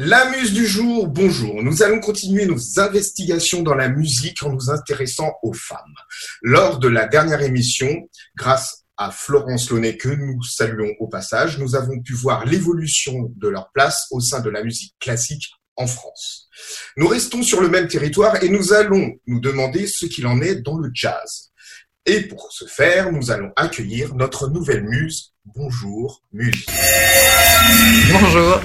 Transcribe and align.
La 0.00 0.30
muse 0.30 0.52
du 0.52 0.64
jour, 0.64 1.08
bonjour. 1.08 1.60
Nous 1.60 1.82
allons 1.82 1.98
continuer 1.98 2.46
nos 2.46 2.78
investigations 2.78 3.64
dans 3.64 3.74
la 3.74 3.88
musique 3.88 4.44
en 4.44 4.52
nous 4.52 4.70
intéressant 4.70 5.32
aux 5.42 5.52
femmes. 5.52 5.96
Lors 6.40 6.78
de 6.78 6.86
la 6.86 7.08
dernière 7.08 7.42
émission, 7.42 8.08
grâce 8.36 8.84
à 8.96 9.10
Florence 9.10 9.70
Launay 9.70 9.96
que 9.96 10.08
nous 10.08 10.40
saluons 10.44 10.94
au 11.00 11.08
passage, 11.08 11.58
nous 11.58 11.74
avons 11.74 12.00
pu 12.00 12.12
voir 12.12 12.44
l'évolution 12.44 13.32
de 13.34 13.48
leur 13.48 13.72
place 13.72 14.06
au 14.12 14.20
sein 14.20 14.38
de 14.38 14.50
la 14.50 14.62
musique 14.62 14.94
classique 15.00 15.50
en 15.74 15.88
France. 15.88 16.48
Nous 16.96 17.08
restons 17.08 17.42
sur 17.42 17.60
le 17.60 17.68
même 17.68 17.88
territoire 17.88 18.40
et 18.40 18.50
nous 18.50 18.72
allons 18.72 19.18
nous 19.26 19.40
demander 19.40 19.88
ce 19.88 20.06
qu'il 20.06 20.28
en 20.28 20.40
est 20.40 20.62
dans 20.62 20.78
le 20.78 20.92
jazz. 20.94 21.50
Et 22.06 22.20
pour 22.20 22.52
ce 22.52 22.66
faire, 22.66 23.10
nous 23.10 23.32
allons 23.32 23.50
accueillir 23.56 24.14
notre 24.14 24.48
nouvelle 24.48 24.84
muse. 24.84 25.34
Bonjour, 25.44 26.22
muse. 26.30 26.66
Bonjour. 28.12 28.60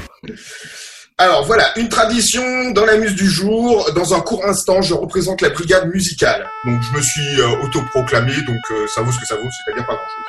Alors 1.23 1.45
voilà, 1.45 1.71
une 1.77 1.87
tradition 1.87 2.71
dans 2.71 2.83
la 2.83 2.97
muse 2.97 3.15
du 3.15 3.29
jour. 3.29 3.89
Dans 3.95 4.13
un 4.13 4.19
court 4.19 4.43
instant, 4.43 4.81
je 4.81 4.93
représente 4.93 5.39
la 5.39 5.51
brigade 5.51 5.87
musicale. 5.87 6.45
Donc 6.65 6.83
je 6.83 6.97
me 6.97 7.01
suis 7.01 7.39
euh, 7.39 7.61
autoproclamé, 7.63 8.33
donc 8.41 8.59
euh, 8.71 8.85
ça 8.93 9.03
vaut 9.03 9.11
ce 9.13 9.19
que 9.21 9.25
ça 9.25 9.35
vaut, 9.35 9.49
c'est-à-dire 9.49 9.85
pas 9.85 9.93
grand-chose. 9.93 10.25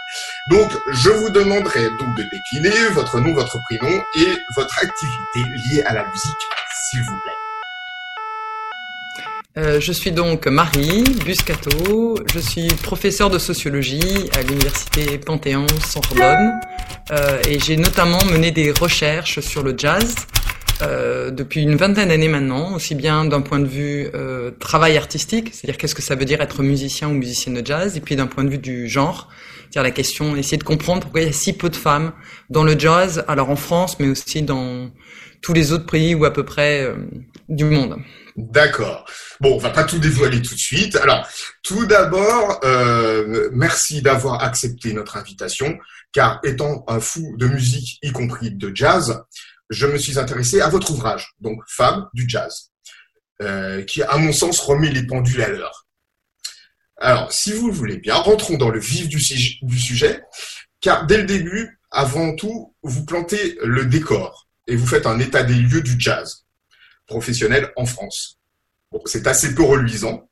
Donc 0.50 0.70
je 0.92 1.10
vous 1.10 1.30
demanderai 1.30 1.82
donc 1.98 2.16
de 2.16 2.22
décliner 2.30 2.86
votre 2.92 3.18
nom, 3.18 3.34
votre 3.34 3.58
prénom 3.64 3.92
et 4.14 4.38
votre 4.54 4.78
activité 4.78 5.58
liée 5.68 5.82
à 5.82 5.94
la 5.94 6.06
musique, 6.06 6.44
s'il 6.88 7.00
vous 7.00 7.18
plaît. 7.24 7.32
Euh, 9.56 9.80
je 9.80 9.92
suis 9.92 10.12
donc 10.12 10.46
Marie 10.46 11.02
Buscato, 11.24 12.18
je 12.32 12.38
suis 12.38 12.68
professeure 12.68 13.30
de 13.30 13.40
sociologie 13.40 14.30
à 14.36 14.42
l'université 14.42 15.18
Panthéon-Sorbonne 15.18 16.60
euh, 17.10 17.40
et 17.48 17.58
j'ai 17.58 17.76
notamment 17.76 18.24
mené 18.24 18.52
des 18.52 18.70
recherches 18.70 19.40
sur 19.40 19.64
le 19.64 19.74
jazz 19.76 20.14
euh, 20.82 21.30
depuis 21.30 21.62
une 21.62 21.76
vingtaine 21.76 22.08
d'années 22.08 22.28
maintenant, 22.28 22.74
aussi 22.74 22.94
bien 22.94 23.24
d'un 23.24 23.40
point 23.40 23.60
de 23.60 23.66
vue 23.66 24.08
euh, 24.14 24.50
travail 24.50 24.96
artistique, 24.96 25.50
c'est-à-dire 25.52 25.78
qu'est-ce 25.78 25.94
que 25.94 26.02
ça 26.02 26.14
veut 26.14 26.24
dire 26.24 26.40
être 26.40 26.62
musicien 26.62 27.08
ou 27.08 27.12
musicienne 27.12 27.60
de 27.60 27.66
jazz, 27.66 27.96
et 27.96 28.00
puis 28.00 28.16
d'un 28.16 28.26
point 28.26 28.44
de 28.44 28.50
vue 28.50 28.58
du 28.58 28.88
genre, 28.88 29.28
c'est-à-dire 29.62 29.82
la 29.82 29.90
question, 29.90 30.36
essayer 30.36 30.56
de 30.56 30.64
comprendre 30.64 31.02
pourquoi 31.02 31.20
il 31.20 31.26
y 31.26 31.30
a 31.30 31.32
si 31.32 31.52
peu 31.52 31.68
de 31.68 31.76
femmes 31.76 32.12
dans 32.50 32.64
le 32.64 32.78
jazz, 32.78 33.24
alors 33.28 33.50
en 33.50 33.56
France, 33.56 33.98
mais 33.98 34.08
aussi 34.08 34.42
dans 34.42 34.90
tous 35.42 35.52
les 35.52 35.72
autres 35.72 35.86
pays 35.86 36.14
ou 36.14 36.24
à 36.24 36.32
peu 36.32 36.44
près 36.44 36.82
euh, 36.82 36.94
du 37.48 37.64
monde. 37.64 37.96
D'accord. 38.36 39.04
Bon, 39.40 39.54
on 39.54 39.58
va 39.58 39.70
pas 39.70 39.84
tout 39.84 39.98
dévoiler 39.98 40.42
tout 40.42 40.54
de 40.54 40.60
suite. 40.60 40.96
Alors, 40.96 41.28
tout 41.62 41.86
d'abord, 41.86 42.60
euh, 42.64 43.50
merci 43.52 44.02
d'avoir 44.02 44.42
accepté 44.42 44.92
notre 44.92 45.16
invitation, 45.16 45.78
car 46.12 46.40
étant 46.42 46.84
un 46.88 46.98
fou 46.98 47.34
de 47.36 47.46
musique, 47.46 47.98
y 48.02 48.10
compris 48.10 48.50
de 48.50 48.72
jazz, 48.74 49.22
je 49.70 49.86
me 49.86 49.98
suis 49.98 50.18
intéressé 50.18 50.60
à 50.60 50.68
votre 50.68 50.90
ouvrage, 50.90 51.34
donc 51.40 51.60
Femme 51.68 52.08
du 52.14 52.28
jazz, 52.28 52.70
euh, 53.42 53.82
qui, 53.82 54.02
à 54.02 54.16
mon 54.16 54.32
sens, 54.32 54.60
remet 54.60 54.90
les 54.90 55.06
pendules 55.06 55.42
à 55.42 55.48
l'heure. 55.48 55.86
Alors, 56.96 57.32
si 57.32 57.52
vous 57.52 57.68
le 57.68 57.74
voulez 57.74 57.98
bien, 57.98 58.14
rentrons 58.14 58.56
dans 58.56 58.70
le 58.70 58.78
vif 58.78 59.08
du, 59.08 59.18
du 59.62 59.78
sujet, 59.78 60.22
car 60.80 61.06
dès 61.06 61.18
le 61.18 61.24
début, 61.24 61.80
avant 61.90 62.34
tout, 62.34 62.74
vous 62.82 63.04
plantez 63.04 63.58
le 63.62 63.86
décor 63.86 64.48
et 64.66 64.76
vous 64.76 64.86
faites 64.86 65.06
un 65.06 65.18
état 65.18 65.42
des 65.42 65.54
lieux 65.54 65.82
du 65.82 65.94
jazz 65.98 66.44
professionnel 67.06 67.72
en 67.76 67.86
France. 67.86 68.38
Bon, 68.90 69.00
c'est 69.04 69.26
assez 69.26 69.54
peu 69.54 69.62
reluisant, 69.62 70.28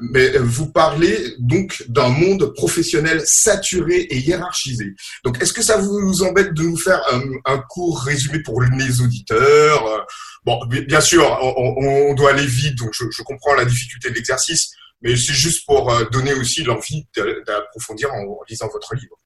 mais 0.00 0.36
vous 0.38 0.70
parlez 0.72 1.34
donc 1.38 1.84
d'un 1.88 2.08
monde 2.08 2.52
professionnel 2.54 3.22
saturé 3.24 3.98
et 3.98 4.18
hiérarchisé. 4.18 4.94
Donc, 5.24 5.40
est-ce 5.40 5.52
que 5.52 5.62
ça 5.62 5.76
vous 5.78 6.22
embête 6.22 6.52
de 6.54 6.62
nous 6.62 6.76
faire 6.76 7.00
un, 7.12 7.22
un 7.44 7.58
court 7.68 8.00
résumé 8.00 8.40
pour 8.42 8.60
les 8.60 9.00
auditeurs? 9.00 10.06
Bon, 10.44 10.58
bien 10.66 11.00
sûr, 11.00 11.24
on, 11.56 12.14
doit 12.14 12.30
aller 12.30 12.46
vite, 12.46 12.76
donc 12.76 12.90
je, 12.92 13.04
je 13.10 13.22
comprends 13.22 13.54
la 13.54 13.64
difficulté 13.64 14.10
de 14.10 14.14
l'exercice, 14.14 14.72
mais 15.00 15.16
c'est 15.16 15.34
juste 15.34 15.64
pour 15.66 15.92
euh, 15.92 16.04
donner 16.10 16.32
aussi 16.34 16.64
l'envie 16.64 17.06
d'approfondir 17.46 18.12
en 18.12 18.24
lisant 18.48 18.68
votre 18.72 18.94
livre. 18.94 19.16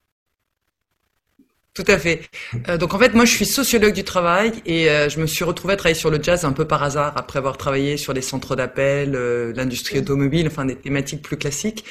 Tout 1.79 1.89
à 1.89 1.97
fait. 1.97 2.29
Euh, 2.67 2.77
donc 2.77 2.93
en 2.93 2.99
fait, 2.99 3.13
moi, 3.13 3.23
je 3.23 3.31
suis 3.31 3.45
sociologue 3.45 3.93
du 3.93 4.03
travail 4.03 4.51
et 4.65 4.89
euh, 4.89 5.07
je 5.07 5.17
me 5.17 5.27
suis 5.27 5.45
retrouvée 5.45 5.75
à 5.75 5.77
travailler 5.77 5.97
sur 5.97 6.11
le 6.11 6.21
jazz 6.21 6.43
un 6.43 6.51
peu 6.51 6.65
par 6.65 6.83
hasard 6.83 7.13
après 7.15 7.39
avoir 7.39 7.55
travaillé 7.55 7.95
sur 7.95 8.11
les 8.11 8.21
centres 8.21 8.57
d'appel, 8.57 9.15
euh, 9.15 9.53
l'industrie 9.55 9.99
automobile, 9.99 10.47
enfin 10.47 10.65
des 10.65 10.75
thématiques 10.75 11.21
plus 11.21 11.37
classiques. 11.37 11.85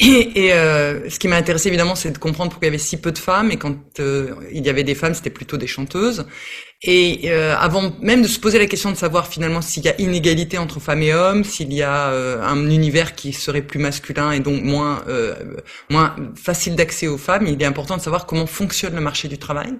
Et, 0.00 0.46
et 0.46 0.52
euh, 0.52 1.08
ce 1.08 1.20
qui 1.20 1.28
m'a 1.28 1.36
intéressé 1.36 1.68
évidemment, 1.68 1.94
c'est 1.94 2.10
de 2.10 2.18
comprendre 2.18 2.50
pourquoi 2.50 2.66
il 2.66 2.70
y 2.70 2.74
avait 2.74 2.78
si 2.82 2.96
peu 3.00 3.12
de 3.12 3.18
femmes. 3.18 3.52
Et 3.52 3.56
quand 3.56 3.76
euh, 4.00 4.34
il 4.52 4.66
y 4.66 4.68
avait 4.68 4.82
des 4.82 4.96
femmes, 4.96 5.14
c'était 5.14 5.30
plutôt 5.30 5.58
des 5.58 5.68
chanteuses. 5.68 6.26
Et 6.86 7.30
euh, 7.30 7.56
avant 7.56 7.92
même 8.00 8.22
de 8.22 8.28
se 8.28 8.38
poser 8.38 8.58
la 8.58 8.66
question 8.66 8.90
de 8.90 8.96
savoir 8.96 9.26
finalement 9.26 9.62
s'il 9.62 9.84
y 9.84 9.88
a 9.88 10.00
inégalité 10.00 10.58
entre 10.58 10.80
femmes 10.80 11.02
et 11.02 11.14
hommes, 11.14 11.42
s'il 11.42 11.72
y 11.72 11.82
a 11.82 12.08
un 12.08 12.70
univers 12.70 13.14
qui 13.14 13.32
serait 13.32 13.62
plus 13.62 13.78
masculin 13.78 14.32
et 14.32 14.40
donc 14.40 14.62
moins 14.62 15.02
moins 15.90 16.14
facile 16.36 16.76
d'accès 16.76 17.06
aux 17.06 17.18
femmes, 17.18 17.46
il 17.46 17.60
est 17.60 17.64
important 17.64 17.96
de 17.96 18.02
savoir 18.02 18.26
comment 18.26 18.46
fonctionne 18.46 18.94
le 18.94 19.00
marché 19.00 19.28
du 19.28 19.38
travail 19.38 19.72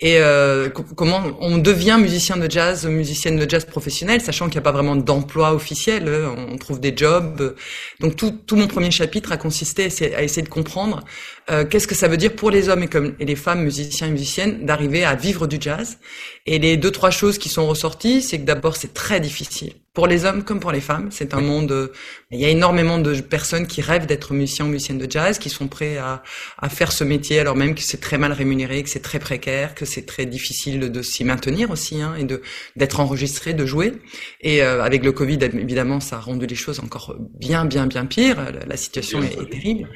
et 0.00 0.18
euh, 0.18 0.68
comment 0.68 1.22
on 1.40 1.58
devient 1.58 1.98
musicien 2.00 2.36
de 2.36 2.48
jazz, 2.48 2.86
musicienne 2.86 3.36
de 3.36 3.50
jazz 3.50 3.64
professionnelle, 3.64 4.20
sachant 4.20 4.46
qu'il 4.46 4.54
n'y 4.54 4.58
a 4.58 4.62
pas 4.62 4.72
vraiment 4.72 4.94
d'emploi 4.94 5.52
officiel, 5.52 6.06
euh, 6.06 6.28
on 6.28 6.56
trouve 6.56 6.78
des 6.78 6.96
jobs. 6.96 7.56
Donc 7.98 8.14
tout, 8.14 8.30
tout 8.30 8.54
mon 8.54 8.68
premier 8.68 8.92
chapitre 8.92 9.32
a 9.32 9.36
consisté 9.36 9.88
à 10.14 10.22
essayer 10.22 10.42
de 10.42 10.48
comprendre 10.48 11.00
euh, 11.50 11.64
qu'est-ce 11.64 11.88
que 11.88 11.96
ça 11.96 12.06
veut 12.06 12.16
dire 12.16 12.36
pour 12.36 12.52
les 12.52 12.68
hommes 12.68 12.84
et, 12.84 12.88
comme, 12.88 13.16
et 13.18 13.24
les 13.24 13.34
femmes 13.34 13.64
musiciens 13.64 14.06
et 14.06 14.10
musiciennes 14.10 14.64
d'arriver 14.64 15.04
à 15.04 15.16
vivre 15.16 15.48
du 15.48 15.56
jazz. 15.60 15.98
Et 16.46 16.60
les 16.60 16.76
deux 16.76 16.92
trois 16.92 17.10
choses 17.10 17.36
qui 17.36 17.48
sont 17.48 17.66
ressorties, 17.66 18.22
c'est 18.22 18.38
que 18.38 18.44
d'abord 18.44 18.76
c'est 18.76 18.94
très 18.94 19.18
difficile 19.18 19.72
pour 19.98 20.06
les 20.06 20.24
hommes 20.24 20.44
comme 20.44 20.60
pour 20.60 20.70
les 20.70 20.80
femmes. 20.80 21.08
C'est 21.10 21.34
un 21.34 21.40
monde. 21.40 21.72
Euh, 21.72 21.88
il 22.30 22.38
y 22.38 22.44
a 22.44 22.50
énormément 22.50 22.98
de 22.98 23.20
personnes 23.20 23.66
qui 23.66 23.80
rêvent 23.80 24.06
d'être 24.06 24.32
musiciens 24.32 24.66
ou 24.66 24.68
musiciennes 24.68 24.98
de 24.98 25.10
jazz, 25.10 25.40
qui 25.40 25.50
sont 25.50 25.66
prêts 25.66 25.96
à, 25.96 26.22
à 26.56 26.68
faire 26.68 26.92
ce 26.92 27.02
métier 27.02 27.40
alors 27.40 27.56
même 27.56 27.74
que 27.74 27.80
c'est 27.80 28.00
très 28.00 28.16
mal 28.16 28.30
rémunéré, 28.30 28.84
que 28.84 28.90
c'est 28.90 29.02
très 29.02 29.18
précaire, 29.18 29.74
que 29.74 29.84
c'est 29.84 30.06
très 30.06 30.24
difficile 30.24 30.92
de 30.92 31.02
s'y 31.02 31.24
maintenir 31.24 31.72
aussi 31.72 32.00
hein, 32.00 32.14
et 32.16 32.22
de 32.22 32.42
d'être 32.76 33.00
enregistré, 33.00 33.54
de 33.54 33.66
jouer. 33.66 33.92
Et 34.40 34.62
euh, 34.62 34.84
avec 34.84 35.04
le 35.04 35.10
Covid, 35.10 35.40
évidemment, 35.42 35.98
ça 35.98 36.18
a 36.18 36.20
rendu 36.20 36.46
les 36.46 36.54
choses 36.54 36.78
encore 36.78 37.16
bien, 37.36 37.64
bien, 37.64 37.88
bien 37.88 38.06
pire. 38.06 38.36
La, 38.68 38.76
situation 38.76 39.20
est, 39.20 39.32
est, 39.32 39.50
terrible. 39.50 39.88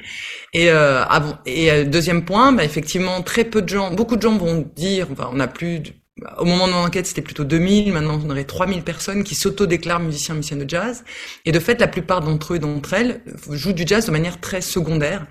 Et, 0.51 0.69
euh, 0.69 1.05
et 1.45 1.71
euh, 1.71 1.85
deuxième 1.85 2.25
point, 2.25 2.51
bah, 2.51 2.65
effectivement, 2.65 3.21
très 3.21 3.45
peu 3.45 3.61
de 3.61 3.69
gens, 3.69 3.93
beaucoup 3.93 4.17
de 4.17 4.21
gens 4.21 4.35
vont 4.35 4.69
dire, 4.75 5.07
enfin, 5.13 5.29
on 5.31 5.39
a 5.39 5.47
plus 5.47 5.81
au 6.37 6.45
moment 6.45 6.67
de 6.67 6.73
mon 6.73 6.83
enquête, 6.83 7.07
c'était 7.07 7.23
plutôt 7.23 7.43
2000, 7.43 7.91
maintenant 7.91 8.21
on 8.23 8.29
aurait 8.29 8.43
3000 8.43 8.83
personnes 8.83 9.23
qui 9.23 9.33
s'auto-déclarent 9.33 9.99
musiciens, 9.99 10.35
musiciennes 10.35 10.63
de 10.63 10.69
jazz. 10.69 11.03
Et 11.45 11.51
de 11.51 11.59
fait, 11.59 11.79
la 11.81 11.87
plupart 11.87 12.21
d'entre 12.21 12.53
eux 12.53 12.55
et 12.57 12.59
d'entre 12.59 12.93
elles 12.93 13.21
jouent 13.49 13.73
du 13.73 13.83
jazz 13.85 14.05
de 14.05 14.11
manière 14.11 14.39
très 14.39 14.61
secondaire, 14.61 15.25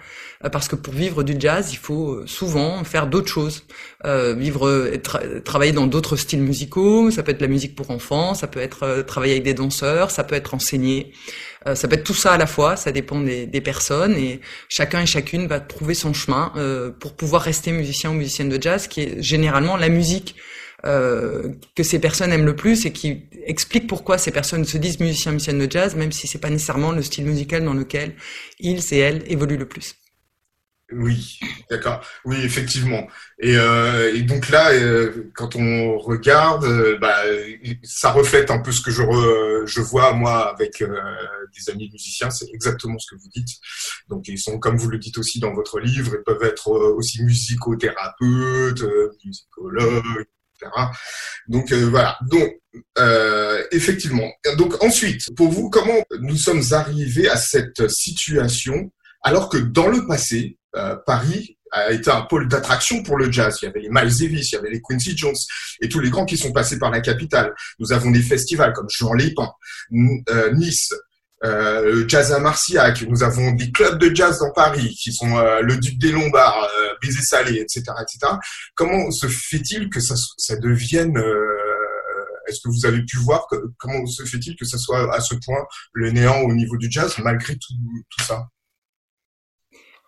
euh, 0.45 0.49
parce 0.49 0.67
que 0.67 0.75
pour 0.75 0.93
vivre 0.93 1.23
du 1.23 1.37
jazz, 1.39 1.73
il 1.73 1.79
faut 1.79 2.15
euh, 2.15 2.27
souvent 2.27 2.83
faire 2.83 3.07
d'autres 3.07 3.29
choses. 3.29 3.65
Euh, 4.05 4.35
vivre, 4.35 4.91
travailler 5.45 5.71
dans 5.71 5.87
d'autres 5.87 6.17
styles 6.17 6.43
musicaux, 6.43 7.13
ça 7.13 7.23
peut 7.23 7.31
être 7.31 7.41
la 7.41 7.47
musique 7.47 7.77
pour 7.77 7.93
enfants, 7.93 8.35
ça 8.35 8.49
peut 8.49 8.61
être 8.61 9.03
travailler 9.07 9.35
avec 9.35 9.45
des 9.45 9.55
danseurs, 9.55 10.11
ça 10.11 10.25
peut 10.25 10.35
être 10.35 10.55
enseigner. 10.55 11.13
ça 11.75 11.87
peut 11.87 11.95
être 11.95 12.05
tout 12.05 12.15
ça 12.15 12.33
à 12.33 12.39
la 12.39 12.47
fois, 12.47 12.75
ça 12.75 12.91
dépend 12.91 13.21
des, 13.21 13.47
des 13.47 13.61
personnes 13.61 14.17
et 14.17 14.41
chacun 14.69 15.03
et 15.03 15.07
chacune 15.07 15.47
va 15.47 15.61
trouver 15.61 15.95
son 15.95 16.13
chemin 16.13 16.53
pour 16.99 17.15
pouvoir 17.15 17.43
rester 17.43 17.71
musicien 17.71 18.11
ou 18.11 18.15
musicienne 18.15 18.49
de 18.49 18.61
jazz, 18.61 18.89
qui 18.89 19.03
est 19.03 19.23
généralement 19.23 19.77
la 19.77 19.89
musique 19.89 20.35
euh, 20.85 21.49
que 21.77 21.85
ces 21.85 22.01
personnes 22.01 22.33
aiment 22.33 22.47
le 22.47 22.57
plus 22.57 22.87
et 22.87 22.93
qui 22.93 23.29
explique 23.47 23.87
pourquoi 23.87 24.19
ces 24.19 24.33
personnes 24.33 24.65
se 24.65 24.79
disent 24.79 24.99
musiciens, 24.99 25.31
musiciennes 25.33 25.65
de 25.65 25.71
jazz, 25.71 25.95
même 25.95 26.11
si 26.11 26.27
c'est 26.27 26.41
pas 26.41 26.51
nécessairement 26.51 26.91
le 26.91 27.03
style 27.03 27.25
musical 27.25 27.65
dans 27.65 27.75
lequel 27.75 28.15
ils 28.59 28.83
et 28.93 28.99
elles 28.99 29.23
évoluent 29.27 29.59
le 29.59 29.69
plus. 29.69 29.95
Oui, 30.95 31.39
d'accord. 31.71 32.05
Oui, 32.25 32.37
effectivement. 32.43 33.07
Et, 33.39 33.57
euh, 33.57 34.23
donc 34.25 34.51
là, 34.51 34.73
euh, 34.73 35.31
quand 35.35 35.57
on 35.57 35.97
regarde, 35.99 36.67
bah, 37.01 37.23
ça 37.83 38.11
reflète 38.11 38.51
un 38.51 38.59
peu 38.59 38.73
ce 38.73 38.83
que 38.83 38.91
je, 38.91 39.81
vois 39.81 40.13
moi 40.13 40.53
avec 40.53 40.83
des 40.83 41.71
amis 41.71 41.89
musiciens. 41.91 42.29
C'est 42.31 42.49
exactement 42.53 42.99
ce 42.99 43.15
que 43.15 43.21
vous 43.21 43.29
dites. 43.35 43.57
Donc 44.09 44.29
ils 44.29 44.39
sont, 44.39 44.59
comme 44.59 44.77
vous 44.77 44.91
le 44.91 44.99
dites 44.99 45.17
aussi 45.17 45.41
dans 45.41 45.55
votre 45.55 45.81
livre, 45.81 46.17
ils 46.19 46.25
peuvent 46.25 46.43
être 46.43 46.69
aussi 46.69 47.23
musicothérapeutes, 47.23 48.85
musicologues, 49.25 50.27
donc 51.49 51.73
euh, 51.73 51.89
voilà. 51.89 52.19
Donc 52.31 52.53
euh, 52.99 53.63
effectivement. 53.71 54.31
Donc 54.57 54.83
ensuite, 54.83 55.35
pour 55.37 55.51
vous, 55.51 55.71
comment 55.71 56.03
nous 56.21 56.37
sommes 56.37 56.63
arrivés 56.73 57.29
à 57.29 57.37
cette 57.37 57.89
situation 57.89 58.91
alors 59.23 59.49
que 59.49 59.59
dans 59.59 59.89
le 59.89 60.07
passé, 60.07 60.59
euh, 60.75 60.97
Paris 61.07 61.57
a 61.71 61.93
été 61.93 62.11
un 62.11 62.23
pôle 62.23 62.49
d'attraction 62.49 63.03
pour 63.03 63.17
le 63.17 63.31
jazz. 63.31 63.59
Il 63.63 63.67
y 63.67 63.69
avait 63.69 63.81
les 63.81 63.89
Miles 63.89 64.13
il 64.21 64.53
y 64.53 64.57
avait 64.57 64.71
les 64.71 64.83
Quincy 64.83 65.17
Jones 65.17 65.37
et 65.81 65.89
tous 65.89 66.01
les 66.01 66.11
grands 66.11 66.27
qui 66.27 66.37
sont 66.37 66.53
passés 66.53 66.79
par 66.79 66.91
la 66.91 67.01
capitale. 67.01 67.55
Nous 67.79 67.93
avons 67.93 68.11
des 68.11 68.21
festivals 68.21 68.73
comme 68.73 68.89
Jean 68.91 69.15
Lépin, 69.15 69.51
Nice, 69.91 70.93
euh, 71.45 71.83
le 71.93 72.09
jazz 72.09 72.33
à 72.33 72.39
Marciac, 72.39 73.03
nous 73.03 73.23
avons 73.23 73.53
des 73.53 73.73
clubs 73.73 73.99
de 73.99 74.15
jazz 74.15 74.39
dans 74.39 74.53
Paris 74.53 74.97
qui 75.01 75.13
sont 75.13 75.37
euh, 75.37 75.61
le 75.61 75.77
Duc 75.77 75.99
des 75.99 76.13
Lombards, 76.13 76.69
euh, 76.79 76.95
Baiser 77.03 77.23
Salé, 77.23 77.59
etc., 77.59 77.83
etc. 78.01 78.35
Comment 78.75 79.11
se 79.11 79.27
fait-il 79.27 79.91
que 79.91 80.01
ça, 80.01 80.15
ça 80.37 80.57
devienne 80.57 81.17
euh, 81.19 82.47
Est-ce 82.47 82.61
que 82.63 82.69
vous 82.69 82.87
avez 82.87 83.03
pu 83.05 83.17
voir 83.19 83.47
comment 83.79 84.07
se 84.07 84.25
fait-il 84.25 84.57
que 84.57 84.65
ça 84.65 84.79
soit 84.79 85.13
à 85.13 85.21
ce 85.21 85.35
point 85.45 85.65
le 85.93 86.11
néant 86.11 86.43
au 86.43 86.53
niveau 86.53 86.77
du 86.77 86.89
jazz 86.91 87.17
malgré 87.19 87.55
tout, 87.55 87.75
tout 88.11 88.25
ça? 88.25 88.47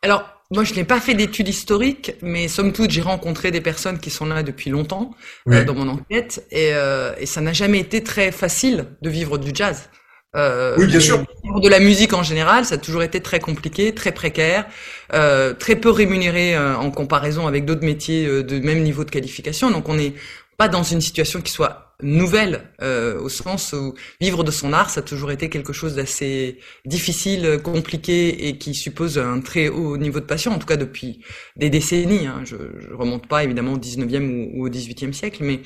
Alors, 0.03 0.29
moi, 0.51 0.63
je 0.63 0.75
n'ai 0.75 0.85
pas 0.85 1.01
fait 1.01 1.15
d'études 1.15 1.49
historiques, 1.49 2.15
mais 2.23 2.47
somme 2.47 2.73
toute, 2.73 2.91
j'ai 2.91 3.01
rencontré 3.01 3.51
des 3.51 3.63
personnes 3.63 3.99
qui 3.99 4.11
sont 4.11 4.27
là 4.27 4.43
depuis 4.43 4.71
longtemps 4.71 5.15
dans 5.47 5.75
mon 5.75 5.89
enquête, 5.89 6.47
et, 6.51 6.73
et 7.19 7.27
ça 7.27 7.41
n'a 7.41 7.55
jamais 7.55 7.81
été 7.81 8.03
très 8.03 8.31
facile 8.31 8.87
de 9.01 9.09
vivre 9.09 9.39
du 9.39 9.53
jazz. 9.55 9.89
Euh, 10.37 10.75
oui, 10.79 10.87
bien 10.87 11.01
sûr. 11.01 11.25
De 11.45 11.69
la 11.69 11.79
musique 11.79 12.13
en 12.13 12.23
général, 12.23 12.65
ça 12.65 12.75
a 12.75 12.79
toujours 12.79 13.03
été 13.03 13.21
très 13.21 13.39
compliqué, 13.39 13.95
très 13.95 14.13
précaire, 14.13 14.67
euh, 15.13 15.55
très 15.55 15.77
peu 15.77 15.91
rémunéré 15.91 16.57
euh, 16.57 16.77
en 16.77 16.91
comparaison 16.91 17.47
avec 17.47 17.65
d'autres 17.65 17.85
métiers 17.85 18.27
euh, 18.27 18.43
de 18.43 18.59
même 18.59 18.83
niveau 18.83 19.05
de 19.05 19.11
qualification. 19.11 19.71
Donc 19.71 19.89
on 19.89 19.95
n'est 19.95 20.15
pas 20.57 20.69
dans 20.69 20.83
une 20.83 21.01
situation 21.01 21.41
qui 21.41 21.53
soit 21.53 21.84
nouvelle 22.03 22.71
euh, 22.83 23.21
au 23.21 23.29
sens 23.29 23.73
où 23.73 23.95
vivre 24.21 24.45
de 24.45 24.51
son 24.51 24.73
art 24.73 24.91
ça 24.91 25.01
a 25.01 25.03
toujours 25.03 25.31
été 25.31 25.49
quelque 25.49 25.73
chose 25.73 25.95
d'assez 25.95 26.59
difficile, 26.85 27.61
compliqué 27.63 28.49
et 28.49 28.59
qui 28.59 28.75
suppose 28.75 29.19
un 29.19 29.41
très 29.41 29.69
haut 29.69 29.97
niveau 29.97 30.21
de 30.21 30.25
passion 30.25 30.53
en 30.53 30.59
tout 30.59 30.67
cas 30.67 30.77
depuis 30.77 31.21
des 31.57 31.71
décennies. 31.71 32.27
Hein. 32.27 32.43
Je, 32.45 32.57
je 32.81 32.95
remonte 32.95 33.27
pas 33.27 33.45
évidemment 33.45 33.75
au 33.75 33.79
19e 33.79 34.55
ou, 34.55 34.67
au 34.67 34.69
18e 34.69 35.13
siècle, 35.13 35.43
mais 35.43 35.61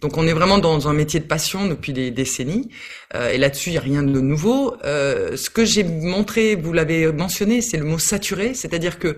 donc 0.00 0.16
on 0.18 0.26
est 0.26 0.32
vraiment 0.32 0.58
dans 0.58 0.88
un 0.88 0.92
métier 0.92 1.20
de 1.20 1.26
passion 1.26 1.66
depuis 1.66 1.92
des 1.92 2.10
décennies 2.10 2.68
euh, 3.14 3.30
et 3.30 3.38
là-dessus 3.38 3.70
il 3.70 3.74
y 3.74 3.78
a 3.78 3.82
rien 3.82 4.02
de 4.02 4.20
nouveau. 4.20 4.76
Euh, 4.84 5.36
ce 5.36 5.50
que 5.50 5.64
j'ai 5.64 5.84
montré, 5.84 6.56
vous 6.56 6.72
l'avez 6.72 7.10
mentionné, 7.12 7.60
c'est 7.60 7.76
le 7.76 7.84
mot 7.84 7.98
saturé, 7.98 8.54
c'est-à-dire 8.54 8.98
que 8.98 9.16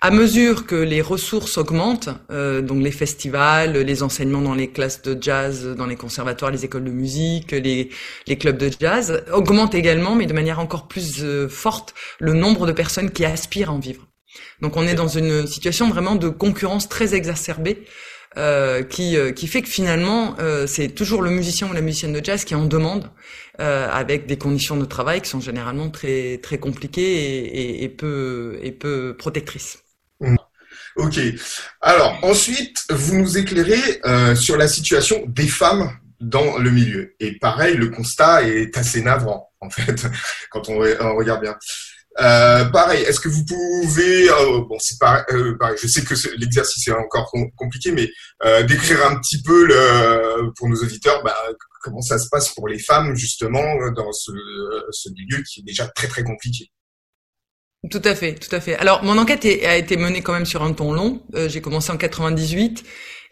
à 0.00 0.10
mesure 0.10 0.66
que 0.66 0.74
les 0.74 1.02
ressources 1.02 1.58
augmentent, 1.58 2.08
euh, 2.30 2.62
donc 2.62 2.82
les 2.82 2.90
festivals, 2.90 3.76
les 3.76 4.02
enseignements 4.02 4.40
dans 4.40 4.54
les 4.54 4.70
classes 4.70 5.02
de 5.02 5.16
jazz, 5.20 5.66
dans 5.76 5.86
les 5.86 5.96
conservatoires, 6.00 6.50
les 6.50 6.64
écoles 6.64 6.84
de 6.84 6.90
musique, 6.90 7.52
les, 7.52 7.90
les 8.26 8.36
clubs 8.38 8.56
de 8.56 8.70
jazz, 8.80 9.22
augmentent 9.32 9.74
également, 9.74 10.14
mais 10.14 10.26
de 10.26 10.32
manière 10.32 10.58
encore 10.58 10.88
plus 10.88 11.22
euh, 11.22 11.48
forte, 11.48 11.94
le 12.18 12.32
nombre 12.32 12.66
de 12.66 12.72
personnes 12.72 13.10
qui 13.10 13.24
aspirent 13.24 13.70
à 13.70 13.74
en 13.74 13.78
vivre. 13.78 14.06
Donc 14.62 14.76
on 14.76 14.86
est 14.86 14.94
dans 14.94 15.08
une 15.08 15.46
situation 15.46 15.88
vraiment 15.88 16.16
de 16.16 16.28
concurrence 16.28 16.88
très 16.88 17.14
exacerbée. 17.14 17.84
Euh, 18.36 18.84
qui, 18.84 19.16
euh, 19.16 19.32
qui 19.32 19.48
fait 19.48 19.60
que 19.60 19.68
finalement 19.68 20.36
euh, 20.38 20.64
c'est 20.68 20.90
toujours 20.90 21.20
le 21.20 21.30
musicien 21.30 21.68
ou 21.68 21.72
la 21.72 21.80
musicienne 21.80 22.12
de 22.12 22.24
jazz 22.24 22.44
qui 22.44 22.54
en 22.54 22.64
demande 22.64 23.10
avec 23.58 24.26
des 24.26 24.38
conditions 24.38 24.76
de 24.76 24.86
travail 24.86 25.20
qui 25.20 25.28
sont 25.28 25.40
généralement 25.40 25.90
très 25.90 26.38
très 26.38 26.58
compliquées 26.58 27.02
et, 27.02 27.60
et, 27.60 27.84
et 27.84 27.88
peu 27.90 28.58
et 28.62 28.72
peu 28.72 29.14
protectrices. 29.18 29.82
Ok. 30.96 31.18
Alors 31.80 32.18
ensuite, 32.22 32.84
vous 32.90 33.16
nous 33.16 33.38
éclairez 33.38 34.00
euh, 34.04 34.34
sur 34.34 34.56
la 34.56 34.68
situation 34.68 35.22
des 35.26 35.46
femmes 35.46 35.90
dans 36.20 36.58
le 36.58 36.70
milieu. 36.70 37.14
Et 37.20 37.38
pareil, 37.38 37.76
le 37.76 37.88
constat 37.88 38.42
est 38.42 38.76
assez 38.76 39.02
navrant, 39.02 39.50
en 39.60 39.70
fait, 39.70 40.06
quand 40.50 40.68
on, 40.68 40.78
regarde 40.78 41.42
bien. 41.42 41.56
Euh, 42.20 42.64
pareil, 42.66 43.02
est-ce 43.04 43.20
que 43.20 43.28
vous 43.28 43.44
pouvez, 43.44 44.28
euh, 44.28 44.60
bon, 44.68 44.76
c'est 44.80 44.98
pareil, 44.98 45.24
je 45.80 45.86
sais 45.86 46.02
que 46.02 46.14
l'exercice 46.36 46.88
est 46.88 46.92
encore 46.92 47.32
compliqué, 47.56 47.92
mais 47.92 48.10
décrire 48.64 49.06
un 49.06 49.16
petit 49.20 49.42
peu 49.42 49.64
le, 49.64 50.52
pour 50.56 50.68
nos 50.68 50.76
auditeurs, 50.76 51.22
bah, 51.22 51.36
comment 51.82 52.02
ça 52.02 52.18
se 52.18 52.28
passe 52.28 52.52
pour 52.54 52.68
les 52.68 52.80
femmes 52.80 53.14
justement 53.14 53.64
dans 53.92 54.12
ce, 54.12 54.32
ce 54.90 55.08
milieu 55.10 55.42
qui 55.44 55.60
est 55.60 55.64
déjà 55.64 55.86
très 55.88 56.08
très 56.08 56.24
compliqué. 56.24 56.70
Tout 57.88 58.02
à 58.04 58.14
fait, 58.14 58.34
tout 58.34 58.54
à 58.54 58.60
fait. 58.60 58.76
Alors, 58.76 59.02
mon 59.04 59.16
enquête 59.16 59.46
a 59.46 59.76
été 59.76 59.96
menée 59.96 60.20
quand 60.20 60.34
même 60.34 60.44
sur 60.44 60.62
un 60.62 60.72
ton 60.74 60.92
long. 60.92 61.22
Euh, 61.34 61.48
j'ai 61.48 61.62
commencé 61.62 61.90
en 61.90 61.96
98. 61.96 62.84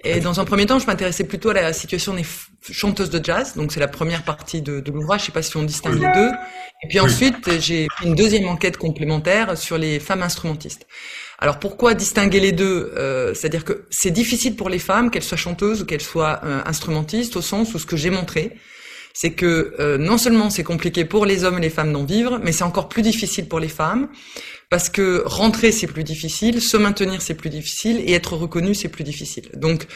Et 0.05 0.21
dans 0.21 0.41
un 0.41 0.45
premier 0.45 0.65
temps, 0.65 0.79
je 0.79 0.87
m'intéressais 0.87 1.25
plutôt 1.25 1.51
à 1.51 1.55
la 1.55 1.73
situation 1.73 2.15
des 2.15 2.25
chanteuses 2.71 3.11
de 3.11 3.23
jazz. 3.23 3.55
Donc, 3.57 3.73
c'est 3.73 3.81
la 3.81 3.89
première 3.89 4.23
partie 4.23 4.63
de, 4.63 4.81
de 4.81 4.91
l'ouvrage. 4.93 5.21
Je 5.23 5.27
sais 5.27 5.33
pas 5.33 5.43
si 5.43 5.57
on 5.57 5.65
distingue 5.65 6.01
les 6.01 6.13
deux. 6.15 6.31
Et 6.83 6.89
puis 6.89 7.01
ensuite, 7.01 7.61
j'ai 7.61 7.89
fait 7.99 8.07
une 8.07 8.15
deuxième 8.15 8.47
enquête 8.47 8.79
complémentaire 8.79 9.59
sur 9.59 9.77
les 9.77 10.01
femmes 10.01 10.23
instrumentistes. 10.23 10.87
Alors, 11.41 11.59
pourquoi 11.59 11.95
distinguer 11.95 12.41
les 12.41 12.53
deux? 12.53 12.93
Euh, 12.97 13.35
C'est-à-dire 13.35 13.65
que 13.65 13.87
c'est 13.91 14.13
difficile 14.13 14.57
pour 14.57 14.71
les 14.71 14.79
femmes, 14.79 15.11
qu'elles 15.11 15.25
soient 15.25 15.37
chanteuses 15.37 15.83
ou 15.83 15.85
qu'elles 15.85 16.01
soient 16.01 16.41
euh, 16.45 16.63
instrumentistes, 16.65 17.37
au 17.37 17.43
sens 17.43 17.75
où 17.75 17.79
ce 17.79 17.87
que 17.87 17.97
j'ai 17.97 18.11
montré, 18.11 18.57
c'est 19.21 19.33
que 19.33 19.75
euh, 19.81 19.99
non 19.99 20.17
seulement 20.17 20.49
c'est 20.49 20.63
compliqué 20.63 21.05
pour 21.05 21.27
les 21.27 21.43
hommes 21.43 21.59
et 21.59 21.61
les 21.61 21.71
femmes 21.71 21.93
d'en 21.93 22.05
vivre, 22.05 22.39
mais 22.41 22.53
c'est 22.53 22.63
encore 22.63 22.89
plus 22.89 23.03
difficile 23.03 23.49
pour 23.49 23.59
les 23.59 23.69
femmes 23.69 24.09
parce 24.71 24.89
que 24.89 25.25
rentrer 25.27 25.73
c'est 25.73 25.89
plus 25.89 26.05
difficile, 26.05 26.63
se 26.63 26.77
maintenir 26.77 27.21
c'est 27.21 27.35
plus 27.35 27.51
difficile 27.51 28.01
et 28.07 28.13
être 28.13 28.37
reconnu 28.37 28.77
c'est 28.77 28.89
plus 28.89 29.03
difficile. 29.03 29.51
Donc, 29.55 29.89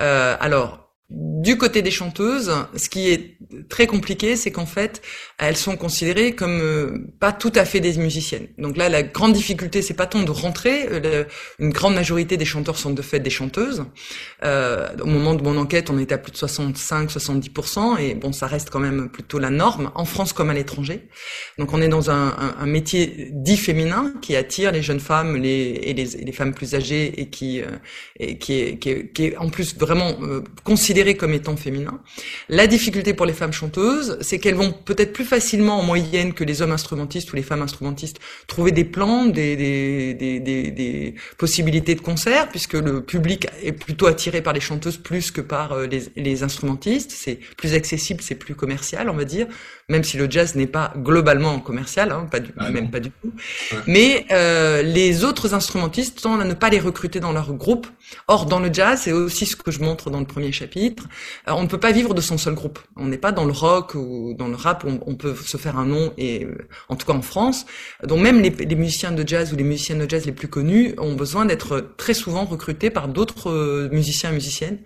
euh, 0.00 0.34
alors 0.40 0.89
du 1.10 1.58
côté 1.58 1.82
des 1.82 1.90
chanteuses, 1.90 2.52
ce 2.76 2.88
qui 2.88 3.10
est 3.10 3.36
très 3.68 3.88
compliqué, 3.88 4.36
c'est 4.36 4.52
qu'en 4.52 4.66
fait, 4.66 5.02
elles 5.38 5.56
sont 5.56 5.76
considérées 5.76 6.36
comme 6.36 6.60
euh, 6.60 7.10
pas 7.18 7.32
tout 7.32 7.52
à 7.56 7.64
fait 7.64 7.80
des 7.80 7.94
musiciennes. 7.98 8.46
Donc 8.58 8.76
là, 8.76 8.88
la 8.88 9.02
grande 9.02 9.32
difficulté, 9.32 9.82
c'est 9.82 9.94
pas 9.94 10.06
tant 10.06 10.22
de 10.22 10.30
rentrer. 10.30 10.86
Euh, 10.88 11.24
une 11.58 11.70
grande 11.70 11.94
majorité 11.94 12.36
des 12.36 12.44
chanteurs 12.44 12.78
sont 12.78 12.90
de 12.90 13.02
fait 13.02 13.18
des 13.18 13.30
chanteuses. 13.30 13.84
Euh, 14.44 14.88
au 15.00 15.06
moment 15.06 15.34
de 15.34 15.42
mon 15.42 15.56
enquête, 15.56 15.90
on 15.90 15.98
était 15.98 16.14
à 16.14 16.18
plus 16.18 16.30
de 16.30 16.36
65-70%, 16.36 17.98
et 17.98 18.14
bon, 18.14 18.32
ça 18.32 18.46
reste 18.46 18.70
quand 18.70 18.78
même 18.78 19.08
plutôt 19.08 19.40
la 19.40 19.50
norme 19.50 19.90
en 19.96 20.04
France 20.04 20.32
comme 20.32 20.50
à 20.50 20.54
l'étranger. 20.54 21.08
Donc 21.58 21.72
on 21.72 21.82
est 21.82 21.88
dans 21.88 22.10
un, 22.10 22.30
métier 22.66 23.30
dit 23.32 23.56
féminin 23.56 24.12
qui 24.22 24.36
attire 24.36 24.70
les 24.70 24.82
jeunes 24.82 25.00
femmes 25.00 25.36
les, 25.36 25.80
et, 25.82 25.94
les, 25.94 26.04
les 26.04 26.32
femmes 26.32 26.54
plus 26.54 26.76
âgées 26.76 27.20
et 27.20 27.30
qui, 27.30 27.60
euh, 27.60 27.66
et 28.18 28.38
qui, 28.38 28.60
est, 28.60 28.78
qui, 28.78 28.90
est, 28.90 29.12
qui 29.12 29.24
est 29.24 29.36
en 29.36 29.48
plus 29.48 29.76
vraiment 29.76 30.16
comme 31.16 31.32
étant 31.34 31.56
féminin. 31.56 32.00
La 32.48 32.66
difficulté 32.66 33.14
pour 33.14 33.26
les 33.26 33.32
femmes 33.32 33.52
chanteuses, 33.52 34.18
c'est 34.20 34.38
qu'elles 34.38 34.54
vont 34.54 34.72
peut-être 34.72 35.12
plus 35.12 35.24
facilement 35.24 35.78
en 35.78 35.82
moyenne 35.82 36.32
que 36.34 36.44
les 36.44 36.62
hommes 36.62 36.72
instrumentistes 36.72 37.32
ou 37.32 37.36
les 37.36 37.42
femmes 37.42 37.62
instrumentistes 37.62 38.18
trouver 38.46 38.70
des 38.70 38.84
plans, 38.84 39.24
des, 39.26 39.56
des, 39.56 40.14
des, 40.14 40.40
des, 40.40 40.70
des 40.70 41.14
possibilités 41.38 41.94
de 41.94 42.00
concert, 42.00 42.48
puisque 42.48 42.74
le 42.74 43.02
public 43.02 43.46
est 43.62 43.72
plutôt 43.72 44.06
attiré 44.06 44.42
par 44.42 44.52
les 44.52 44.60
chanteuses 44.60 44.98
plus 44.98 45.30
que 45.30 45.40
par 45.40 45.72
euh, 45.72 45.86
les, 45.86 46.02
les 46.16 46.42
instrumentistes. 46.42 47.10
C'est 47.10 47.38
plus 47.56 47.74
accessible, 47.74 48.20
c'est 48.22 48.34
plus 48.34 48.54
commercial, 48.54 49.08
on 49.08 49.14
va 49.14 49.24
dire, 49.24 49.46
même 49.90 50.04
si 50.04 50.16
le 50.16 50.30
jazz 50.30 50.54
n'est 50.54 50.68
pas 50.68 50.94
globalement 50.96 51.58
commercial, 51.58 52.12
hein, 52.12 52.26
pas 52.30 52.38
du, 52.38 52.52
ah 52.56 52.70
même 52.70 52.90
pas 52.90 53.00
du 53.00 53.10
tout. 53.10 53.32
Mais 53.86 54.24
euh, 54.30 54.82
les 54.82 55.24
autres 55.24 55.52
instrumentistes 55.52 56.22
tendent 56.22 56.40
à 56.40 56.44
ne 56.44 56.54
pas 56.54 56.70
les 56.70 56.78
recruter 56.78 57.18
dans 57.18 57.32
leur 57.32 57.52
groupe. 57.52 57.88
Or, 58.28 58.46
dans 58.46 58.60
le 58.60 58.72
jazz, 58.72 59.02
c'est 59.02 59.12
aussi 59.12 59.46
ce 59.46 59.56
que 59.56 59.72
je 59.72 59.80
montre 59.80 60.08
dans 60.08 60.20
le 60.20 60.26
premier 60.26 60.52
chapitre, 60.52 61.04
euh, 61.48 61.52
on 61.52 61.62
ne 61.62 61.68
peut 61.68 61.80
pas 61.80 61.90
vivre 61.90 62.14
de 62.14 62.20
son 62.20 62.38
seul 62.38 62.54
groupe. 62.54 62.78
On 62.96 63.06
n'est 63.06 63.18
pas 63.18 63.32
dans 63.32 63.44
le 63.44 63.52
rock 63.52 63.94
ou 63.96 64.34
dans 64.38 64.48
le 64.48 64.54
rap, 64.54 64.84
on, 64.86 65.00
on 65.06 65.16
peut 65.16 65.34
se 65.34 65.56
faire 65.56 65.76
un 65.76 65.86
nom, 65.86 66.12
et 66.16 66.44
euh, 66.44 66.68
en 66.88 66.94
tout 66.94 67.06
cas 67.06 67.12
en 67.12 67.22
France. 67.22 67.66
Donc 68.06 68.20
même 68.20 68.40
les, 68.40 68.50
les, 68.50 68.76
musiciens 68.76 69.10
de 69.10 69.26
jazz 69.26 69.52
ou 69.52 69.56
les 69.56 69.64
musiciennes 69.64 69.98
de 69.98 70.08
jazz 70.08 70.24
les 70.24 70.32
plus 70.32 70.48
connus 70.48 70.94
ont 70.98 71.14
besoin 71.14 71.46
d'être 71.46 71.94
très 71.96 72.14
souvent 72.14 72.44
recrutés 72.44 72.90
par 72.90 73.08
d'autres 73.08 73.50
euh, 73.50 73.88
musiciens 73.90 74.30
et 74.30 74.34
musiciennes. 74.34 74.78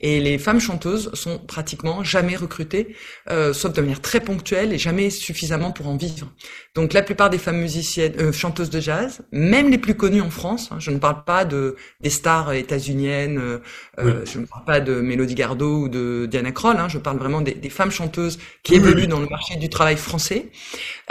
Et 0.00 0.20
les 0.20 0.38
femmes 0.38 0.60
chanteuses 0.60 1.10
sont 1.14 1.38
pratiquement 1.38 2.04
jamais 2.04 2.36
recrutées, 2.36 2.94
euh, 3.30 3.52
sauf 3.52 3.72
de 3.72 3.80
manière 3.80 4.00
très 4.00 4.20
ponctuelle 4.20 4.43
et 4.52 4.78
jamais 4.78 5.10
suffisamment 5.10 5.72
pour 5.72 5.88
en 5.88 5.96
vivre. 5.96 6.30
Donc 6.74 6.92
la 6.92 7.02
plupart 7.02 7.30
des 7.30 7.38
femmes 7.38 7.60
musiciennes, 7.60 8.14
euh, 8.18 8.32
chanteuses 8.32 8.68
de 8.68 8.80
jazz, 8.80 9.20
même 9.30 9.70
les 9.70 9.78
plus 9.78 9.94
connues 9.94 10.20
en 10.20 10.30
France, 10.30 10.70
hein, 10.72 10.76
je 10.80 10.90
ne 10.90 10.98
parle 10.98 11.22
pas 11.22 11.44
de 11.44 11.76
des 12.00 12.10
stars 12.10 12.52
états-uniennes, 12.52 13.38
euh, 14.00 14.24
je 14.24 14.40
ne 14.40 14.44
parle 14.44 14.64
pas 14.64 14.80
de 14.80 15.00
Mélodie 15.00 15.36
Gardot 15.36 15.82
ou 15.82 15.88
de 15.88 16.26
Diana 16.28 16.50
Kroll, 16.50 16.76
hein, 16.76 16.88
je 16.88 16.98
parle 16.98 17.18
vraiment 17.18 17.42
des, 17.42 17.54
des, 17.54 17.68
femmes 17.68 17.92
chanteuses 17.92 18.40
qui 18.64 18.74
évoluent 18.74 19.06
dans 19.06 19.20
le 19.20 19.28
marché 19.28 19.54
du 19.54 19.68
travail 19.68 19.96
français, 19.96 20.50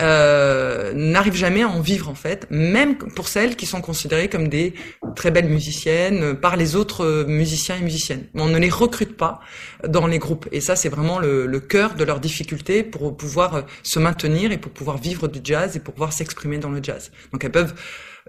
euh, 0.01 0.91
n'arrivent 0.93 1.33
jamais 1.33 1.63
à 1.63 1.69
en 1.69 1.79
vivre 1.79 2.09
en 2.09 2.15
fait, 2.15 2.45
même 2.49 2.97
pour 2.97 3.29
celles 3.29 3.55
qui 3.55 3.65
sont 3.65 3.79
considérées 3.79 4.27
comme 4.27 4.49
des 4.49 4.73
très 5.15 5.31
belles 5.31 5.47
musiciennes 5.47 6.35
par 6.35 6.57
les 6.57 6.75
autres 6.75 7.23
musiciens 7.25 7.77
et 7.77 7.81
musiciennes. 7.81 8.25
Mais 8.33 8.41
on 8.41 8.49
ne 8.49 8.59
les 8.59 8.69
recrute 8.69 9.15
pas 9.15 9.39
dans 9.87 10.07
les 10.07 10.19
groupes. 10.19 10.49
Et 10.51 10.59
ça 10.59 10.75
c'est 10.75 10.89
vraiment 10.89 11.19
le, 11.19 11.45
le 11.45 11.59
cœur 11.61 11.95
de 11.95 12.03
leur 12.03 12.19
difficulté 12.19 12.83
pour 12.83 13.15
pouvoir 13.15 13.63
se 13.81 13.99
maintenir 13.99 14.51
et 14.51 14.57
pour 14.57 14.73
pouvoir 14.73 14.97
vivre 14.97 15.29
du 15.29 15.39
jazz 15.41 15.52
et 15.75 15.79
pour 15.79 15.93
pouvoir 15.93 16.13
s'exprimer 16.13 16.57
dans 16.57 16.69
le 16.69 16.81
jazz. 16.81 17.11
Donc 17.31 17.43
elles 17.43 17.51
peuvent 17.51 17.73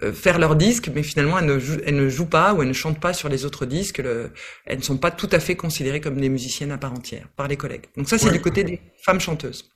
euh, 0.03 0.13
faire 0.13 0.39
leur 0.39 0.57
disque, 0.57 0.91
mais 0.95 1.03
finalement 1.03 1.39
elles 1.39 1.47
ne, 1.47 1.59
jouent, 1.59 1.81
elles 1.87 1.97
ne 1.97 2.09
jouent 2.09 2.27
pas 2.27 2.55
ou 2.55 2.63
elles 2.63 2.69
ne 2.69 2.73
chantent 2.73 3.01
pas 3.01 3.13
sur 3.13 3.29
les 3.29 3.45
autres 3.45 3.67
disques. 3.67 4.01
elles 4.01 4.79
ne 4.79 4.83
sont 4.83 4.99
pas 4.99 5.11
tout 5.11 5.29
à 5.33 5.41
fait 5.41 5.57
considérées 5.57 6.01
comme 6.01 6.21
des 6.21 6.29
musiciennes 6.29 6.73
à 6.73 6.79
part 6.79 6.93
entière 6.93 7.29
par 7.37 7.49
les 7.49 7.57
collègues. 7.57 7.87
Donc 7.97 8.09
ça 8.09 8.19
c'est 8.19 8.31
du 8.31 8.41
côté 8.41 8.65
des 8.65 8.81
femmes 9.05 9.21
chanteuses. 9.21 9.71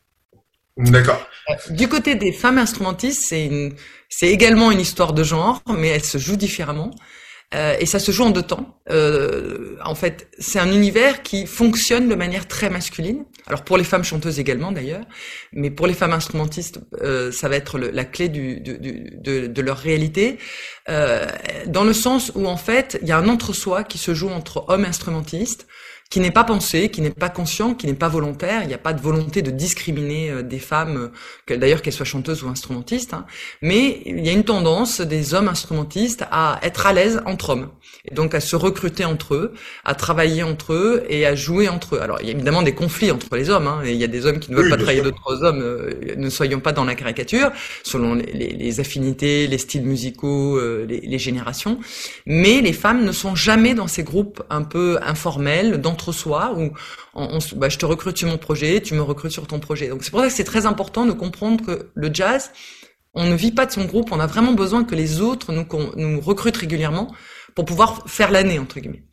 D'accord. 0.78 1.26
Euh, 1.50 1.54
du 1.70 1.88
côté 1.88 2.14
des 2.14 2.32
femmes 2.32 2.58
instrumentistes, 2.58 3.24
c'est 3.26 3.72
c'est 4.08 4.28
également 4.28 4.70
une 4.70 4.80
histoire 4.80 5.12
de 5.12 5.24
genre, 5.24 5.60
mais 5.66 5.88
elle 5.88 6.04
se 6.04 6.18
joue 6.18 6.36
différemment. 6.36 6.90
Euh, 7.54 7.76
et 7.80 7.86
ça 7.86 7.98
se 7.98 8.12
joue 8.12 8.24
en 8.24 8.30
deux 8.30 8.42
temps. 8.42 8.78
Euh, 8.90 9.76
en 9.82 9.94
fait, 9.94 10.28
c'est 10.38 10.58
un 10.58 10.70
univers 10.70 11.22
qui 11.22 11.46
fonctionne 11.46 12.08
de 12.08 12.14
manière 12.14 12.46
très 12.46 12.68
masculine. 12.68 13.24
Alors 13.46 13.64
pour 13.64 13.78
les 13.78 13.84
femmes 13.84 14.04
chanteuses 14.04 14.38
également 14.38 14.70
d'ailleurs, 14.70 15.04
mais 15.52 15.70
pour 15.70 15.86
les 15.86 15.94
femmes 15.94 16.12
instrumentistes, 16.12 16.80
euh, 17.00 17.32
ça 17.32 17.48
va 17.48 17.56
être 17.56 17.78
la 17.78 18.04
clé 18.04 18.28
du, 18.28 18.60
du, 18.60 18.78
de, 18.78 19.46
de, 19.46 19.62
leur 19.62 19.78
réalité, 19.78 20.36
euh, 20.90 21.26
dans 21.66 21.84
le 21.84 21.94
sens 21.94 22.32
où 22.34 22.46
en 22.46 22.58
fait 22.58 22.98
il 23.00 23.08
y 23.08 23.12
a 23.12 23.16
un 23.16 23.28
entre-soi 23.28 23.82
qui 23.84 23.96
se 23.96 24.12
joue 24.12 24.28
entre 24.28 24.66
hommes 24.68 24.84
instrumentistes 24.84 25.66
qui 26.10 26.20
n'est 26.20 26.30
pas 26.30 26.44
pensé, 26.44 26.88
qui 26.88 27.02
n'est 27.02 27.10
pas 27.10 27.28
conscient, 27.28 27.74
qui 27.74 27.86
n'est 27.86 27.94
pas 27.94 28.08
volontaire. 28.08 28.62
Il 28.62 28.68
n'y 28.68 28.74
a 28.74 28.78
pas 28.78 28.94
de 28.94 29.00
volonté 29.00 29.42
de 29.42 29.50
discriminer 29.50 30.30
euh, 30.30 30.42
des 30.42 30.58
femmes, 30.58 31.10
que, 31.44 31.52
d'ailleurs 31.52 31.82
qu'elles 31.82 31.92
soient 31.92 32.06
chanteuses 32.06 32.42
ou 32.42 32.48
instrumentistes. 32.48 33.12
Hein. 33.12 33.26
Mais 33.60 34.00
il 34.06 34.24
y 34.24 34.30
a 34.30 34.32
une 34.32 34.44
tendance 34.44 35.02
des 35.02 35.34
hommes 35.34 35.48
instrumentistes 35.48 36.24
à 36.30 36.60
être 36.62 36.86
à 36.86 36.94
l'aise 36.94 37.20
entre 37.26 37.50
hommes. 37.50 37.68
Et 38.10 38.14
donc 38.14 38.34
à 38.34 38.40
se 38.40 38.56
recruter 38.56 39.04
entre 39.04 39.34
eux, 39.34 39.52
à 39.84 39.94
travailler 39.94 40.42
entre 40.42 40.72
eux 40.72 41.04
et 41.10 41.26
à 41.26 41.34
jouer 41.34 41.68
entre 41.68 41.96
eux. 41.96 42.00
Alors 42.00 42.18
il 42.22 42.26
y 42.26 42.30
a 42.30 42.32
évidemment 42.32 42.62
des 42.62 42.74
conflits 42.74 43.10
entre 43.10 43.36
les 43.36 43.50
hommes. 43.50 43.66
Hein, 43.66 43.82
et 43.84 43.92
il 43.92 43.98
y 43.98 44.04
a 44.04 44.08
des 44.08 44.24
hommes 44.24 44.40
qui 44.40 44.50
ne 44.50 44.56
veulent 44.56 44.70
pas 44.70 44.76
travailler 44.76 45.02
d'autres 45.02 45.42
hommes. 45.44 45.60
Euh, 45.60 45.90
ne 46.16 46.30
soyons 46.30 46.60
pas 46.60 46.72
dans 46.72 46.84
la 46.84 46.94
caricature, 46.94 47.50
selon 47.82 48.14
les, 48.14 48.32
les, 48.32 48.48
les 48.54 48.80
affinités, 48.80 49.46
les 49.46 49.58
styles 49.58 49.84
musicaux, 49.84 50.56
euh, 50.56 50.86
les, 50.88 51.00
les, 51.00 51.18
générations. 51.18 51.78
Mais 52.24 52.62
les 52.62 52.72
femmes 52.72 53.04
ne 53.04 53.12
sont 53.12 53.34
jamais 53.34 53.74
dans 53.74 53.88
ces 53.88 54.04
groupes 54.04 54.42
un 54.48 54.62
peu 54.62 54.98
informels 55.02 55.82
d'entre-soi 55.98 56.54
où 56.56 56.70
on, 57.14 57.38
bah, 57.56 57.68
je 57.68 57.78
te 57.78 57.86
recrute 57.86 58.16
sur 58.16 58.28
mon 58.28 58.38
projet, 58.38 58.80
tu 58.80 58.94
me 58.94 59.02
recrutes 59.02 59.32
sur 59.32 59.46
ton 59.46 59.58
projet. 59.58 59.88
Donc 59.88 60.04
c'est 60.04 60.10
pour 60.10 60.20
ça 60.20 60.26
que 60.26 60.32
c'est 60.32 60.44
très 60.44 60.66
important 60.66 61.06
de 61.06 61.12
comprendre 61.12 61.64
que 61.64 61.90
le 61.94 62.10
jazz, 62.12 62.50
on 63.14 63.24
ne 63.24 63.34
vit 63.34 63.52
pas 63.52 63.66
de 63.66 63.72
son 63.72 63.84
groupe, 63.84 64.12
on 64.12 64.20
a 64.20 64.26
vraiment 64.26 64.52
besoin 64.52 64.84
que 64.84 64.94
les 64.94 65.20
autres 65.20 65.52
nous, 65.52 65.66
nous 65.96 66.20
recrutent 66.20 66.56
régulièrement 66.56 67.12
pour 67.54 67.64
pouvoir 67.64 68.04
faire 68.08 68.30
l'année 68.30 68.58
entre 68.58 68.78
guillemets. 68.80 69.04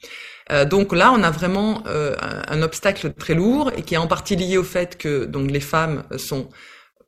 Euh, 0.52 0.64
donc 0.64 0.94
là, 0.94 1.12
on 1.12 1.24
a 1.24 1.32
vraiment 1.32 1.82
euh, 1.88 2.16
un, 2.48 2.62
obstacle 2.62 3.14
très 3.14 3.34
lourd 3.34 3.72
et 3.76 3.82
qui 3.82 3.96
est 3.96 3.98
en 3.98 4.06
partie 4.06 4.36
lié 4.36 4.58
au 4.58 4.64
fait 4.64 4.96
que 4.96 5.26
donc 5.26 5.50
les 5.50 5.60
femmes 5.60 6.04
sont 6.18 6.50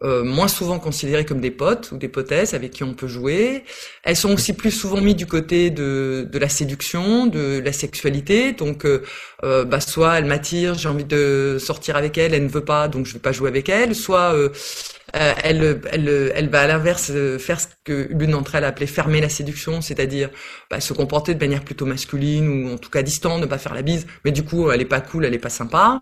euh, 0.04 0.24
moins 0.24 0.48
souvent 0.48 0.78
considérées 0.78 1.26
comme 1.26 1.42
des 1.42 1.50
potes 1.50 1.92
ou 1.92 1.98
des 1.98 2.08
potesses 2.08 2.54
avec 2.54 2.72
qui 2.72 2.84
on 2.84 2.94
peut 2.94 3.08
jouer. 3.08 3.64
Elles 4.04 4.16
sont 4.16 4.32
aussi 4.34 4.54
plus 4.54 4.70
souvent 4.72 5.02
mises 5.02 5.16
du 5.16 5.26
côté 5.26 5.72
de, 5.72 6.28
de 6.32 6.40
la 6.40 6.50
séduction, 6.50 7.26
de 7.26 7.60
la 7.64 7.74
sexualité. 7.74 8.54
Donc, 8.54 8.86
euh, 8.86 9.04
euh 9.44 9.66
bah, 9.66 9.80
soit 9.80 10.20
elle 10.20 10.26
m'attire, 10.26 10.76
j'ai 10.76 10.90
envie 10.90 11.06
de 11.06 11.58
sortir 11.60 11.96
avec 11.96 12.18
elle, 12.18 12.34
elle 12.34 12.44
ne 12.44 12.50
veut 12.50 12.64
pas, 12.64 12.88
donc 12.88 13.08
je 13.08 13.14
vais 13.14 13.20
pas 13.20 13.32
jouer 13.32 13.50
avec 13.50 13.70
elle. 13.70 13.96
Soit 13.96 14.36
euh, 15.16 15.20
euh, 15.28 15.34
elle, 15.44 15.82
elle, 15.92 16.32
elle 16.36 16.50
va 16.50 16.62
à 16.62 16.68
l'inverse 16.68 17.12
euh, 17.14 17.40
faire 17.40 17.60
ce 17.60 17.68
que 17.84 18.08
l'une 18.12 18.32
d'entre 18.32 18.56
elles 18.56 18.64
appelait 18.64 18.88
fermer 18.88 19.22
la 19.22 19.30
séduction, 19.30 19.82
c'est-à-dire 19.82 20.30
bah, 20.70 20.80
se 20.80 20.94
comporter 20.94 21.34
de 21.34 21.40
manière 21.40 21.64
plutôt 21.64 21.86
masculine 21.86 22.48
ou 22.48 22.74
en 22.74 22.78
tout 22.78 22.90
cas 22.90 23.02
distante, 23.02 23.42
ne 23.42 23.46
pas 23.46 23.58
faire 23.58 23.74
la 23.74 23.82
bise, 23.82 24.06
mais 24.26 24.32
du 24.32 24.44
coup 24.44 24.70
elle 24.72 24.82
est 24.82 24.86
pas 24.86 25.02
cool, 25.02 25.26
elle 25.26 25.34
est 25.34 25.40
pas 25.40 25.50
sympa. 25.50 26.00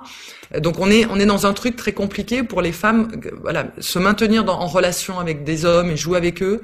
Donc 0.58 0.80
on 0.80 0.90
est 0.90 1.06
on 1.08 1.20
est 1.20 1.26
dans 1.26 1.46
un 1.46 1.54
truc 1.54 1.76
très 1.76 1.92
compliqué 1.92 2.44
pour 2.44 2.62
les 2.62 2.72
femmes, 2.72 3.12
voilà, 3.42 3.68
se 3.80 4.00
maintenir 4.00 4.48
en 4.48 4.68
relation 4.68 5.20
avec 5.20 5.44
des 5.44 5.66
hommes 5.66 5.92
et 5.92 5.98
jouer 5.98 6.18
avec 6.18 6.42
eux. 6.42 6.62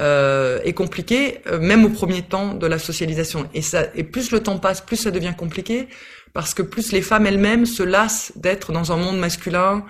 Euh, 0.00 0.58
est 0.64 0.72
compliqué, 0.72 1.40
euh, 1.48 1.58
même 1.58 1.84
au 1.84 1.90
premier 1.90 2.22
temps 2.22 2.54
de 2.54 2.66
la 2.66 2.78
socialisation. 2.78 3.46
Et 3.52 3.60
ça, 3.60 3.84
et 3.94 4.04
plus 4.04 4.30
le 4.30 4.40
temps 4.40 4.58
passe, 4.58 4.80
plus 4.80 4.96
ça 4.96 5.10
devient 5.10 5.34
compliqué, 5.36 5.86
parce 6.32 6.54
que 6.54 6.62
plus 6.62 6.92
les 6.92 7.02
femmes 7.02 7.26
elles-mêmes 7.26 7.66
se 7.66 7.82
lassent 7.82 8.32
d'être 8.36 8.72
dans 8.72 8.90
un 8.90 8.96
monde 8.96 9.18
masculin 9.18 9.84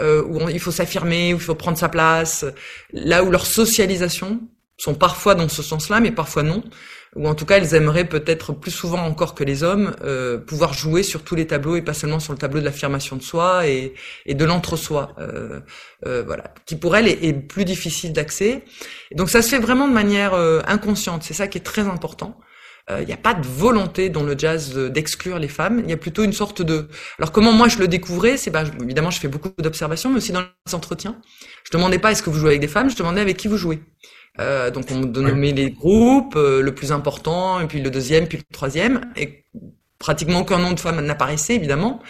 euh, 0.00 0.22
où 0.22 0.48
il 0.48 0.60
faut 0.60 0.70
s'affirmer, 0.70 1.34
où 1.34 1.36
il 1.36 1.42
faut 1.42 1.54
prendre 1.54 1.78
sa 1.78 1.88
place, 1.88 2.44
là 2.92 3.22
où 3.24 3.30
leur 3.30 3.46
socialisation 3.46 4.40
sont 4.76 4.94
parfois 4.94 5.34
dans 5.34 5.48
ce 5.48 5.62
sens-là, 5.62 6.00
mais 6.00 6.12
parfois 6.12 6.44
non, 6.44 6.62
ou 7.16 7.26
en 7.26 7.34
tout 7.34 7.46
cas 7.46 7.56
elles 7.56 7.74
aimeraient 7.74 8.04
peut-être 8.04 8.52
plus 8.52 8.70
souvent 8.70 9.00
encore 9.00 9.34
que 9.34 9.42
les 9.42 9.62
hommes 9.62 9.96
euh, 10.04 10.38
pouvoir 10.38 10.72
jouer 10.72 11.02
sur 11.02 11.22
tous 11.22 11.34
les 11.34 11.46
tableaux 11.46 11.76
et 11.76 11.82
pas 11.82 11.94
seulement 11.94 12.20
sur 12.20 12.32
le 12.32 12.38
tableau 12.38 12.60
de 12.60 12.64
l'affirmation 12.64 13.16
de 13.16 13.22
soi 13.22 13.66
et, 13.66 13.94
et 14.26 14.34
de 14.34 14.44
l'entre-soi, 14.44 15.16
euh, 15.18 15.60
euh, 16.06 16.22
voilà, 16.24 16.54
qui 16.66 16.76
pour 16.76 16.96
elles 16.96 17.08
est, 17.08 17.24
est 17.24 17.32
plus 17.32 17.64
difficile 17.64 18.12
d'accès. 18.12 18.64
Donc 19.12 19.30
ça 19.30 19.42
se 19.42 19.48
fait 19.48 19.58
vraiment 19.58 19.88
de 19.88 19.94
manière 19.94 20.34
euh, 20.34 20.60
inconsciente, 20.66 21.22
c'est 21.24 21.34
ça 21.34 21.48
qui 21.48 21.58
est 21.58 21.62
très 21.62 21.88
important. 21.88 22.38
Il 22.90 22.94
euh, 22.94 23.04
n'y 23.04 23.12
a 23.12 23.18
pas 23.18 23.34
de 23.34 23.46
volonté 23.46 24.08
dans 24.08 24.22
le 24.22 24.36
jazz 24.36 24.74
d'exclure 24.74 25.38
les 25.38 25.48
femmes. 25.48 25.80
Il 25.84 25.90
y 25.90 25.92
a 25.92 25.96
plutôt 25.96 26.24
une 26.24 26.32
sorte 26.32 26.62
de. 26.62 26.88
Alors 27.18 27.32
comment 27.32 27.52
moi 27.52 27.68
je 27.68 27.78
le 27.78 27.88
découvrais, 27.88 28.36
c'est 28.36 28.50
bah, 28.50 28.64
évidemment 28.82 29.10
je 29.10 29.20
fais 29.20 29.28
beaucoup 29.28 29.50
d'observations, 29.58 30.10
mais 30.10 30.16
aussi 30.16 30.32
dans 30.32 30.40
les 30.40 30.74
entretiens. 30.74 31.20
Je 31.64 31.70
demandais 31.76 31.98
pas 31.98 32.12
est-ce 32.12 32.22
que 32.22 32.30
vous 32.30 32.38
jouez 32.38 32.50
avec 32.50 32.60
des 32.60 32.68
femmes, 32.68 32.88
je 32.88 32.96
demandais 32.96 33.20
avec 33.20 33.36
qui 33.36 33.48
vous 33.48 33.58
jouez. 33.58 33.80
Euh, 34.40 34.70
donc 34.70 34.86
on 34.90 35.00
me 35.00 35.50
les 35.52 35.70
groupes, 35.70 36.36
euh, 36.36 36.62
le 36.62 36.74
plus 36.74 36.92
important, 36.92 37.60
et 37.60 37.66
puis 37.66 37.80
le 37.80 37.90
deuxième, 37.90 38.26
puis 38.26 38.38
le 38.38 38.44
troisième, 38.52 39.12
et 39.16 39.44
pratiquement 39.98 40.40
aucun 40.40 40.58
nom 40.58 40.72
de 40.72 40.80
femme 40.80 41.00
n'apparaissait 41.04 41.56
évidemment, 41.56 42.00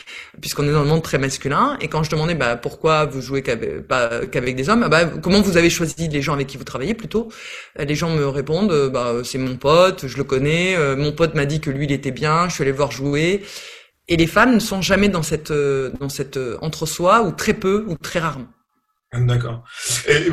puisqu'on 0.41 0.69
est 0.69 0.73
dans 0.73 0.83
un 0.83 0.85
monde 0.85 1.03
très 1.03 1.19
masculin. 1.19 1.79
Et 1.81 1.89
quand 1.89 2.03
je 2.03 2.11
demandais 2.11 2.35
bah, 2.35 2.57
pourquoi 2.57 3.07
vous 3.07 3.23
jouez 3.23 3.43
qu'avec, 3.43 4.57
des 4.57 4.69
hommes, 4.69 4.89
bah, 4.89 5.07
comment 5.07 5.41
vous 5.41 5.57
avez 5.57 5.71
choisi 5.71 6.09
les 6.09 6.23
gens 6.23 6.35
avec 6.35 6.47
qui 6.49 6.59
vous 6.59 6.65
travaillez 6.65 6.95
plutôt, 6.95 7.29
euh, 7.79 7.85
les 7.85 7.95
gens 7.95 8.11
me 8.11 8.27
répondent 8.27 8.73
euh, 8.73 8.91
bah, 8.91 9.15
c'est 9.25 9.39
mon 9.39 9.57
pote, 9.57 10.07
je 10.07 10.17
le 10.19 10.25
connais, 10.25 10.77
euh, 10.77 10.97
mon 10.97 11.13
pote 11.13 11.35
m'a 11.35 11.47
dit 11.47 11.61
que 11.61 11.71
lui 11.71 11.87
il 11.87 11.93
était 11.93 12.11
bien, 12.11 12.49
je 12.49 12.55
suis 12.55 12.63
allé 12.63 12.73
voir 12.73 12.91
jouer. 12.91 13.43
Et 14.09 14.17
les 14.17 14.27
femmes 14.27 14.55
ne 14.55 14.59
sont 14.59 14.81
jamais 14.81 15.09
dans 15.09 15.23
cette 15.23 15.53
dans 15.53 16.09
cette 16.09 16.39
entre-soi 16.63 17.23
ou 17.23 17.33
très 17.33 17.53
peu 17.53 17.85
ou 17.89 17.97
très 17.97 18.21
rarement. 18.21 18.49
D'accord. 19.15 19.65
Et, 20.07 20.31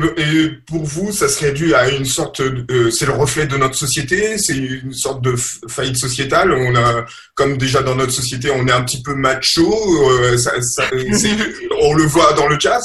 pour 0.66 0.84
vous, 0.84 1.10
ça 1.10 1.28
serait 1.28 1.52
dû 1.52 1.74
à 1.74 1.88
une 1.88 2.04
sorte, 2.04 2.40
euh, 2.40 2.90
c'est 2.90 3.06
le 3.06 3.12
reflet 3.12 3.46
de 3.46 3.56
notre 3.56 3.74
société, 3.74 4.36
c'est 4.36 4.54
une 4.54 4.92
sorte 4.92 5.22
de 5.22 5.34
faillite 5.66 5.96
sociétale? 5.96 6.52
On 6.52 6.76
a, 6.76 7.06
comme 7.34 7.56
déjà 7.56 7.82
dans 7.82 7.94
notre 7.94 8.12
société, 8.12 8.50
on 8.50 8.66
est 8.68 8.72
un 8.72 8.84
petit 8.84 9.02
peu 9.02 9.14
macho. 9.14 10.10
Euh, 10.10 10.36
ça, 10.36 10.60
ça, 10.60 10.84
on 11.80 11.94
le 11.94 12.04
voit 12.04 12.34
dans 12.34 12.48
le 12.48 12.60
jazz. 12.60 12.84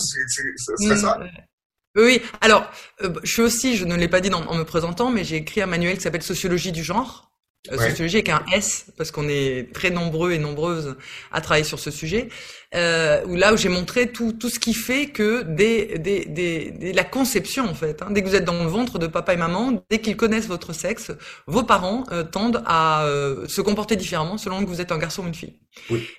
Ça 0.55 0.73
serait 0.77 0.97
ça? 0.97 1.17
Mm, 1.19 2.01
oui. 2.01 2.21
Alors, 2.39 2.71
euh, 3.03 3.13
je 3.23 3.31
suis 3.31 3.41
aussi, 3.41 3.75
je 3.75 3.83
ne 3.83 3.97
l'ai 3.97 4.07
pas 4.07 4.21
dit 4.21 4.33
en 4.33 4.55
me 4.55 4.63
présentant, 4.63 5.11
mais 5.11 5.25
j'ai 5.25 5.37
écrit 5.37 5.61
un 5.61 5.65
manuel 5.65 5.97
qui 5.97 6.03
s'appelle 6.03 6.23
Sociologie 6.23 6.71
du 6.71 6.85
genre. 6.85 7.30
Sociologie 7.69 8.17
avec 8.17 8.29
un 8.29 8.43
S 8.51 8.87
parce 8.97 9.11
qu'on 9.11 9.29
est 9.29 9.71
très 9.71 9.91
nombreux 9.91 10.31
et 10.31 10.39
nombreuses 10.39 10.95
à 11.31 11.41
travailler 11.41 11.63
sur 11.63 11.79
ce 11.79 11.91
sujet 11.91 12.29
euh, 12.73 13.21
où 13.25 13.35
là 13.35 13.53
où 13.53 13.57
j'ai 13.57 13.69
montré 13.69 14.11
tout, 14.11 14.33
tout 14.33 14.49
ce 14.49 14.59
qui 14.59 14.73
fait 14.73 15.07
que 15.07 15.43
dès, 15.43 15.99
dès, 15.99 16.25
dès, 16.25 16.93
la 16.93 17.03
conception 17.03 17.65
en 17.65 17.75
fait, 17.75 18.01
hein, 18.01 18.07
dès 18.09 18.23
que 18.23 18.27
vous 18.27 18.35
êtes 18.35 18.45
dans 18.45 18.63
le 18.63 18.69
ventre 18.69 18.97
de 18.97 19.05
papa 19.07 19.33
et 19.33 19.37
maman, 19.37 19.83
dès 19.89 19.99
qu'ils 19.99 20.17
connaissent 20.17 20.47
votre 20.47 20.73
sexe, 20.73 21.11
vos 21.45 21.63
parents 21.63 22.03
euh, 22.11 22.23
tendent 22.23 22.63
à 22.65 23.03
euh, 23.03 23.47
se 23.47 23.61
comporter 23.61 23.95
différemment 23.95 24.37
selon 24.37 24.63
que 24.63 24.69
vous 24.69 24.81
êtes 24.81 24.91
un 24.91 24.97
garçon 24.97 25.23
ou 25.23 25.27
une 25.27 25.35
fille. 25.35 25.59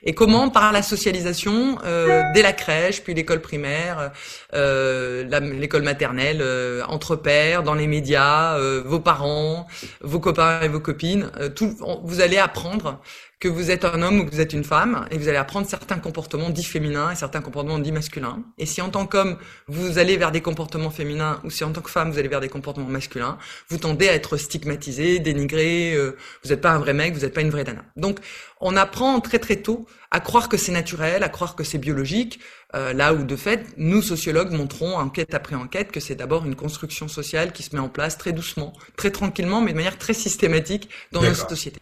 Et 0.03 0.15
comment 0.15 0.49
par 0.51 0.73
la 0.73 0.83
socialisation, 0.83 1.79
euh, 1.85 2.23
dès 2.35 2.43
la 2.43 2.53
crèche, 2.53 3.03
puis 3.03 3.15
l'école 3.15 3.41
primaire, 3.41 4.13
l'école 4.53 5.83
maternelle, 5.83 6.45
entre 6.89 7.17
pères, 7.17 7.63
dans 7.63 7.75
les 7.75 7.87
médias, 7.87 8.59
vos 8.81 9.01
parents, 9.01 9.67
vos 10.01 10.21
copains 10.21 10.61
et 10.63 10.69
vos 10.69 10.81
copines, 10.81 11.31
tout, 11.55 11.77
vous 12.03 12.21
allez 12.21 12.39
apprendre 12.39 13.01
que 13.43 13.49
vous 13.49 13.73
êtes 13.73 13.85
un 13.85 14.03
homme 14.03 14.21
ou 14.21 14.25
que 14.25 14.31
vous 14.31 14.41
êtes 14.41 14.53
une 14.53 14.63
femme, 14.63 15.05
et 15.11 15.19
vous 15.19 15.27
allez 15.27 15.37
apprendre 15.37 15.67
certains 15.67 15.99
comportements 15.99 16.49
dits 16.49 16.63
féminins 16.63 17.11
et 17.11 17.17
certains 17.17 17.41
comportements 17.41 17.81
dits 17.81 17.91
masculins. 17.91 18.45
Et 18.57 18.67
si 18.67 18.81
en 18.81 18.89
tant 18.89 19.05
qu'homme, 19.05 19.37
vous 19.67 19.99
allez 19.99 20.17
vers 20.17 20.31
des 20.31 20.41
comportements 20.41 20.91
féminins, 20.91 21.41
ou 21.43 21.51
si 21.51 21.65
en 21.65 21.73
tant 21.73 21.81
que 21.81 21.91
femme, 21.91 22.13
vous 22.13 22.21
allez 22.21 22.29
vers 22.29 22.39
des 22.39 22.49
comportements 22.49 22.87
masculins, 22.87 23.39
vous 23.69 23.79
tendez 23.79 24.09
à 24.09 24.13
être 24.13 24.37
stigmatisé, 24.37 25.19
dénigré, 25.19 25.93
euh, 25.93 26.17
vous 26.45 26.51
n'êtes 26.51 26.61
pas 26.61 26.71
un 26.71 26.79
vrai 26.79 26.95
mec, 26.95 27.15
vous 27.15 27.23
n'êtes 27.23 27.35
pas 27.35 27.41
une 27.41 27.51
vraie 27.51 27.65
nana. 27.65 27.83
Donc, 27.97 28.21
on 28.61 28.77
apprend 28.77 29.19
très 29.19 29.41
très 29.41 29.57
tôt 29.57 29.87
à 30.13 30.21
croire 30.21 30.49
que 30.49 30.57
c'est 30.57 30.71
naturel, 30.71 31.25
à 31.25 31.29
croire 31.29 31.57
que 31.57 31.65
c'est 31.65 31.79
biologique, 31.79 32.39
euh, 32.77 32.93
là 32.93 33.13
où 33.13 33.25
de 33.25 33.35
fait, 33.35 33.67
nous 33.77 34.03
sociologues 34.03 34.53
montrons 34.53 34.97
enquête 34.97 35.35
après 35.35 35.57
enquête 35.57 35.91
que 35.91 35.99
c'est 35.99 36.15
d'abord 36.15 36.47
une 36.47 36.55
construction 36.55 37.09
sociale 37.09 37.51
qui 37.51 37.65
se 37.65 37.75
met 37.75 37.83
en 37.83 37.89
place 37.89 38.17
très 38.19 38.33
doucement, 38.33 38.73
très 38.97 39.11
tranquillement, 39.11 39.61
mais 39.61 39.73
de 39.73 39.79
manière 39.79 39.99
très 39.99 40.15
systématique 40.15 40.89
dans 41.11 41.23
notre 41.23 41.49
société. 41.49 41.81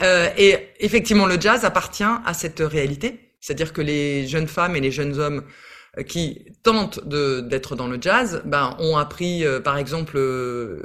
Euh, 0.00 0.28
et 0.36 0.68
effectivement, 0.80 1.26
le 1.26 1.40
jazz 1.40 1.64
appartient 1.64 2.02
à 2.02 2.34
cette 2.34 2.60
réalité, 2.60 3.20
c'est-à-dire 3.40 3.72
que 3.72 3.82
les 3.82 4.26
jeunes 4.26 4.48
femmes 4.48 4.76
et 4.76 4.80
les 4.80 4.90
jeunes 4.90 5.18
hommes 5.18 5.44
qui 6.06 6.46
tentent 6.62 7.06
d'être 7.06 7.76
dans 7.76 7.86
le 7.86 8.00
jazz, 8.00 8.40
ben, 8.46 8.74
ont 8.78 8.96
appris, 8.96 9.44
euh, 9.44 9.60
par 9.60 9.76
exemple, 9.76 10.14
euh, 10.16 10.82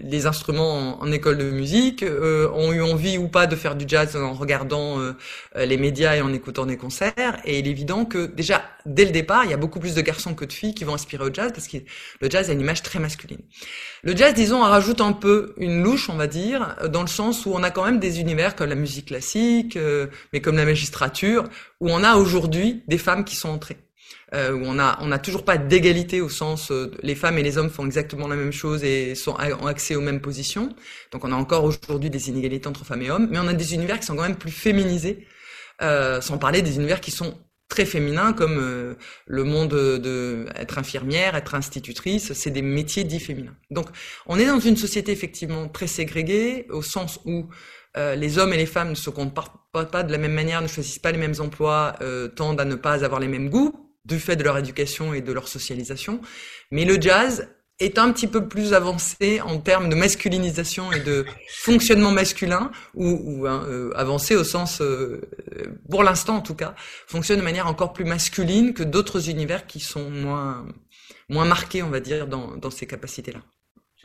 les 0.00 0.26
instruments 0.26 1.02
en, 1.02 1.10
école 1.10 1.38
de 1.38 1.50
musique, 1.50 2.04
ont 2.04 2.72
eu 2.72 2.82
envie 2.82 3.18
ou 3.18 3.26
pas 3.26 3.46
de 3.48 3.56
faire 3.56 3.74
du 3.74 3.84
jazz 3.86 4.16
en 4.16 4.32
regardant 4.32 4.98
les 5.56 5.76
médias 5.76 6.16
et 6.16 6.20
en 6.20 6.32
écoutant 6.32 6.66
des 6.66 6.76
concerts. 6.76 7.40
Et 7.44 7.58
il 7.58 7.66
est 7.66 7.70
évident 7.70 8.04
que 8.04 8.26
déjà, 8.26 8.62
dès 8.84 9.04
le 9.04 9.12
départ, 9.12 9.44
il 9.44 9.50
y 9.50 9.54
a 9.54 9.56
beaucoup 9.56 9.78
plus 9.78 9.94
de 9.94 10.00
garçons 10.00 10.34
que 10.34 10.44
de 10.44 10.52
filles 10.52 10.74
qui 10.74 10.84
vont 10.84 10.94
aspirer 10.94 11.24
au 11.24 11.32
jazz 11.32 11.52
parce 11.52 11.68
que 11.68 11.78
le 12.20 12.30
jazz 12.30 12.50
a 12.50 12.52
une 12.52 12.60
image 12.60 12.82
très 12.82 12.98
masculine. 12.98 13.42
Le 14.02 14.16
jazz, 14.16 14.34
disons, 14.34 14.60
rajoute 14.62 15.00
un 15.00 15.12
peu 15.12 15.54
une 15.56 15.82
louche, 15.82 16.10
on 16.10 16.16
va 16.16 16.26
dire, 16.26 16.76
dans 16.88 17.02
le 17.02 17.08
sens 17.08 17.46
où 17.46 17.52
on 17.54 17.62
a 17.62 17.70
quand 17.70 17.84
même 17.84 18.00
des 18.00 18.20
univers 18.20 18.56
comme 18.56 18.68
la 18.68 18.74
musique 18.74 19.06
classique, 19.06 19.78
mais 20.32 20.40
comme 20.40 20.56
la 20.56 20.64
magistrature, 20.64 21.44
où 21.80 21.90
on 21.90 22.02
a 22.02 22.16
aujourd'hui 22.16 22.82
des 22.88 22.98
femmes 22.98 23.24
qui 23.24 23.36
sont 23.36 23.50
entrées 23.50 23.78
euh, 24.34 24.52
où 24.52 24.62
on 24.64 24.78
a 24.78 24.98
on 25.00 25.12
a 25.12 25.18
toujours 25.18 25.44
pas 25.44 25.56
d'égalité 25.56 26.20
au 26.20 26.28
sens 26.28 26.70
euh, 26.70 26.90
les 27.02 27.14
femmes 27.14 27.38
et 27.38 27.42
les 27.42 27.56
hommes 27.56 27.70
font 27.70 27.86
exactement 27.86 28.28
la 28.28 28.36
même 28.36 28.52
chose 28.52 28.84
et 28.84 29.14
sont 29.14 29.36
ont 29.60 29.66
accès 29.66 29.94
aux 29.96 30.00
mêmes 30.00 30.20
positions. 30.20 30.68
Donc 31.12 31.24
on 31.24 31.32
a 31.32 31.36
encore 31.36 31.64
aujourd'hui 31.64 32.10
des 32.10 32.28
inégalités 32.28 32.68
entre 32.68 32.84
femmes 32.84 33.02
et 33.02 33.10
hommes, 33.10 33.28
mais 33.30 33.38
on 33.38 33.48
a 33.48 33.54
des 33.54 33.74
univers 33.74 33.98
qui 34.00 34.06
sont 34.06 34.16
quand 34.16 34.22
même 34.22 34.36
plus 34.36 34.50
féminisés, 34.50 35.26
euh, 35.82 36.20
sans 36.20 36.38
parler 36.38 36.62
des 36.62 36.76
univers 36.76 37.00
qui 37.00 37.10
sont 37.10 37.38
très 37.68 37.86
féminins 37.86 38.32
comme 38.32 38.58
euh, 38.58 38.94
le 39.26 39.44
monde 39.44 39.70
de 39.70 40.46
être 40.56 40.78
infirmière, 40.78 41.34
être 41.34 41.54
institutrice, 41.54 42.32
c'est 42.32 42.50
des 42.50 42.62
métiers 42.62 43.04
dits 43.04 43.20
féminins. 43.20 43.56
Donc 43.70 43.86
on 44.26 44.38
est 44.38 44.46
dans 44.46 44.60
une 44.60 44.76
société 44.76 45.12
effectivement 45.12 45.68
très 45.68 45.86
ségrégée 45.86 46.66
au 46.70 46.82
sens 46.82 47.20
où 47.24 47.48
euh, 47.96 48.14
les 48.14 48.38
hommes 48.38 48.52
et 48.52 48.56
les 48.56 48.66
femmes 48.66 48.90
ne 48.90 48.94
se 48.94 49.10
comportent 49.10 49.56
pas 49.72 50.02
de 50.02 50.12
la 50.12 50.18
même 50.18 50.32
manière, 50.32 50.62
ne 50.62 50.68
choisissent 50.68 50.98
pas 50.98 51.12
les 51.12 51.18
mêmes 51.18 51.34
emplois, 51.40 51.96
euh, 52.00 52.28
tendent 52.28 52.60
à 52.60 52.64
ne 52.64 52.74
pas 52.74 53.04
avoir 53.04 53.20
les 53.20 53.28
mêmes 53.28 53.50
goûts 53.50 53.83
du 54.04 54.18
fait 54.18 54.36
de 54.36 54.44
leur 54.44 54.58
éducation 54.58 55.14
et 55.14 55.20
de 55.20 55.32
leur 55.32 55.48
socialisation. 55.48 56.20
Mais 56.70 56.84
le 56.84 57.00
jazz 57.00 57.48
est 57.80 57.98
un 57.98 58.12
petit 58.12 58.28
peu 58.28 58.46
plus 58.46 58.72
avancé 58.72 59.40
en 59.40 59.58
termes 59.58 59.88
de 59.88 59.96
masculinisation 59.96 60.92
et 60.92 61.00
de 61.00 61.26
fonctionnement 61.48 62.12
masculin, 62.12 62.70
ou, 62.94 63.46
hein, 63.46 63.64
euh, 63.68 63.90
avancé 63.96 64.36
au 64.36 64.44
sens, 64.44 64.80
euh, 64.80 65.20
pour 65.90 66.04
l'instant 66.04 66.36
en 66.36 66.40
tout 66.40 66.54
cas, 66.54 66.74
fonctionne 67.08 67.40
de 67.40 67.44
manière 67.44 67.66
encore 67.66 67.92
plus 67.92 68.04
masculine 68.04 68.74
que 68.74 68.84
d'autres 68.84 69.28
univers 69.28 69.66
qui 69.66 69.80
sont 69.80 70.08
moins, 70.08 70.66
moins 71.28 71.46
marqués, 71.46 71.82
on 71.82 71.90
va 71.90 72.00
dire, 72.00 72.28
dans, 72.28 72.56
dans 72.56 72.70
ces 72.70 72.86
capacités-là. 72.86 73.40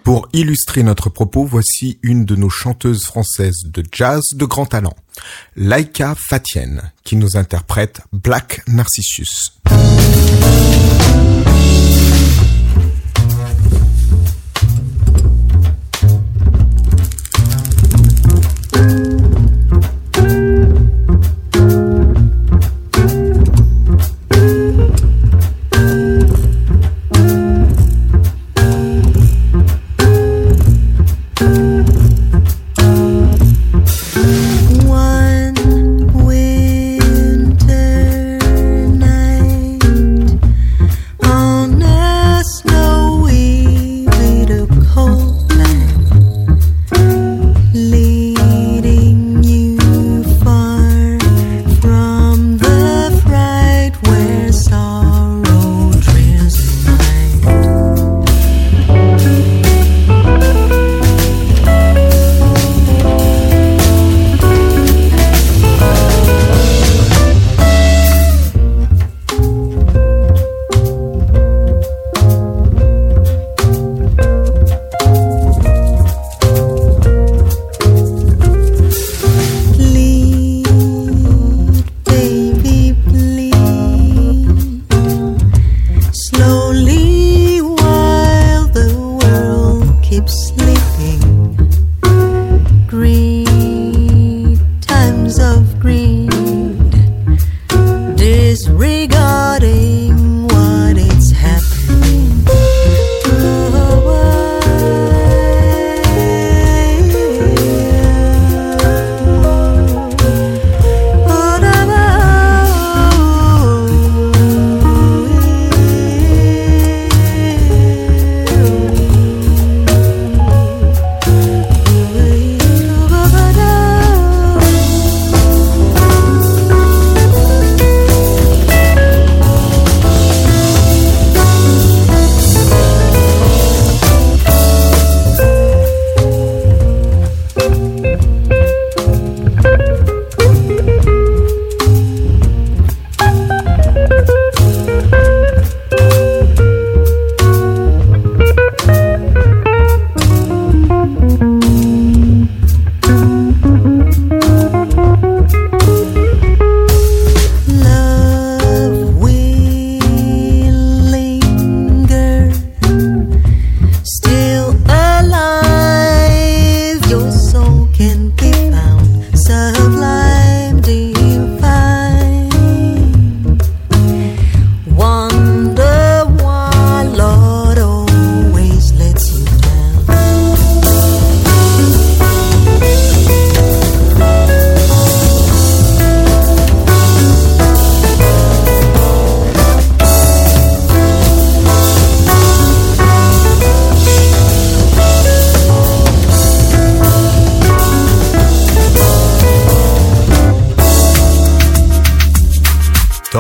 Pour 0.04 0.30
illustrer 0.34 0.84
notre 0.84 1.10
propos, 1.10 1.46
voici 1.46 2.00
une 2.02 2.26
de 2.26 2.36
nos 2.36 2.50
chanteuses 2.50 3.06
françaises 3.06 3.64
de 3.66 3.84
jazz 3.92 4.22
de 4.34 4.46
grand 4.46 4.66
talent, 4.66 4.96
Laika 5.56 6.16
Fatienne, 6.16 6.92
qui 7.04 7.16
nous 7.16 7.38
interprète 7.38 8.02
Black 8.12 8.62
Narcissus. 8.68 9.52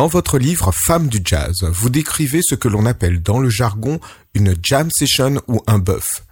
Votre 0.07 0.37
livre 0.37 0.71
Femme 0.71 1.07
du 1.07 1.19
jazz, 1.23 1.63
vous 1.63 1.89
décrivez 1.89 2.41
ce 2.41 2.55
que 2.55 2.67
l'on 2.67 2.85
appelle 2.85 3.21
dans 3.21 3.39
le 3.39 3.49
jargon 3.49 3.99
une 4.33 4.55
jam 4.61 4.89
session 4.91 5.41
ou 5.47 5.61
un 5.67 5.79
buff. 5.79 6.23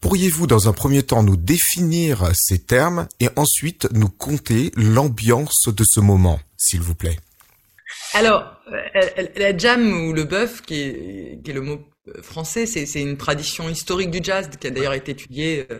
Pourriez-vous 0.00 0.46
dans 0.46 0.68
un 0.68 0.72
premier 0.72 1.02
temps 1.02 1.22
nous 1.22 1.36
définir 1.36 2.30
ces 2.34 2.58
termes 2.58 3.06
et 3.20 3.28
ensuite 3.36 3.88
nous 3.92 4.08
conter 4.08 4.72
l'ambiance 4.76 5.64
de 5.66 5.84
ce 5.86 6.00
moment, 6.00 6.40
s'il 6.56 6.80
vous 6.80 6.94
plaît? 6.94 7.18
Alors, 8.14 8.56
euh, 8.72 9.26
la 9.36 9.56
jam 9.56 10.08
ou 10.08 10.12
le 10.12 10.24
buff, 10.24 10.62
qui 10.62 10.80
est, 10.80 11.52
le 11.52 11.60
mot 11.60 11.80
français, 12.22 12.66
c'est 12.66 13.00
une 13.00 13.16
tradition 13.16 13.68
historique 13.68 14.10
du 14.10 14.18
jazz 14.22 14.48
qui 14.60 14.66
a 14.66 14.70
d'ailleurs 14.70 14.94
été 14.94 15.12
étudiée 15.12 15.66
euh, 15.70 15.78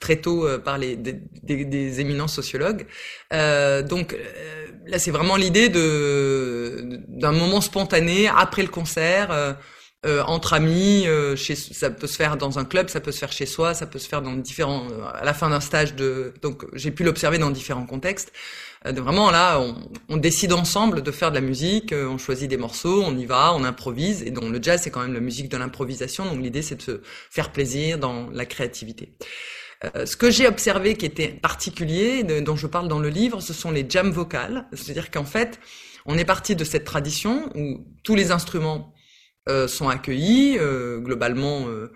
très 0.00 0.16
tôt 0.16 0.46
par 0.64 0.76
les, 0.78 0.96
des, 0.96 2.00
éminents 2.00 2.28
sociologues. 2.28 2.86
donc, 3.30 4.16
là, 4.86 4.98
c'est 4.98 5.10
vraiment 5.10 5.36
l'idée 5.36 5.68
de 5.68 7.00
d'un 7.08 7.32
moment 7.32 7.60
spontané 7.60 8.28
après 8.28 8.62
le 8.62 8.68
concert. 8.68 9.30
Euh, 9.30 9.52
euh, 10.04 10.20
entre 10.24 10.54
amis, 10.54 11.06
euh, 11.06 11.36
chez, 11.36 11.54
ça 11.54 11.88
peut 11.88 12.08
se 12.08 12.16
faire 12.16 12.36
dans 12.36 12.58
un 12.58 12.64
club, 12.64 12.88
ça 12.88 13.00
peut 13.00 13.12
se 13.12 13.20
faire 13.20 13.30
chez 13.30 13.46
soi, 13.46 13.72
ça 13.72 13.86
peut 13.86 14.00
se 14.00 14.08
faire 14.08 14.20
dans 14.20 14.32
différents, 14.32 14.88
à 15.14 15.24
la 15.24 15.32
fin 15.32 15.48
d'un 15.48 15.60
stage 15.60 15.94
de, 15.94 16.34
donc 16.42 16.64
j'ai 16.72 16.90
pu 16.90 17.04
l'observer 17.04 17.38
dans 17.38 17.50
différents 17.50 17.86
contextes. 17.86 18.32
De 18.84 19.00
vraiment 19.00 19.30
là, 19.30 19.60
on, 20.08 20.16
décide 20.16 20.52
ensemble 20.52 21.02
de 21.02 21.10
faire 21.10 21.30
de 21.30 21.36
la 21.36 21.40
musique, 21.40 21.92
on 21.92 22.18
choisit 22.18 22.48
des 22.48 22.56
morceaux, 22.56 23.02
on 23.02 23.16
y 23.16 23.26
va, 23.26 23.54
on 23.54 23.64
improvise, 23.64 24.22
et 24.22 24.30
donc 24.30 24.44
le 24.52 24.60
jazz 24.60 24.80
c'est 24.82 24.90
quand 24.90 25.02
même 25.02 25.14
la 25.14 25.20
musique 25.20 25.48
de 25.48 25.56
l'improvisation, 25.56 26.24
donc 26.24 26.42
l'idée 26.42 26.62
c'est 26.62 26.76
de 26.76 26.82
se 26.82 27.00
faire 27.30 27.52
plaisir 27.52 27.98
dans 27.98 28.28
la 28.30 28.44
créativité. 28.44 29.14
Euh, 29.84 30.06
ce 30.06 30.16
que 30.16 30.30
j'ai 30.30 30.46
observé 30.46 30.96
qui 30.96 31.06
était 31.06 31.28
particulier, 31.28 32.22
dont 32.22 32.56
je 32.56 32.66
parle 32.66 32.88
dans 32.88 32.98
le 32.98 33.08
livre, 33.08 33.40
ce 33.40 33.52
sont 33.52 33.70
les 33.70 33.84
jams 33.88 34.10
vocales. 34.10 34.66
C'est-à-dire 34.72 35.10
qu'en 35.10 35.24
fait, 35.24 35.58
on 36.06 36.16
est 36.18 36.24
parti 36.24 36.56
de 36.56 36.64
cette 36.64 36.84
tradition 36.84 37.50
où 37.54 37.84
tous 38.02 38.14
les 38.14 38.30
instruments 38.30 38.91
euh, 39.48 39.66
sont 39.66 39.88
accueillis 39.88 40.56
euh, 40.58 40.98
globalement. 40.98 41.66
Euh, 41.68 41.88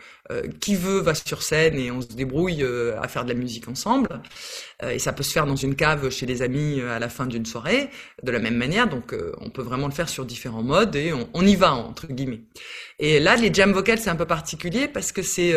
qui 0.60 0.74
veut 0.74 0.98
va 0.98 1.14
sur 1.14 1.40
scène 1.40 1.78
et 1.78 1.92
on 1.92 2.00
se 2.00 2.08
débrouille 2.08 2.64
à 3.00 3.06
faire 3.06 3.24
de 3.24 3.28
la 3.28 3.38
musique 3.38 3.68
ensemble. 3.68 4.20
et 4.82 4.98
ça 4.98 5.12
peut 5.12 5.22
se 5.22 5.30
faire 5.30 5.46
dans 5.46 5.54
une 5.54 5.76
cave 5.76 6.10
chez 6.10 6.26
les 6.26 6.42
amis 6.42 6.80
à 6.80 6.98
la 6.98 7.08
fin 7.08 7.26
d'une 7.26 7.46
soirée, 7.46 7.90
de 8.24 8.32
la 8.32 8.40
même 8.40 8.56
manière. 8.56 8.88
Donc 8.88 9.14
on 9.40 9.50
peut 9.50 9.62
vraiment 9.62 9.86
le 9.86 9.92
faire 9.92 10.08
sur 10.08 10.24
différents 10.24 10.64
modes 10.64 10.96
et 10.96 11.12
on, 11.12 11.28
on 11.32 11.46
y 11.46 11.54
va 11.54 11.74
entre 11.74 12.08
guillemets. 12.08 12.40
Et 12.98 13.20
là, 13.20 13.36
les 13.36 13.54
jam 13.54 13.70
vocals, 13.70 14.00
c'est 14.00 14.10
un 14.10 14.16
peu 14.16 14.26
particulier 14.26 14.88
parce 14.88 15.12
que 15.12 15.22
c'est 15.22 15.52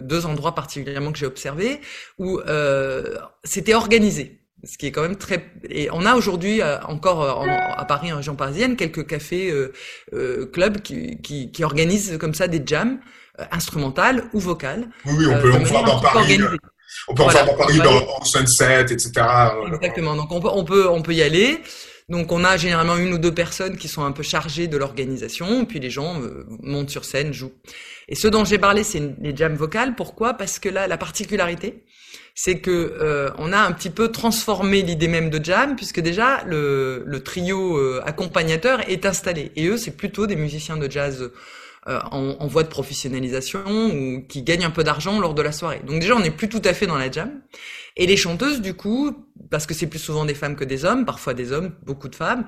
deux 0.00 0.26
endroits 0.26 0.56
particulièrement 0.56 1.12
que 1.12 1.18
j'ai 1.18 1.26
observés 1.26 1.80
où 2.18 2.40
c'était 3.44 3.74
organisé 3.74 4.43
ce 4.66 4.78
qui 4.78 4.86
est 4.86 4.92
quand 4.92 5.02
même 5.02 5.16
très 5.16 5.44
et 5.68 5.88
on 5.92 6.06
a 6.06 6.14
aujourd'hui 6.14 6.62
euh, 6.62 6.80
encore 6.82 7.22
euh, 7.22 7.46
à 7.76 7.84
Paris 7.84 8.12
en 8.12 8.16
région 8.16 8.34
parisienne 8.34 8.76
quelques 8.76 9.06
cafés 9.06 9.50
euh, 9.50 9.72
euh 10.12 10.46
clubs 10.46 10.80
qui, 10.80 11.20
qui, 11.20 11.50
qui, 11.50 11.64
organisent 11.64 12.18
comme 12.18 12.34
ça 12.34 12.48
des 12.48 12.62
jams 12.64 12.98
instrumentales 13.50 14.24
ou 14.32 14.40
vocales. 14.40 14.88
Oui, 15.06 15.14
oui 15.18 15.26
on 15.26 15.40
peut 15.40 15.52
en 15.52 15.64
faire 15.64 15.84
dans 15.84 16.00
Paris. 16.00 16.40
On 17.08 17.14
peut 17.14 17.24
en 17.24 17.28
faire 17.28 17.46
dans 17.46 17.56
Paris 17.56 17.78
dans 17.78 18.24
Sunset, 18.24 18.82
etc. 18.82 19.12
Exactement. 19.66 20.14
Donc 20.14 20.30
on 20.30 20.40
peut 20.40 20.50
on 20.52 20.64
peut 20.64 20.88
on 20.88 21.02
peut 21.02 21.14
y 21.14 21.22
aller. 21.22 21.60
Donc 22.08 22.32
on 22.32 22.44
a 22.44 22.56
généralement 22.56 22.96
une 22.96 23.14
ou 23.14 23.18
deux 23.18 23.32
personnes 23.34 23.76
qui 23.76 23.88
sont 23.88 24.04
un 24.04 24.12
peu 24.12 24.22
chargées 24.22 24.66
de 24.66 24.76
l'organisation, 24.76 25.64
puis 25.64 25.80
les 25.80 25.90
gens 25.90 26.20
montent 26.62 26.90
sur 26.90 27.04
scène, 27.04 27.32
jouent. 27.32 27.54
Et 28.08 28.14
ce 28.14 28.28
dont 28.28 28.44
j'ai 28.44 28.58
parlé, 28.58 28.84
c'est 28.84 29.02
les 29.20 29.34
jams 29.34 29.54
vocales. 29.54 29.94
Pourquoi? 29.94 30.34
Parce 30.34 30.58
que 30.58 30.68
là, 30.68 30.86
la 30.86 30.98
particularité, 30.98 31.84
c'est 32.34 32.58
que 32.58 32.70
euh, 32.70 33.30
on 33.38 33.52
a 33.52 33.58
un 33.58 33.72
petit 33.72 33.90
peu 33.90 34.08
transformé 34.08 34.82
l'idée 34.82 35.08
même 35.08 35.30
de 35.30 35.42
jam, 35.42 35.76
puisque 35.76 36.00
déjà 36.00 36.42
le, 36.44 37.04
le 37.06 37.22
trio 37.22 37.78
euh, 37.78 38.02
accompagnateur 38.04 38.88
est 38.90 39.06
installé. 39.06 39.52
Et 39.56 39.66
eux, 39.68 39.76
c'est 39.76 39.96
plutôt 39.96 40.26
des 40.26 40.36
musiciens 40.36 40.76
de 40.76 40.90
jazz 40.90 41.22
euh, 41.22 41.32
en, 41.86 42.36
en, 42.38 42.46
voie 42.46 42.62
de 42.62 42.68
professionnalisation 42.68 43.64
ou 43.66 44.22
qui 44.26 44.42
gagnent 44.42 44.64
un 44.64 44.70
peu 44.70 44.84
d'argent 44.84 45.20
lors 45.20 45.34
de 45.34 45.42
la 45.42 45.52
soirée. 45.52 45.80
Donc 45.86 46.00
déjà, 46.00 46.14
on 46.16 46.20
n'est 46.20 46.30
plus 46.30 46.48
tout 46.48 46.62
à 46.64 46.72
fait 46.72 46.86
dans 46.86 46.98
la 46.98 47.10
jam. 47.10 47.30
Et 47.96 48.06
les 48.06 48.16
chanteuses, 48.16 48.60
du 48.60 48.74
coup, 48.74 49.26
parce 49.50 49.66
que 49.66 49.74
c'est 49.74 49.86
plus 49.86 49.98
souvent 49.98 50.24
des 50.24 50.34
femmes 50.34 50.56
que 50.56 50.64
des 50.64 50.84
hommes, 50.84 51.04
parfois 51.04 51.34
des 51.34 51.52
hommes, 51.52 51.72
beaucoup 51.84 52.08
de 52.08 52.16
femmes, 52.16 52.44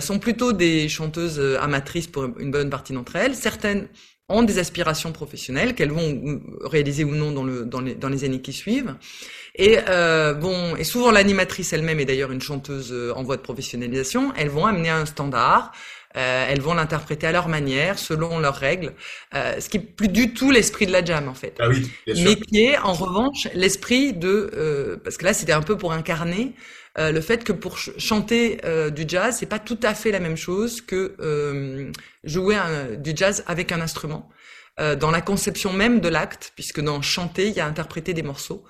sont 0.00 0.18
plutôt 0.18 0.52
des 0.52 0.88
chanteuses 0.88 1.40
amatrices 1.60 2.08
pour 2.08 2.24
une 2.38 2.50
bonne 2.50 2.68
partie 2.68 2.92
d'entre 2.92 3.16
elles. 3.16 3.34
Certaines 3.34 3.88
ont 4.28 4.42
des 4.42 4.58
aspirations 4.58 5.12
professionnelles 5.12 5.74
qu'elles 5.74 5.92
vont 5.92 6.40
réaliser 6.64 7.04
ou 7.04 7.14
non 7.14 7.32
dans, 7.32 7.44
le, 7.44 7.64
dans, 7.64 7.80
les, 7.80 7.94
dans 7.94 8.08
les 8.08 8.24
années 8.24 8.40
qui 8.40 8.52
suivent. 8.52 8.94
Et 9.54 9.78
euh, 9.88 10.32
bon, 10.32 10.76
et 10.76 10.84
souvent 10.84 11.10
l'animatrice 11.10 11.72
elle-même 11.72 12.00
est 12.00 12.06
d'ailleurs 12.06 12.32
une 12.32 12.40
chanteuse 12.40 12.90
euh, 12.92 13.12
en 13.14 13.22
voie 13.22 13.36
de 13.36 13.42
professionnalisation. 13.42 14.32
Elles 14.36 14.48
vont 14.48 14.64
amener 14.64 14.88
un 14.88 15.04
standard. 15.04 15.72
Euh, 16.16 16.46
elles 16.48 16.60
vont 16.60 16.74
l'interpréter 16.74 17.26
à 17.26 17.32
leur 17.32 17.48
manière, 17.48 17.98
selon 17.98 18.38
leurs 18.38 18.56
règles, 18.56 18.92
euh, 19.34 19.58
ce 19.60 19.68
qui 19.70 19.78
est 19.78 19.80
plus 19.80 20.08
du 20.08 20.34
tout 20.34 20.50
l'esprit 20.50 20.86
de 20.86 20.92
la 20.92 21.02
jam 21.02 21.26
en 21.28 21.34
fait. 21.34 21.54
Ah 21.58 21.68
oui, 21.68 21.90
bien 22.06 22.14
sûr. 22.14 22.24
Mais 22.24 22.36
qui 22.36 22.64
est 22.64 22.78
en 22.78 22.92
revanche 22.92 23.48
l'esprit 23.54 24.12
de, 24.12 24.50
euh, 24.54 24.96
parce 25.02 25.16
que 25.16 25.24
là 25.24 25.32
c'était 25.32 25.52
un 25.52 25.62
peu 25.62 25.78
pour 25.78 25.92
incarner 25.92 26.54
le 26.98 27.22
fait 27.22 27.42
que 27.42 27.54
pour 27.54 27.78
chanter 27.78 28.60
du 28.94 29.04
jazz, 29.08 29.36
c'est 29.40 29.46
pas 29.46 29.58
tout 29.58 29.78
à 29.82 29.94
fait 29.94 30.10
la 30.10 30.20
même 30.20 30.36
chose 30.36 30.82
que 30.82 31.90
jouer 32.22 32.58
du 32.98 33.12
jazz 33.16 33.44
avec 33.46 33.72
un 33.72 33.80
instrument. 33.80 34.28
dans 34.76 35.10
la 35.10 35.22
conception 35.22 35.72
même 35.72 36.00
de 36.00 36.10
l'acte, 36.10 36.52
puisque 36.54 36.82
dans 36.82 37.00
chanter, 37.00 37.48
il 37.48 37.54
y 37.54 37.60
a 37.60 37.66
interpréter 37.66 38.12
des 38.12 38.20
morceaux. 38.20 38.62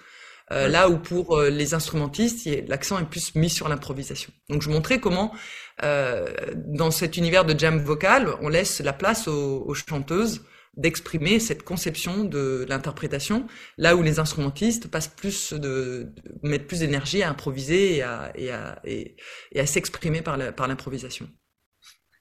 Là 0.51 0.89
où 0.89 0.99
pour 0.99 1.43
les 1.43 1.75
instrumentistes, 1.75 2.49
l'accent 2.69 3.01
est 3.01 3.11
plus 3.11 3.35
mis 3.35 3.51
sur 3.51 3.69
l'improvisation. 3.69 4.33
Donc 4.49 4.63
je 4.63 4.71
montrais 4.71 5.01
comment, 5.01 5.35
dans 5.81 6.91
cet 6.91 7.17
univers 7.17 7.45
de 7.45 7.59
jam 7.59 7.79
vocal, 7.79 8.35
on 8.41 8.49
laisse 8.49 8.81
la 8.81 8.93
place 8.93 9.29
aux, 9.29 9.65
aux 9.67 9.75
chanteuses 9.75 10.43
d'exprimer 10.77 11.39
cette 11.39 11.65
conception 11.65 12.25
de 12.25 12.65
l'interprétation, 12.69 13.47
là 13.77 13.95
où 13.95 14.03
les 14.03 14.19
instrumentistes 14.19 14.89
passent 14.89 15.09
plus 15.09 15.53
de, 15.53 16.13
mettent 16.43 16.67
plus 16.67 16.81
d'énergie 16.81 17.23
à 17.23 17.29
improviser 17.29 17.97
et 17.97 18.03
à, 18.03 18.33
et 18.35 18.51
à, 18.51 18.81
et, 18.85 19.17
à 19.57 19.67
s'exprimer 19.67 20.23
par 20.23 20.37
l'improvisation. 20.39 21.29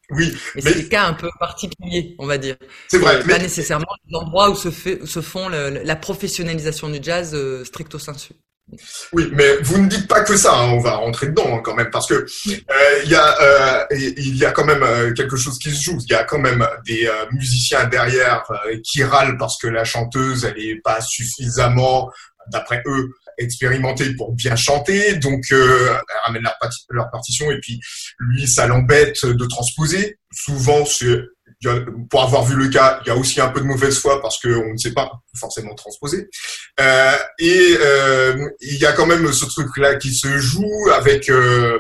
Oui, 0.10 0.36
mais, 0.56 0.62
c'est 0.62 0.76
des 0.76 0.90
cas 0.90 1.06
un 1.06 1.14
peu 1.14 1.30
particuliers, 1.40 2.16
on 2.20 2.26
va 2.26 2.38
dire. 2.38 2.58
C'est 2.90 2.98
vrai. 2.98 3.24
Pas 3.24 3.40
nécessairement 3.40 3.96
l'endroit 4.10 4.50
où 4.50 4.56
se, 4.56 4.70
fait, 4.70 5.06
se 5.06 5.22
font 5.22 5.48
la 5.48 5.96
professionnalisation 5.96 6.90
du 6.90 7.00
jazz 7.02 7.34
euh, 7.34 7.64
stricto 7.64 7.98
sensu. 7.98 8.34
Oui, 9.14 9.30
mais 9.34 9.58
vous 9.62 9.78
ne 9.80 9.88
dites 9.88 10.08
pas 10.08 10.22
que 10.22 10.38
ça. 10.38 10.54
Hein, 10.54 10.72
on 10.72 10.80
va 10.80 10.96
rentrer 10.96 11.28
dedans 11.28 11.58
hein, 11.58 11.62
quand 11.64 11.76
même 11.76 11.90
parce 11.90 12.08
que 12.08 12.14
euh, 12.14 13.02
il 13.04 13.10
y 13.10 13.16
a 13.16 13.42
euh, 13.42 13.86
il 13.92 14.36
y 14.36 14.46
a 14.46 14.52
quand 14.52 14.66
même 14.66 14.84
euh, 14.84 15.14
quelque 15.14 15.36
chose 15.36 15.60
qui 15.60 15.72
se 15.72 15.82
joue. 15.82 15.98
Il 16.00 16.12
y 16.12 16.16
a 16.16 16.24
quand 16.24 16.40
même 16.40 16.66
des 16.86 17.10
musiciens 17.32 17.86
derrière 17.86 18.44
qui 18.84 19.04
râlent 19.04 19.38
parce 19.38 19.58
que 19.58 19.68
la 19.68 19.84
chanteuse 19.84 20.46
elle 20.46 20.60
est 20.60 20.82
pas 20.82 21.02
suffisamment, 21.02 22.10
d'après 22.52 22.82
eux, 22.86 23.10
expérimentée 23.38 24.14
pour 24.16 24.34
bien 24.34 24.56
chanter. 24.56 25.16
Donc 25.16 25.44
elle 25.52 26.02
ramène 26.26 26.44
leur, 26.44 26.58
leur 26.90 27.12
partition 27.12 27.52
et 27.52 27.60
puis 27.60 27.80
lui 28.20 28.48
ça 28.48 28.68
l'embête 28.68 29.26
de 29.26 29.46
transposer. 29.46 30.18
Souvent 30.32 30.86
c'est 30.86 31.20
pour 32.10 32.24
avoir 32.24 32.44
vu 32.46 32.56
le 32.56 32.70
cas, 32.70 33.00
il 33.06 33.10
y 33.10 33.12
a 33.12 33.16
aussi 33.16 33.40
un 33.40 33.50
peu 33.50 33.60
de 33.60 33.66
mauvaise 33.66 34.00
foi 34.00 34.22
parce 34.22 34.40
qu'on 34.40 34.74
ne 34.74 34.78
sait 34.78 34.94
pas 34.94 35.12
forcément 35.40 35.76
transposer. 35.76 36.28
Euh, 36.80 37.18
et 37.40 37.78
euh, 37.80 38.50
il 38.62 38.78
y 38.78 38.86
a 38.86 38.94
quand 38.94 39.06
même 39.06 39.32
ce 39.32 39.46
truc-là 39.46 39.96
qui 39.96 40.14
se 40.14 40.38
joue 40.38 40.90
avec 40.96 41.30
euh, 41.30 41.80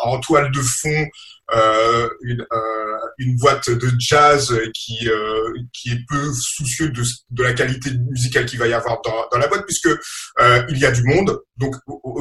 en 0.00 0.18
toile 0.20 0.50
de 0.50 0.60
fond 0.60 1.06
euh, 1.54 2.08
une, 2.22 2.46
euh, 2.52 2.98
une, 3.18 3.36
boîte 3.36 3.68
de 3.68 3.90
jazz 3.98 4.58
qui 4.72 5.06
euh, 5.06 5.52
qui 5.74 5.90
est 5.90 6.00
peu 6.08 6.32
soucieux 6.32 6.90
de, 6.90 7.42
la 7.42 7.52
qualité 7.52 7.90
musicale 8.10 8.46
qu'il 8.46 8.58
va 8.58 8.68
y 8.68 8.72
avoir 8.72 9.02
dans, 9.02 9.26
dans 9.30 9.38
la 9.38 9.48
boîte 9.48 9.66
puisque 9.66 9.90
il 10.70 10.78
y 10.78 10.86
a 10.86 10.92
du 10.92 11.02
monde. 11.02 11.42
Donc 11.58 11.74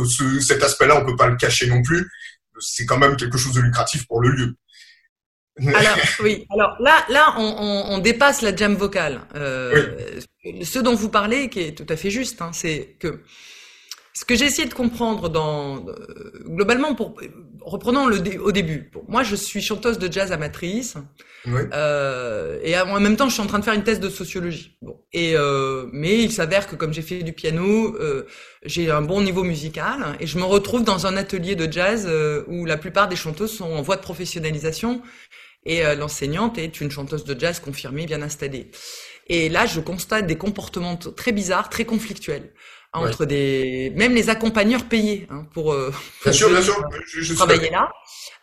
ce, 0.05 0.39
cet 0.41 0.63
aspect-là, 0.63 1.01
on 1.01 1.05
peut 1.05 1.15
pas 1.15 1.27
le 1.27 1.37
cacher 1.37 1.67
non 1.67 1.81
plus. 1.81 2.09
C'est 2.59 2.85
quand 2.85 2.97
même 2.97 3.15
quelque 3.15 3.37
chose 3.37 3.53
de 3.53 3.61
lucratif 3.61 4.05
pour 4.05 4.19
le 4.21 4.31
lieu. 4.31 4.55
Alors 5.75 5.97
oui, 6.23 6.45
alors 6.49 6.75
là, 6.79 7.05
là, 7.09 7.35
on, 7.37 7.43
on, 7.59 7.93
on 7.95 7.97
dépasse 7.99 8.41
la 8.41 8.55
jam 8.55 8.75
vocale. 8.75 9.21
Euh, 9.35 10.19
Ce 10.63 10.79
dont 10.79 10.95
vous 10.95 11.09
parlez, 11.09 11.49
qui 11.49 11.59
est 11.59 11.77
tout 11.77 11.85
à 11.87 11.95
fait 11.95 12.09
juste, 12.09 12.41
hein, 12.41 12.51
c'est 12.53 12.95
que 12.99 13.21
ce 14.13 14.25
que 14.25 14.35
j'ai 14.35 14.45
essayé 14.45 14.67
de 14.67 14.73
comprendre 14.73 15.29
dans 15.29 15.85
euh, 15.87 16.31
globalement, 16.45 16.95
pour 16.95 17.15
reprenons 17.61 18.07
le 18.07 18.17
au 18.41 18.51
début. 18.51 18.91
moi, 19.07 19.23
je 19.23 19.35
suis 19.35 19.61
chanteuse 19.61 19.99
de 19.99 20.11
jazz 20.11 20.31
amatrice, 20.31 20.95
oui. 21.45 21.61
euh, 21.73 22.59
et 22.63 22.77
en 22.77 22.99
même 22.99 23.15
temps, 23.15 23.29
je 23.29 23.33
suis 23.33 23.41
en 23.41 23.47
train 23.47 23.59
de 23.59 23.63
faire 23.63 23.73
une 23.73 23.83
thèse 23.83 23.99
de 24.01 24.09
sociologie. 24.09 24.77
Bon, 24.81 24.99
et 25.13 25.35
euh, 25.37 25.85
mais 25.93 26.23
il 26.23 26.31
s'avère 26.31 26.67
que 26.67 26.75
comme 26.75 26.91
j'ai 26.93 27.01
fait 27.03 27.23
du 27.23 27.33
piano, 27.33 27.95
euh, 27.99 28.25
j'ai 28.65 28.91
un 28.91 29.01
bon 29.01 29.21
niveau 29.21 29.43
musical, 29.43 30.17
et 30.19 30.27
je 30.27 30.37
me 30.37 30.43
retrouve 30.43 30.83
dans 30.83 31.07
un 31.07 31.15
atelier 31.15 31.55
de 31.55 31.71
jazz 31.71 32.05
euh, 32.09 32.43
où 32.47 32.65
la 32.65 32.77
plupart 32.77 33.07
des 33.07 33.15
chanteuses 33.15 33.55
sont 33.55 33.71
en 33.71 33.81
voie 33.81 33.95
de 33.95 34.01
professionnalisation 34.01 35.01
et 35.65 35.85
euh, 35.85 35.95
l'enseignante 35.95 36.57
est 36.57 36.81
une 36.81 36.91
chanteuse 36.91 37.23
de 37.23 37.39
jazz 37.39 37.59
confirmée, 37.59 38.05
bien 38.05 38.21
installée. 38.21 38.71
Et 39.27 39.49
là, 39.49 39.65
je 39.65 39.79
constate 39.79 40.27
des 40.27 40.37
comportements 40.37 40.97
très 40.97 41.31
bizarres, 41.31 41.69
très 41.69 41.85
conflictuels 41.85 42.51
entre 42.93 43.25
des, 43.25 43.91
même 43.95 44.13
les 44.13 44.29
accompagneurs 44.29 44.85
payés 44.85 45.27
hein, 45.29 45.47
pour, 45.53 45.71
euh, 45.71 45.93
bien 46.23 46.33
sûr, 46.33 46.49
bien 46.49 46.61
sûr. 46.61 46.75
Je, 47.05 47.33
travailler 47.33 47.69
là. 47.69 47.89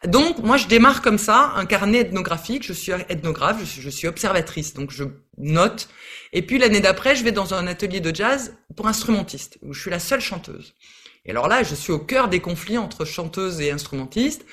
Donc, 0.06 0.38
moi, 0.38 0.56
je 0.56 0.66
démarre 0.66 1.02
comme 1.02 1.18
ça, 1.18 1.52
un 1.56 1.66
carnet 1.66 1.98
ethnographique. 1.98 2.64
Je 2.64 2.72
suis 2.72 2.92
ethnographe, 3.08 3.58
je 3.60 3.64
suis, 3.66 3.82
je 3.82 3.90
suis 3.90 4.08
observatrice, 4.08 4.72
donc 4.72 4.90
je 4.90 5.04
note. 5.36 5.88
Et 6.32 6.42
puis 6.42 6.58
l'année 6.58 6.80
d'après, 6.80 7.14
je 7.14 7.24
vais 7.24 7.32
dans 7.32 7.52
un 7.52 7.66
atelier 7.66 8.00
de 8.00 8.14
jazz 8.14 8.56
pour 8.74 8.86
instrumentistes, 8.86 9.58
où 9.62 9.74
je 9.74 9.80
suis 9.80 9.90
la 9.90 9.98
seule 9.98 10.20
chanteuse. 10.20 10.74
Et 11.26 11.30
alors 11.30 11.48
là, 11.48 11.62
je 11.62 11.74
suis 11.74 11.92
au 11.92 11.98
cœur 11.98 12.28
des 12.28 12.40
conflits 12.40 12.78
entre 12.78 13.04
chanteuses 13.04 13.60
et 13.60 13.70
instrumentistes. 13.70 14.46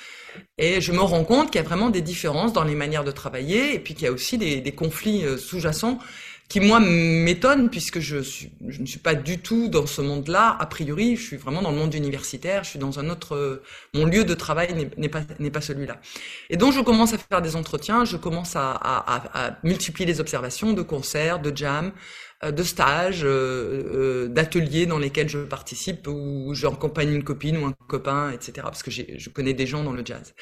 Et 0.58 0.82
je 0.82 0.92
me 0.92 1.02
rends 1.02 1.24
compte 1.24 1.52
qu'il 1.52 1.62
y 1.62 1.64
a 1.64 1.68
vraiment 1.68 1.90
des 1.90 2.02
différences 2.02 2.54
dans 2.54 2.64
les 2.64 2.76
manières 2.76 3.04
de 3.04 3.12
travailler 3.12 3.76
et 3.76 3.80
puis 3.80 3.94
qu'il 3.94 4.06
y 4.06 4.08
a 4.08 4.12
aussi 4.12 4.38
des, 4.38 4.72
conflits 4.72 5.26
euh, 5.26 5.38
sous-jacents 5.38 6.00
qui 6.48 6.60
moi 6.60 6.80
m'étonnent 6.80 7.70
puisque 7.70 8.00
je, 8.00 8.22
suis, 8.22 8.52
je 8.68 8.80
ne 8.80 8.86
suis 8.86 9.00
pas 9.00 9.16
du 9.16 9.40
tout 9.40 9.68
dans 9.68 9.88
ce 9.88 10.02
monde-là. 10.02 10.56
A 10.60 10.66
priori, 10.68 11.16
je 11.16 11.24
suis 11.24 11.38
vraiment 11.38 11.62
dans 11.62 11.72
le 11.72 11.78
monde 11.78 11.94
universitaire. 11.94 12.64
Je 12.64 12.70
suis 12.70 12.80
dans 12.80 13.00
un 13.00 13.10
autre. 13.10 13.36
Euh, 13.36 13.64
mon 13.94 14.06
lieu 14.06 14.24
de 14.24 14.34
travail 14.36 14.74
n'est 14.98 15.10
pas 15.10 15.22
n'est 15.40 15.50
pas 15.50 15.62
celui-là. 15.62 16.00
Et 16.50 16.58
donc 16.58 16.74
je 16.74 16.82
commence 16.82 17.14
à 17.14 17.18
faire 17.18 17.42
des 17.42 17.56
entretiens. 17.56 18.06
Je 18.06 18.16
commence 18.16 18.56
à, 18.56 18.72
à, 18.72 19.48
à 19.48 19.58
multiplier 19.64 20.06
les 20.06 20.20
observations 20.20 20.74
de 20.74 20.84
concerts, 20.84 21.40
de 21.40 21.56
jams, 21.56 21.92
euh, 22.44 22.52
de 22.52 22.62
stages, 22.62 23.24
euh, 23.24 24.28
d'ateliers 24.28 24.86
dans 24.86 25.00
lesquels 25.00 25.30
je 25.30 25.40
participe 25.40 26.08
où 26.08 26.54
j'accompagne 26.54 27.12
une 27.12 27.24
copine 27.24 27.58
ou 27.58 27.66
un 27.66 27.74
copain, 27.88 28.30
etc. 28.32 28.54
Parce 28.64 28.84
que 28.84 28.92
je 28.92 29.30
connais 29.30 29.54
des 29.54 29.66
gens 29.66 29.84
dans 29.84 29.94
le 29.94 30.06
jazz. 30.06 30.36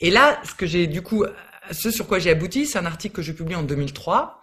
Et 0.00 0.10
là, 0.10 0.38
ce 0.44 0.54
que 0.54 0.66
j'ai 0.66 0.86
du 0.86 1.00
coup, 1.00 1.24
ce 1.70 1.90
sur 1.90 2.06
quoi 2.06 2.18
j'ai 2.18 2.30
abouti, 2.30 2.66
c'est 2.66 2.78
un 2.78 2.86
article 2.86 3.16
que 3.16 3.22
je 3.22 3.32
publie 3.32 3.54
en 3.54 3.62
2003 3.62 4.42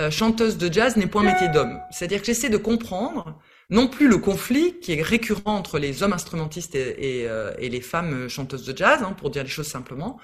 euh, 0.00 0.10
chanteuse 0.10 0.58
de 0.58 0.72
jazz 0.72 0.96
n'est 0.96 1.06
point 1.06 1.22
métier 1.22 1.48
d'homme. 1.48 1.78
C'est-à-dire 1.90 2.20
que 2.20 2.26
j'essaie 2.26 2.48
de 2.48 2.56
comprendre 2.56 3.38
non 3.70 3.88
plus 3.88 4.08
le 4.08 4.18
conflit 4.18 4.78
qui 4.80 4.92
est 4.92 5.02
récurrent 5.02 5.56
entre 5.56 5.78
les 5.78 6.02
hommes 6.02 6.12
instrumentistes 6.12 6.74
et, 6.74 7.26
euh, 7.28 7.52
et 7.58 7.68
les 7.68 7.80
femmes 7.80 8.28
chanteuses 8.28 8.64
de 8.64 8.76
jazz, 8.76 9.02
hein, 9.02 9.12
pour 9.12 9.30
dire 9.30 9.42
les 9.42 9.48
choses 9.48 9.68
simplement, 9.68 10.18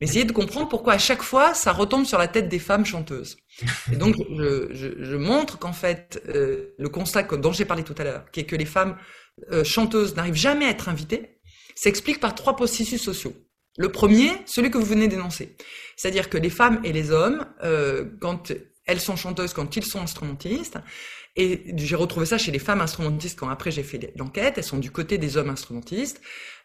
mais 0.00 0.06
essayer 0.06 0.24
de 0.24 0.32
comprendre 0.32 0.68
pourquoi 0.68 0.94
à 0.94 0.98
chaque 0.98 1.22
fois 1.22 1.54
ça 1.54 1.72
retombe 1.72 2.04
sur 2.04 2.18
la 2.18 2.28
tête 2.28 2.48
des 2.48 2.58
femmes 2.58 2.86
chanteuses. 2.86 3.36
Et 3.92 3.96
donc 3.96 4.16
je, 4.36 4.68
je, 4.72 4.88
je 4.98 5.16
montre 5.16 5.58
qu'en 5.58 5.72
fait 5.72 6.22
euh, 6.28 6.74
le 6.78 6.88
constat 6.88 7.24
dont 7.24 7.52
j'ai 7.52 7.64
parlé 7.64 7.82
tout 7.82 7.94
à 7.98 8.04
l'heure, 8.04 8.30
qui 8.30 8.40
est 8.40 8.44
que 8.44 8.56
les 8.56 8.64
femmes 8.64 8.96
euh, 9.50 9.64
chanteuses 9.64 10.14
n'arrivent 10.14 10.34
jamais 10.34 10.66
à 10.66 10.70
être 10.70 10.88
invitées, 10.88 11.40
s'explique 11.74 12.20
par 12.20 12.34
trois 12.34 12.54
processus 12.56 13.02
sociaux. 13.02 13.34
Le 13.76 13.90
premier, 13.90 14.30
celui 14.46 14.70
que 14.70 14.78
vous 14.78 14.84
venez 14.84 15.08
d'énoncer, 15.08 15.56
c'est-à-dire 15.96 16.30
que 16.30 16.38
les 16.38 16.50
femmes 16.50 16.80
et 16.84 16.92
les 16.92 17.10
hommes, 17.10 17.44
euh, 17.64 18.04
quand 18.20 18.52
elles 18.86 19.00
sont 19.00 19.16
chanteuses, 19.16 19.52
quand 19.52 19.76
ils 19.76 19.84
sont 19.84 20.00
instrumentistes, 20.00 20.78
et 21.36 21.74
j'ai 21.76 21.96
retrouvé 21.96 22.26
ça 22.26 22.38
chez 22.38 22.52
les 22.52 22.58
femmes 22.60 22.80
instrumentistes 22.80 23.38
quand 23.38 23.48
après 23.48 23.70
j'ai 23.70 23.82
fait 23.82 24.12
l'enquête, 24.16 24.54
elles 24.56 24.64
sont 24.64 24.78
du 24.78 24.90
côté 24.90 25.18
des 25.18 25.36
hommes 25.36 25.50
instrumentistes, 25.50 26.20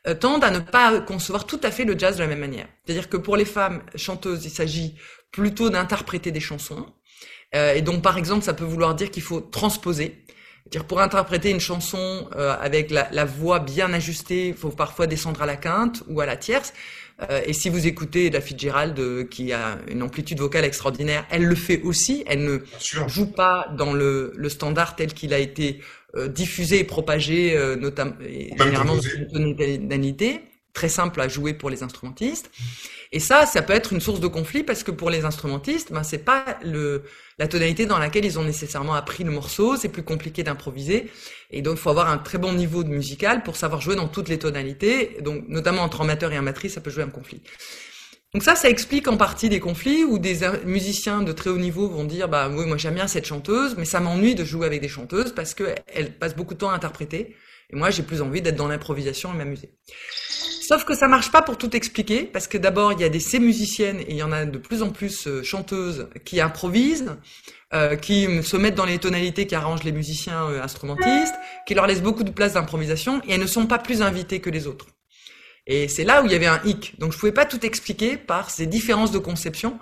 euh, 0.07 0.13
tendent 0.13 0.43
à 0.43 0.51
ne 0.51 0.59
pas 0.59 1.01
concevoir 1.01 1.47
tout 1.47 1.59
à 1.63 1.71
fait 1.71 1.85
le 1.85 1.97
jazz 1.97 2.17
de 2.17 2.21
la 2.21 2.27
même 2.27 2.39
manière. 2.39 2.67
C'est-à-dire 2.85 3.09
que 3.09 3.17
pour 3.17 3.35
les 3.35 3.45
femmes 3.45 3.81
chanteuses, 3.95 4.45
il 4.45 4.51
s'agit 4.51 4.95
plutôt 5.31 5.69
d'interpréter 5.69 6.31
des 6.31 6.39
chansons. 6.39 6.85
Euh, 7.55 7.73
et 7.73 7.81
donc 7.81 8.03
par 8.03 8.17
exemple, 8.17 8.43
ça 8.43 8.53
peut 8.53 8.63
vouloir 8.63 8.93
dire 8.93 9.09
qu'il 9.09 9.23
faut 9.23 9.41
transposer. 9.41 10.23
Dire 10.67 10.85
pour 10.85 11.01
interpréter 11.01 11.49
une 11.49 11.59
chanson 11.59 12.29
euh, 12.35 12.55
avec 12.61 12.91
la, 12.91 13.09
la, 13.11 13.25
voix 13.25 13.59
bien 13.59 13.91
ajustée, 13.91 14.49
il 14.49 14.53
faut 14.53 14.69
parfois 14.69 15.07
descendre 15.07 15.41
à 15.41 15.47
la 15.47 15.55
quinte 15.55 16.03
ou 16.07 16.21
à 16.21 16.27
la 16.27 16.37
tierce. 16.37 16.73
Euh, 17.29 17.41
et 17.45 17.53
si 17.53 17.69
vous 17.69 17.85
écoutez 17.87 18.29
la 18.29 18.41
Fitzgerald, 18.41 18.97
euh, 18.99 19.23
qui 19.25 19.51
a 19.51 19.77
une 19.89 20.03
amplitude 20.03 20.39
vocale 20.39 20.65
extraordinaire, 20.65 21.25
elle 21.29 21.45
le 21.45 21.55
fait 21.55 21.81
aussi. 21.81 22.23
Elle 22.27 22.43
ne 22.43 22.59
joue 23.07 23.31
pas 23.31 23.67
dans 23.77 23.93
le, 23.93 24.33
le 24.35 24.49
standard 24.49 24.95
tel 24.95 25.13
qu'il 25.13 25.33
a 25.33 25.39
été 25.39 25.81
euh, 26.15 26.27
diffusé 26.27 26.79
et 26.79 26.83
propagé, 26.83 27.57
notamment 27.79 28.15
généralement 28.21 28.95
dans 28.95 29.01
une 29.01 29.55
tonalité 29.55 30.41
très 30.79 30.87
simple 30.87 31.19
à 31.19 31.27
jouer 31.27 31.53
pour 31.53 31.69
les 31.69 31.83
instrumentistes. 31.83 32.49
Et 33.11 33.19
ça, 33.19 33.45
ça 33.45 33.61
peut 33.61 33.73
être 33.73 33.91
une 33.91 33.99
source 33.99 34.21
de 34.21 34.27
conflit 34.27 34.63
parce 34.63 34.83
que 34.83 34.91
pour 34.91 35.09
les 35.09 35.25
instrumentistes, 35.25 35.91
ben 35.91 36.03
c'est 36.03 36.23
pas 36.31 36.45
le 36.63 37.03
la 37.37 37.47
tonalité 37.47 37.85
dans 37.85 37.99
laquelle 37.99 38.23
ils 38.23 38.39
ont 38.39 38.43
nécessairement 38.43 38.93
appris 38.93 39.25
le 39.25 39.31
morceau. 39.31 39.75
C'est 39.75 39.89
plus 39.89 40.03
compliqué 40.03 40.41
d'improviser. 40.43 41.11
Et 41.51 41.61
donc, 41.61 41.75
il 41.77 41.81
faut 41.81 41.89
avoir 41.89 42.09
un 42.09 42.17
très 42.17 42.37
bon 42.37 42.53
niveau 42.53 42.83
de 42.85 42.89
musical 42.89 43.43
pour 43.43 43.57
savoir 43.57 43.81
jouer 43.81 43.97
dans 43.97 44.07
toutes 44.07 44.29
les 44.29 44.39
tonalités. 44.39 45.17
Donc, 45.21 45.43
notamment 45.49 45.81
entre 45.81 45.99
amateur 46.01 46.31
et 46.31 46.37
amatrice, 46.37 46.73
ça 46.75 46.81
peut 46.81 46.91
jouer 46.91 47.03
un 47.03 47.09
conflit. 47.09 47.41
Donc 48.33 48.43
ça, 48.43 48.55
ça 48.55 48.69
explique 48.69 49.07
en 49.07 49.17
partie 49.17 49.49
des 49.49 49.59
conflits 49.59 50.03
où 50.05 50.17
des 50.19 50.39
musiciens 50.63 51.23
de 51.23 51.33
très 51.33 51.49
haut 51.49 51.57
niveau 51.57 51.89
vont 51.89 52.05
dire, 52.05 52.29
bah 52.29 52.47
oui, 52.49 52.65
moi 52.65 52.77
j'aime 52.77 52.93
bien 52.93 53.07
cette 53.07 53.25
chanteuse, 53.25 53.75
mais 53.77 53.85
ça 53.85 53.99
m'ennuie 53.99 54.35
de 54.35 54.45
jouer 54.45 54.67
avec 54.67 54.81
des 54.81 54.87
chanteuses 54.87 55.33
parce 55.33 55.53
qu'elles 55.55 56.11
passent 56.19 56.35
beaucoup 56.35 56.53
de 56.53 56.59
temps 56.59 56.69
à 56.69 56.75
interpréter. 56.75 57.35
Et 57.71 57.75
moi, 57.75 57.89
j'ai 57.91 58.03
plus 58.03 58.21
envie 58.21 58.41
d'être 58.41 58.55
dans 58.55 58.67
l'improvisation 58.67 59.33
et 59.33 59.37
m'amuser. 59.37 59.71
Sauf 60.69 60.85
que 60.85 60.95
ça 60.95 61.07
marche 61.07 61.31
pas 61.31 61.41
pour 61.41 61.57
tout 61.57 61.75
expliquer, 61.75 62.23
parce 62.23 62.47
que 62.47 62.57
d'abord, 62.57 62.93
il 62.93 62.99
y 62.99 63.03
a 63.03 63.09
des 63.09 63.19
ces 63.19 63.39
musiciennes, 63.39 64.01
et 64.01 64.11
il 64.11 64.15
y 64.15 64.23
en 64.23 64.31
a 64.31 64.45
de 64.45 64.57
plus 64.57 64.83
en 64.83 64.91
plus 64.91 65.27
euh, 65.27 65.41
chanteuses, 65.41 66.09
qui 66.25 66.41
improvisent, 66.41 67.15
euh, 67.73 67.95
qui 67.95 68.43
se 68.43 68.57
mettent 68.57 68.75
dans 68.75 68.85
les 68.85 68.99
tonalités 68.99 69.47
qui 69.47 69.55
arrangent 69.55 69.83
les 69.83 69.91
musiciens 69.91 70.47
euh, 70.47 70.61
instrumentistes, 70.61 71.33
qui 71.65 71.73
leur 71.73 71.87
laissent 71.87 72.01
beaucoup 72.01 72.23
de 72.23 72.31
place 72.31 72.53
d'improvisation, 72.53 73.21
et 73.27 73.33
elles 73.33 73.41
ne 73.41 73.47
sont 73.47 73.65
pas 73.65 73.79
plus 73.79 74.01
invitées 74.01 74.41
que 74.41 74.49
les 74.49 74.67
autres. 74.67 74.87
Et 75.65 75.87
c'est 75.87 76.03
là 76.03 76.21
où 76.21 76.25
il 76.25 76.31
y 76.31 76.35
avait 76.35 76.47
un 76.47 76.61
hic. 76.65 76.95
Donc 76.99 77.13
je 77.13 77.17
pouvais 77.17 77.31
pas 77.31 77.45
tout 77.45 77.63
expliquer 77.65 78.17
par 78.17 78.49
ces 78.49 78.65
différences 78.65 79.11
de 79.11 79.19
conception, 79.19 79.79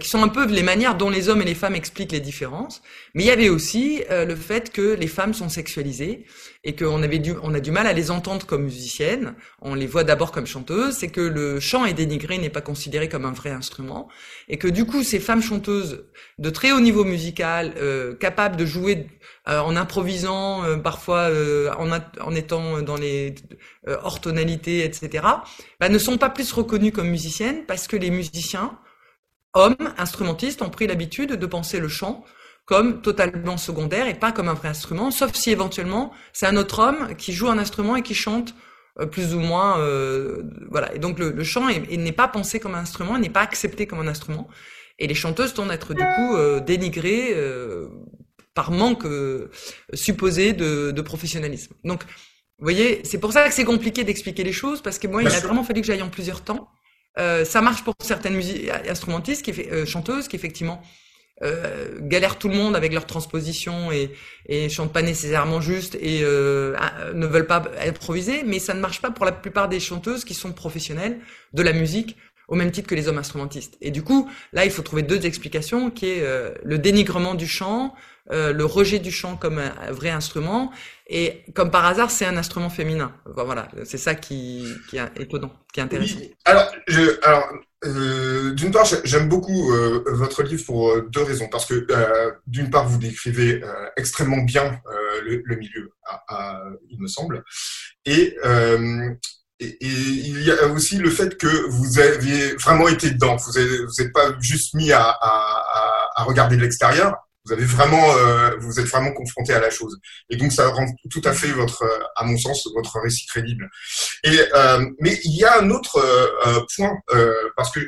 qui 0.00 0.08
sont 0.08 0.22
un 0.22 0.28
peu 0.28 0.46
les 0.46 0.64
manières 0.64 0.96
dont 0.96 1.10
les 1.10 1.28
hommes 1.28 1.42
et 1.42 1.44
les 1.44 1.54
femmes 1.54 1.76
expliquent 1.76 2.10
les 2.10 2.20
différences. 2.20 2.82
Mais 3.14 3.22
il 3.22 3.26
y 3.26 3.30
avait 3.30 3.48
aussi 3.48 4.02
euh, 4.10 4.24
le 4.24 4.34
fait 4.34 4.72
que 4.72 4.94
les 4.94 5.06
femmes 5.06 5.32
sont 5.32 5.48
sexualisées 5.48 6.24
et 6.64 6.74
qu'on 6.74 7.02
avait 7.04 7.20
du, 7.20 7.34
on 7.42 7.54
a 7.54 7.60
du 7.60 7.70
mal 7.70 7.86
à 7.86 7.92
les 7.92 8.10
entendre 8.10 8.46
comme 8.46 8.64
musiciennes. 8.64 9.34
On 9.62 9.76
les 9.76 9.86
voit 9.86 10.02
d'abord 10.02 10.32
comme 10.32 10.46
chanteuses. 10.46 10.96
C'est 10.96 11.08
que 11.08 11.20
le 11.20 11.60
chant 11.60 11.84
est 11.84 11.94
dénigré, 11.94 12.38
n'est 12.38 12.50
pas 12.50 12.62
considéré 12.62 13.08
comme 13.08 13.24
un 13.24 13.32
vrai 13.32 13.50
instrument, 13.50 14.08
et 14.48 14.58
que 14.58 14.66
du 14.66 14.86
coup 14.86 15.04
ces 15.04 15.20
femmes 15.20 15.42
chanteuses 15.42 16.04
de 16.38 16.50
très 16.50 16.72
haut 16.72 16.80
niveau 16.80 17.04
musical, 17.04 17.74
euh, 17.78 18.14
capables 18.14 18.56
de 18.56 18.66
jouer 18.66 19.06
en 19.48 19.76
improvisant, 19.76 20.64
parfois 20.82 21.30
en, 21.78 21.88
en, 21.92 22.34
étant 22.34 22.82
dans 22.82 22.96
les 22.96 23.36
hors 23.86 24.20
tonalités, 24.20 24.84
etc., 24.84 25.24
bah, 25.78 25.88
ne 25.88 25.98
sont 25.98 26.18
pas 26.18 26.30
plus 26.30 26.50
reconnues 26.50 26.90
comme 26.90 27.08
musiciennes 27.08 27.64
parce 27.64 27.86
que 27.86 27.94
les 27.94 28.10
musiciens 28.10 28.76
hommes 29.56 29.92
instrumentistes 29.98 30.62
ont 30.62 30.70
pris 30.70 30.86
l'habitude 30.86 31.32
de 31.32 31.46
penser 31.46 31.80
le 31.80 31.88
chant 31.88 32.24
comme 32.66 33.00
totalement 33.00 33.56
secondaire 33.56 34.08
et 34.08 34.14
pas 34.14 34.32
comme 34.32 34.48
un 34.48 34.54
vrai 34.54 34.68
instrument, 34.68 35.10
sauf 35.10 35.32
si 35.34 35.50
éventuellement 35.50 36.12
c'est 36.32 36.46
un 36.46 36.56
autre 36.56 36.80
homme 36.80 37.14
qui 37.16 37.32
joue 37.32 37.48
un 37.48 37.58
instrument 37.58 37.96
et 37.96 38.02
qui 38.02 38.14
chante 38.14 38.54
euh, 38.98 39.06
plus 39.06 39.34
ou 39.34 39.40
moins, 39.40 39.78
euh, 39.78 40.42
voilà. 40.68 40.94
Et 40.94 40.98
donc 40.98 41.18
le, 41.18 41.44
chant 41.44 41.68
n'est 41.68 42.12
pas 42.12 42.28
pensé 42.28 42.58
comme 42.60 42.74
un 42.74 42.80
instrument, 42.80 43.18
n'est 43.18 43.30
pas 43.30 43.42
accepté 43.42 43.86
comme 43.86 44.00
un 44.00 44.08
instrument, 44.08 44.48
et 44.98 45.06
les 45.06 45.14
chanteuses 45.14 45.54
tendent 45.54 45.70
à 45.70 45.74
être 45.74 45.94
du 45.94 46.02
coup 46.02 46.36
euh, 46.36 46.60
dénigrées 46.60 47.32
euh, 47.34 47.88
par 48.54 48.70
manque 48.70 49.06
supposé 49.92 50.54
de, 50.54 50.90
de, 50.90 51.02
professionnalisme. 51.02 51.74
Donc, 51.84 52.04
vous 52.58 52.64
voyez, 52.64 53.02
c'est 53.04 53.20
pour 53.20 53.32
ça 53.32 53.46
que 53.46 53.54
c'est 53.54 53.66
compliqué 53.66 54.02
d'expliquer 54.02 54.44
les 54.44 54.52
choses 54.52 54.80
parce 54.80 54.98
que 54.98 55.06
moi, 55.06 55.22
il 55.22 55.28
a 55.28 55.40
vraiment 55.40 55.62
fallu 55.62 55.82
que 55.82 55.86
j'aille 55.86 56.00
en 56.00 56.08
plusieurs 56.08 56.42
temps. 56.42 56.68
Euh, 57.18 57.44
ça 57.44 57.62
marche 57.62 57.82
pour 57.84 57.94
certaines 58.00 58.40
instrumentistes, 58.88 59.42
qui 59.42 59.52
euh, 59.52 59.86
chanteuses, 59.86 60.28
qui 60.28 60.36
effectivement 60.36 60.82
euh, 61.42 61.98
galèrent 62.00 62.38
tout 62.38 62.48
le 62.48 62.56
monde 62.56 62.76
avec 62.76 62.92
leur 62.92 63.06
transposition 63.06 63.92
et, 63.92 64.10
et 64.48 64.68
chantent 64.70 64.92
pas 64.92 65.02
nécessairement 65.02 65.60
juste 65.60 65.94
et 66.00 66.20
euh, 66.22 66.74
ne 67.12 67.26
veulent 67.26 67.46
pas 67.46 67.62
improviser, 67.86 68.42
mais 68.44 68.58
ça 68.58 68.72
ne 68.72 68.80
marche 68.80 69.02
pas 69.02 69.10
pour 69.10 69.26
la 69.26 69.32
plupart 69.32 69.68
des 69.68 69.80
chanteuses 69.80 70.24
qui 70.24 70.34
sont 70.34 70.52
professionnelles 70.52 71.18
de 71.52 71.62
la 71.62 71.74
musique 71.74 72.16
au 72.48 72.54
même 72.54 72.70
titre 72.70 72.88
que 72.88 72.94
les 72.94 73.08
hommes 73.08 73.18
instrumentistes. 73.18 73.76
Et 73.80 73.90
du 73.90 74.02
coup, 74.02 74.30
là, 74.52 74.64
il 74.64 74.70
faut 74.70 74.82
trouver 74.82 75.02
deux 75.02 75.26
explications, 75.26 75.90
qui 75.90 76.06
est 76.06 76.22
euh, 76.22 76.52
le 76.64 76.78
dénigrement 76.78 77.34
du 77.34 77.46
chant, 77.46 77.94
euh, 78.32 78.52
le 78.52 78.64
rejet 78.64 78.98
du 78.98 79.10
chant 79.10 79.36
comme 79.36 79.58
un, 79.58 79.92
vrai 79.92 80.10
instrument, 80.10 80.72
et 81.08 81.44
comme 81.54 81.70
par 81.70 81.86
hasard, 81.86 82.10
c'est 82.10 82.26
un 82.26 82.36
instrument 82.36 82.70
féminin. 82.70 83.12
Voilà, 83.24 83.68
c'est 83.84 83.98
ça 83.98 84.14
qui, 84.14 84.66
qui, 84.88 84.96
est 84.96 85.20
étonnant, 85.20 85.52
qui 85.72 85.80
est 85.80 85.82
intéressant. 85.84 86.18
Alors, 86.44 86.72
je, 86.88 87.24
alors 87.24 87.48
euh, 87.84 88.52
d'une 88.52 88.72
part, 88.72 88.84
j'aime 89.04 89.28
beaucoup 89.28 89.72
euh, 89.72 90.02
votre 90.06 90.42
livre 90.42 90.64
pour 90.64 91.00
deux 91.02 91.22
raisons. 91.22 91.48
Parce 91.48 91.66
que, 91.66 91.86
d'une 92.46 92.70
part, 92.70 92.88
vous 92.88 92.98
décrivez 92.98 93.62
extrêmement 93.96 94.42
bien 94.42 94.80
le, 95.24 95.42
le, 95.44 95.56
milieu, 95.56 95.92
à, 96.04 96.22
à, 96.28 96.64
il 96.90 97.00
me 97.00 97.06
semble. 97.06 97.44
Et, 98.04 98.36
et, 99.60 99.66
et, 99.66 99.86
il 99.86 100.42
y 100.42 100.50
a 100.50 100.66
aussi 100.66 100.98
le 100.98 101.10
fait 101.10 101.38
que 101.38 101.68
vous 101.68 102.00
aviez 102.00 102.56
vraiment 102.56 102.88
été 102.88 103.10
dedans. 103.10 103.36
Vous 103.36 103.52
n'êtes 103.58 104.12
pas 104.12 104.34
juste 104.40 104.74
mis 104.74 104.90
à, 104.90 105.02
à, 105.02 105.66
à 106.16 106.24
regarder 106.24 106.56
de 106.56 106.62
l'extérieur, 106.62 107.14
vous 107.46 107.52
avez 107.52 107.64
vraiment, 107.64 108.10
euh, 108.16 108.50
vous 108.58 108.80
êtes 108.80 108.86
vraiment 108.86 109.12
confronté 109.12 109.52
à 109.52 109.60
la 109.60 109.70
chose. 109.70 109.98
Et 110.30 110.36
donc 110.36 110.52
ça 110.52 110.68
rend 110.68 110.86
tout 111.10 111.22
à 111.24 111.32
fait 111.32 111.48
votre, 111.48 111.84
à 112.16 112.24
mon 112.24 112.36
sens, 112.36 112.66
votre 112.74 112.98
récit 113.00 113.26
crédible. 113.26 113.68
Et 114.24 114.38
euh, 114.54 114.84
mais 115.00 115.18
il 115.24 115.36
y 115.36 115.44
a 115.44 115.60
un 115.60 115.70
autre 115.70 115.98
euh, 115.98 116.60
point 116.76 116.92
parce 117.56 117.70
que 117.70 117.80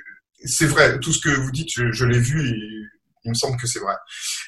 c'est 0.44 0.66
vrai, 0.66 1.00
tout 1.00 1.12
ce 1.12 1.20
que 1.20 1.34
vous 1.34 1.50
dites, 1.50 1.70
je, 1.74 2.04
l'ai 2.04 2.20
vu. 2.20 2.48
Et, 2.48 2.54
il 3.24 3.30
me 3.30 3.34
semble 3.34 3.60
que 3.60 3.66
c'est 3.66 3.80
vrai. 3.80 3.94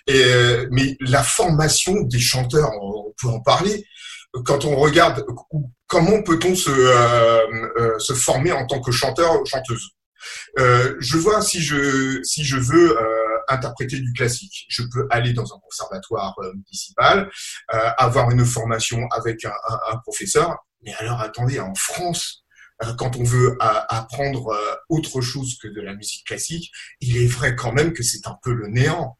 Et, 0.07 0.66
mais 0.70 0.96
la 1.01 1.23
formation 1.23 2.01
des 2.03 2.20
chanteurs, 2.20 2.70
on 2.81 3.12
peut 3.20 3.29
en 3.29 3.40
parler. 3.40 3.85
Quand 4.44 4.64
on 4.64 4.77
regarde 4.77 5.27
comment 5.88 6.23
peut-on 6.23 6.55
se, 6.55 6.70
se 7.99 8.14
former 8.14 8.53
en 8.53 8.64
tant 8.66 8.81
que 8.81 8.92
chanteur 8.92 9.38
ou 9.38 9.44
chanteuse, 9.44 9.90
je 10.57 11.16
vois 11.18 11.42
si 11.42 11.61
je 11.61 12.20
si 12.23 12.44
je 12.44 12.57
veux 12.57 12.96
interpréter 13.51 13.99
du 13.99 14.13
classique. 14.13 14.67
Je 14.69 14.83
peux 14.83 15.07
aller 15.11 15.33
dans 15.33 15.55
un 15.55 15.59
conservatoire 15.59 16.35
euh, 16.39 16.53
municipal, 16.55 17.31
euh, 17.75 17.91
avoir 17.99 18.31
une 18.31 18.45
formation 18.45 19.07
avec 19.11 19.45
un, 19.45 19.53
un, 19.69 19.79
un, 19.93 19.97
professeur. 19.99 20.57
Mais 20.83 20.95
alors, 20.95 21.21
attendez, 21.21 21.61
en 21.61 21.75
France, 21.75 22.45
euh, 22.83 22.95
quand 22.95 23.17
on 23.17 23.25
veut 23.25 23.57
apprendre 23.61 24.57
autre 24.89 25.21
chose 25.21 25.59
que 25.63 25.69
de 25.69 25.81
la 25.81 25.95
musique 25.95 26.27
classique, 26.27 26.71
il 27.01 27.17
est 27.19 27.27
vrai 27.27 27.55
quand 27.55 27.73
même 27.73 27.93
que 27.93 28.03
c'est 28.03 28.27
un 28.27 28.37
peu 28.43 28.53
le 28.53 28.69
néant. 28.69 29.17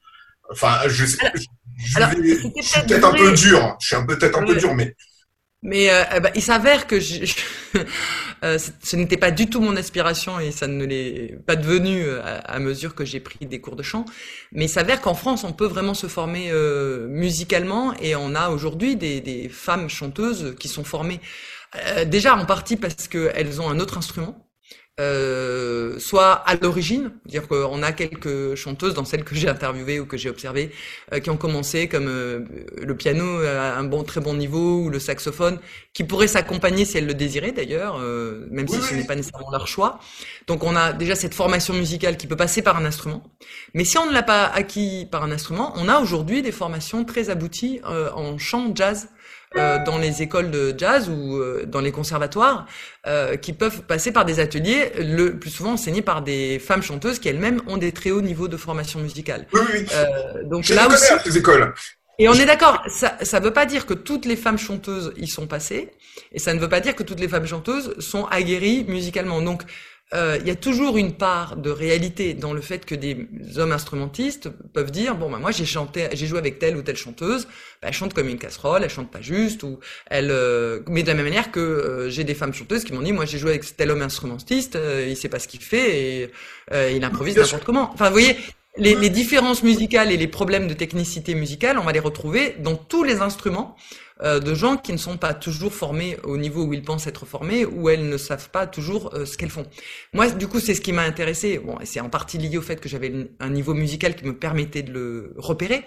Enfin, 0.51 0.81
je, 0.88 1.05
sais, 1.05 1.19
je, 1.35 1.45
je, 1.85 1.97
alors, 1.97 2.11
vais, 2.11 2.37
je 2.37 2.62
suis 2.62 2.81
peut-être 2.83 3.05
un 3.05 3.14
peu 3.14 3.33
dur. 3.33 3.77
Je 3.81 3.95
suis 3.95 4.07
peut-être 4.07 4.38
un 4.38 4.45
peu 4.45 4.57
dur, 4.57 4.75
mais 4.75 4.97
mais 5.62 5.90
euh, 5.90 6.20
bah, 6.20 6.31
il 6.35 6.42
s'avère 6.42 6.87
que 6.87 6.99
je, 7.01 7.25
je, 7.25 7.35
euh, 8.44 8.59
ce 8.83 8.96
n'était 8.96 9.16
pas 9.16 9.31
du 9.31 9.49
tout 9.49 9.61
mon 9.61 9.77
aspiration 9.77 10.40
et 10.40 10.51
ça 10.51 10.66
ne 10.66 10.85
l'est 10.85 11.38
pas 11.46 11.57
devenu 11.57 12.05
euh, 12.05 12.20
à, 12.44 12.59
mesure 12.59 12.94
que 12.94 13.05
j'ai 13.05 13.20
pris 13.20 13.46
des 13.46 13.61
cours 13.61 13.77
de 13.77 13.83
chant. 13.83 14.05
Mais 14.53 14.66
il 14.66 14.68
s'avère 14.68 15.01
qu'en 15.01 15.14
France, 15.14 15.44
on 15.44 15.53
peut 15.53 15.66
vraiment 15.66 15.94
se 15.94 16.07
former 16.07 16.51
euh, 16.51 17.07
musicalement 17.09 17.94
et 18.01 18.16
on 18.16 18.35
a 18.35 18.51
aujourd'hui 18.51 18.96
des, 18.96 19.20
des, 19.20 19.49
femmes 19.49 19.88
chanteuses 19.88 20.55
qui 20.59 20.68
sont 20.68 20.85
formées 20.85 21.20
déjà 22.07 22.35
en 22.35 22.46
partie 22.46 22.77
parce 22.77 23.07
qu'elles 23.07 23.61
ont 23.61 23.68
un 23.68 23.79
autre 23.79 23.99
instrument. 23.99 24.50
Euh, 25.01 25.99
soit 25.99 26.33
à 26.33 26.55
l'origine, 26.57 27.13
dire 27.27 27.49
qu'on 27.49 27.83
a 27.83 27.93
quelques 27.93 28.55
chanteuses 28.55 28.95
dans 28.95 29.05
celles 29.05 29.25
que 29.25 29.35
j'ai 29.35 29.49
interviewées 29.49 29.99
ou 30.01 30.07
que 30.07 30.17
j'ai 30.17 30.31
observées 30.31 30.71
euh, 31.13 31.21
qui 31.21 31.31
ont 31.31 31.37
commencé 31.37 31.89
comme 31.89 32.07
euh, 32.09 32.41
le 32.77 32.97
piano 32.97 33.41
à 33.43 33.77
un 33.79 33.85
bon 33.85 34.05
très 34.05 34.21
bon 34.21 34.35
niveau 34.35 34.83
ou 34.85 34.91
le 34.91 34.99
saxophone, 34.99 35.59
qui 35.95 36.05
pourraient 36.05 36.29
s'accompagner 36.29 36.85
si 36.85 36.99
elles 36.99 37.07
le 37.07 37.15
désiraient 37.15 37.53
d'ailleurs, 37.53 37.99
euh, 38.01 38.47
même 38.51 38.69
si 38.69 38.81
ce 38.81 38.95
n'est 38.95 39.05
pas 39.05 39.17
nécessairement 39.17 39.51
leur 39.51 39.67
choix. 39.67 39.99
Donc 40.47 40.65
on 40.65 40.77
a 40.77 40.93
déjà 40.93 41.15
cette 41.15 41.35
formation 41.35 41.75
musicale 41.75 42.17
qui 42.17 42.27
peut 42.27 42.37
passer 42.37 42.63
par 42.63 42.77
un 42.77 42.85
instrument, 42.85 43.23
mais 43.75 43.85
si 43.85 43.99
on 43.99 44.07
ne 44.07 44.13
l'a 44.13 44.23
pas 44.23 44.45
acquis 44.47 45.07
par 45.11 45.25
un 45.25 45.33
instrument, 45.33 45.73
on 45.77 45.89
a 45.89 45.99
aujourd'hui 46.01 46.43
des 46.43 46.53
formations 46.53 47.05
très 47.05 47.31
abouties 47.31 47.81
en 48.15 48.39
chant 48.39 48.73
jazz. 48.75 49.09
euh, 49.09 49.19
dans 49.57 49.99
les 49.99 50.23
écoles 50.23 50.51
de 50.51 50.75
jazz 50.77 51.09
ou 51.09 51.37
euh, 51.37 51.65
dans 51.67 51.81
les 51.81 51.91
conservatoires 51.91 52.67
euh, 53.07 53.37
qui 53.37 53.53
peuvent 53.53 53.83
passer 53.83 54.13
par 54.13 54.25
des 54.25 54.39
ateliers, 54.39 54.93
le 54.99 55.39
plus 55.39 55.51
souvent 55.51 55.73
enseignés 55.73 56.03
par 56.03 56.23
des 56.23 56.59
femmes 56.59 56.83
chanteuses 56.83 57.19
qui 57.19 57.29
elles-mêmes 57.29 57.61
ont 57.67 57.77
des 57.77 57.93
très 57.93 58.11
hauts 58.11 58.23
niveaux 58.23 58.49
de 58.49 58.57
formation 58.57 59.01
musicale. 59.01 59.47
Oui, 59.53 59.61
oui. 59.73 59.87
Euh, 59.93 60.45
donc 60.45 60.69
là 60.69 60.87
aussi, 60.89 61.13
ces 61.25 61.39
écoles. 61.39 61.75
Et 62.19 62.29
on 62.29 62.35
est 62.35 62.45
d'accord, 62.45 62.83
ça 62.89 63.41
ne 63.41 63.45
veut 63.45 63.53
pas 63.53 63.65
dire 63.65 63.87
que 63.87 63.95
toutes 63.95 64.27
les 64.27 64.37
femmes 64.37 64.59
chanteuses 64.59 65.15
y 65.17 65.27
sont 65.27 65.47
passées, 65.47 65.91
et 66.33 66.39
ça 66.39 66.53
ne 66.53 66.61
veut 66.61 66.69
pas 66.69 66.81
dire 66.81 66.95
que 66.95 67.03
toutes 67.03 67.19
les 67.19 67.29
femmes 67.29 67.47
chanteuses 67.47 67.99
sont 67.99 68.27
aguerries 68.27 68.85
musicalement. 68.87 69.41
Donc, 69.41 69.63
euh, 70.12 70.38
il 70.40 70.49
y 70.49 70.51
a 70.51 70.57
toujours 70.57 70.96
une 70.96 71.12
part 71.12 71.57
de 71.57 71.70
réalité 71.70 72.35
dans 72.35 72.53
le 72.53 72.61
fait 72.61 72.85
que 72.85 72.96
des 72.96 73.29
hommes 73.59 73.70
instrumentistes 73.70 74.49
peuvent 74.73 74.90
dire 74.90 75.14
bon 75.14 75.31
bah 75.31 75.38
moi 75.38 75.53
j'ai 75.53 75.64
chanté 75.64 76.09
j'ai 76.12 76.27
joué 76.27 76.38
avec 76.38 76.59
telle 76.59 76.77
ou 76.77 76.83
telle 76.83 76.96
chanteuse 76.96 77.44
bah, 77.81 77.88
elle 77.88 77.92
chante 77.92 78.12
comme 78.12 78.29
une 78.29 78.38
casserole 78.38 78.83
elle 78.83 78.90
chante 78.90 79.09
pas 79.09 79.20
juste 79.20 79.62
ou 79.62 79.79
elle 80.07 80.33
euh, 80.33 80.81
mais 80.88 81.05
de 81.05 81.09
la 81.09 81.14
même 81.14 81.27
manière 81.27 81.53
que 81.53 81.61
euh, 81.61 82.11
j'ai 82.11 82.25
des 82.25 82.35
femmes 82.35 82.53
chanteuses 82.53 82.83
qui 82.83 82.92
m'ont 82.92 83.03
dit 83.03 83.12
moi 83.12 83.25
j'ai 83.25 83.38
joué 83.38 83.51
avec 83.51 83.77
tel 83.77 83.92
homme 83.92 84.03
instrumentiste 84.03 84.77
il 85.07 85.16
sait 85.16 85.29
pas 85.29 85.38
ce 85.38 85.46
qu'il 85.46 85.61
fait 85.61 86.01
et 86.01 86.31
il 86.73 87.05
improvise 87.05 87.37
n'importe 87.37 87.64
comment. 87.64 87.90
Enfin 87.94 88.07
vous 88.07 88.12
voyez 88.12 88.37
les, 88.77 88.96
les 88.96 89.11
différences 89.11 89.62
musicales 89.62 90.11
et 90.11 90.16
les 90.16 90.29
problèmes 90.29 90.66
de 90.66 90.75
technicité 90.75 91.37
musicale 91.37 91.79
on 91.79 91.85
va 91.85 91.92
les 91.92 92.01
retrouver 92.01 92.57
dans 92.59 92.75
tous 92.75 93.05
les 93.05 93.20
instruments 93.20 93.77
euh, 94.22 94.38
de 94.38 94.54
gens 94.54 94.76
qui 94.76 94.92
ne 94.92 94.98
sont 94.98 95.16
pas 95.16 95.33
toujours 95.33 95.72
formés 95.72 96.18
au 96.24 96.37
niveau 96.37 96.64
où 96.64 96.74
ils 96.74 96.83
pensent 96.83 97.06
être 97.06 97.24
formés, 97.24 97.64
ou 97.64 97.88
elles 97.88 98.06
ne 98.06 98.18
savent 98.18 98.50
pas 98.50 98.66
toujours 98.66 99.14
euh, 99.14 99.24
ce 99.24 99.38
qu'elles 99.38 99.50
font. 99.50 99.64
Moi, 100.12 100.30
du 100.30 100.46
coup, 100.46 100.61
c'est 100.61 100.74
ce 100.74 100.83
qui 100.83 100.92
m'a 100.92 101.02
intéressé. 101.02 101.59
Bon, 101.59 101.78
c'est 101.85 102.00
en 102.00 102.11
partie 102.11 102.37
lié 102.37 102.59
au 102.59 102.62
fait 102.62 102.80
que 102.80 102.88
j'avais 102.88 103.12
un 103.38 103.48
niveau 103.48 103.72
musical 103.72 104.14
qui 104.14 104.26
me 104.26 104.37
permettait 104.37 104.83
de 104.83 104.92
le 104.92 105.35
repérer. 105.38 105.85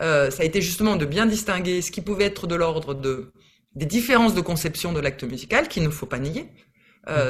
Euh, 0.00 0.30
ça 0.30 0.44
a 0.44 0.46
été 0.46 0.60
justement 0.60 0.94
de 0.94 1.04
bien 1.04 1.26
distinguer 1.26 1.82
ce 1.82 1.90
qui 1.90 2.02
pouvait 2.02 2.24
être 2.24 2.46
de 2.46 2.54
l'ordre 2.54 2.94
de 2.94 3.32
des 3.74 3.86
différences 3.86 4.34
de 4.34 4.42
conception 4.42 4.92
de 4.92 5.00
l'acte 5.00 5.24
musical 5.24 5.66
qu'il 5.66 5.82
ne 5.82 5.88
faut 5.88 6.04
pas 6.04 6.18
nier. 6.18 6.50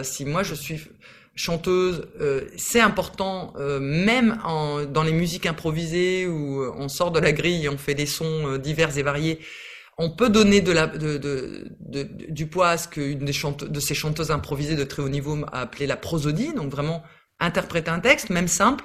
Si 0.02 0.24
moi 0.24 0.42
je 0.42 0.54
suis 0.54 0.80
chanteuse, 1.36 2.08
c'est 2.56 2.80
important, 2.80 3.54
même 3.80 4.40
en, 4.44 4.84
dans 4.84 5.04
les 5.04 5.12
musiques 5.12 5.46
improvisées 5.46 6.26
où 6.26 6.64
on 6.76 6.88
sort 6.88 7.12
de 7.12 7.20
la 7.20 7.30
grille 7.30 7.66
et 7.66 7.68
on 7.68 7.78
fait 7.78 7.94
des 7.94 8.06
sons 8.06 8.58
divers 8.58 8.98
et 8.98 9.04
variés, 9.04 9.38
on 10.02 10.10
peut 10.10 10.28
donner 10.28 10.60
de 10.60 10.72
la, 10.72 10.86
de, 10.88 11.16
de, 11.16 12.02
du 12.28 12.46
poids 12.46 12.70
à 12.70 12.78
ce 12.78 12.88
qu'une 12.88 13.20
des 13.20 13.32
de 13.68 13.80
ces 13.80 13.94
chanteuses 13.94 14.30
improvisées 14.30 14.74
de 14.74 14.84
très 14.84 15.00
haut 15.00 15.08
niveau 15.08 15.38
a 15.52 15.60
appelé 15.60 15.86
la 15.86 15.96
prosodie, 15.96 16.52
donc 16.54 16.70
vraiment 16.70 17.02
interpréter 17.38 17.90
un 17.90 18.00
texte, 18.00 18.30
même 18.30 18.48
simple. 18.48 18.84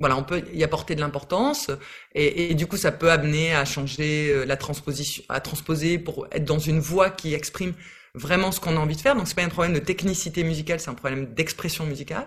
Voilà, 0.00 0.16
on 0.16 0.24
peut 0.24 0.42
y 0.52 0.64
apporter 0.64 0.94
de 0.94 1.00
l'importance 1.00 1.70
et, 2.14 2.50
et, 2.50 2.54
du 2.54 2.66
coup 2.66 2.76
ça 2.76 2.90
peut 2.90 3.10
amener 3.10 3.54
à 3.54 3.64
changer 3.64 4.32
euh, 4.32 4.44
la 4.44 4.56
transposition, 4.56 5.22
à 5.28 5.40
transposer 5.40 5.98
pour 5.98 6.26
être 6.32 6.44
dans 6.44 6.58
une 6.58 6.80
voix 6.80 7.10
qui 7.10 7.32
exprime 7.32 7.74
vraiment 8.14 8.50
ce 8.50 8.58
qu'on 8.58 8.76
a 8.76 8.80
envie 8.80 8.96
de 8.96 9.00
faire. 9.00 9.14
Donc 9.14 9.28
c'est 9.28 9.36
pas 9.36 9.44
un 9.44 9.48
problème 9.48 9.74
de 9.74 9.78
technicité 9.78 10.42
musicale, 10.44 10.80
c'est 10.80 10.90
un 10.90 10.94
problème 10.94 11.32
d'expression 11.34 11.84
musicale. 11.86 12.26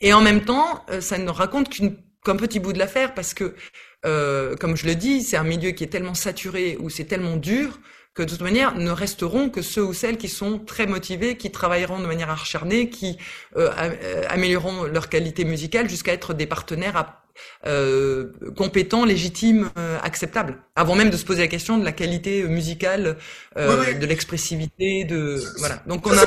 Et 0.00 0.12
en 0.12 0.22
même 0.22 0.44
temps, 0.44 0.84
euh, 0.90 1.00
ça 1.00 1.18
ne 1.18 1.30
raconte 1.30 1.68
qu'un 1.68 2.36
petit 2.36 2.60
bout 2.60 2.72
de 2.72 2.78
l'affaire 2.78 3.14
parce 3.14 3.34
que 3.34 3.54
euh, 4.04 4.56
comme 4.56 4.76
je 4.76 4.86
le 4.86 4.94
dis, 4.94 5.22
c'est 5.22 5.36
un 5.36 5.44
milieu 5.44 5.70
qui 5.70 5.84
est 5.84 5.88
tellement 5.88 6.14
saturé 6.14 6.76
ou 6.80 6.90
c'est 6.90 7.04
tellement 7.04 7.36
dur 7.36 7.78
que 8.14 8.22
de 8.22 8.28
toute 8.28 8.42
manière 8.42 8.76
ne 8.76 8.90
resteront 8.90 9.50
que 9.50 9.60
ceux 9.60 9.84
ou 9.84 9.92
celles 9.92 10.16
qui 10.16 10.28
sont 10.28 10.60
très 10.60 10.86
motivés, 10.86 11.36
qui 11.36 11.50
travailleront 11.50 11.98
de 11.98 12.06
manière 12.06 12.30
acharnée, 12.30 12.88
qui 12.88 13.18
euh, 13.56 13.70
euh 13.76 14.22
amélioreront 14.28 14.84
leur 14.84 15.08
qualité 15.08 15.44
musicale 15.44 15.90
jusqu'à 15.90 16.12
être 16.12 16.32
des 16.32 16.46
partenaires 16.46 17.22
euh, 17.66 18.30
compétents, 18.56 19.04
légitimes, 19.04 19.70
euh, 19.76 19.98
acceptables, 20.00 20.58
avant 20.76 20.94
même 20.94 21.10
de 21.10 21.16
se 21.16 21.24
poser 21.24 21.42
la 21.42 21.48
question 21.48 21.76
de 21.76 21.84
la 21.84 21.90
qualité 21.90 22.44
musicale, 22.44 23.16
de 23.56 24.06
l'expressivité, 24.06 25.04
de 25.04 25.42
voilà. 25.58 25.82
Donc 25.88 26.06
on 26.06 26.16
a, 26.16 26.24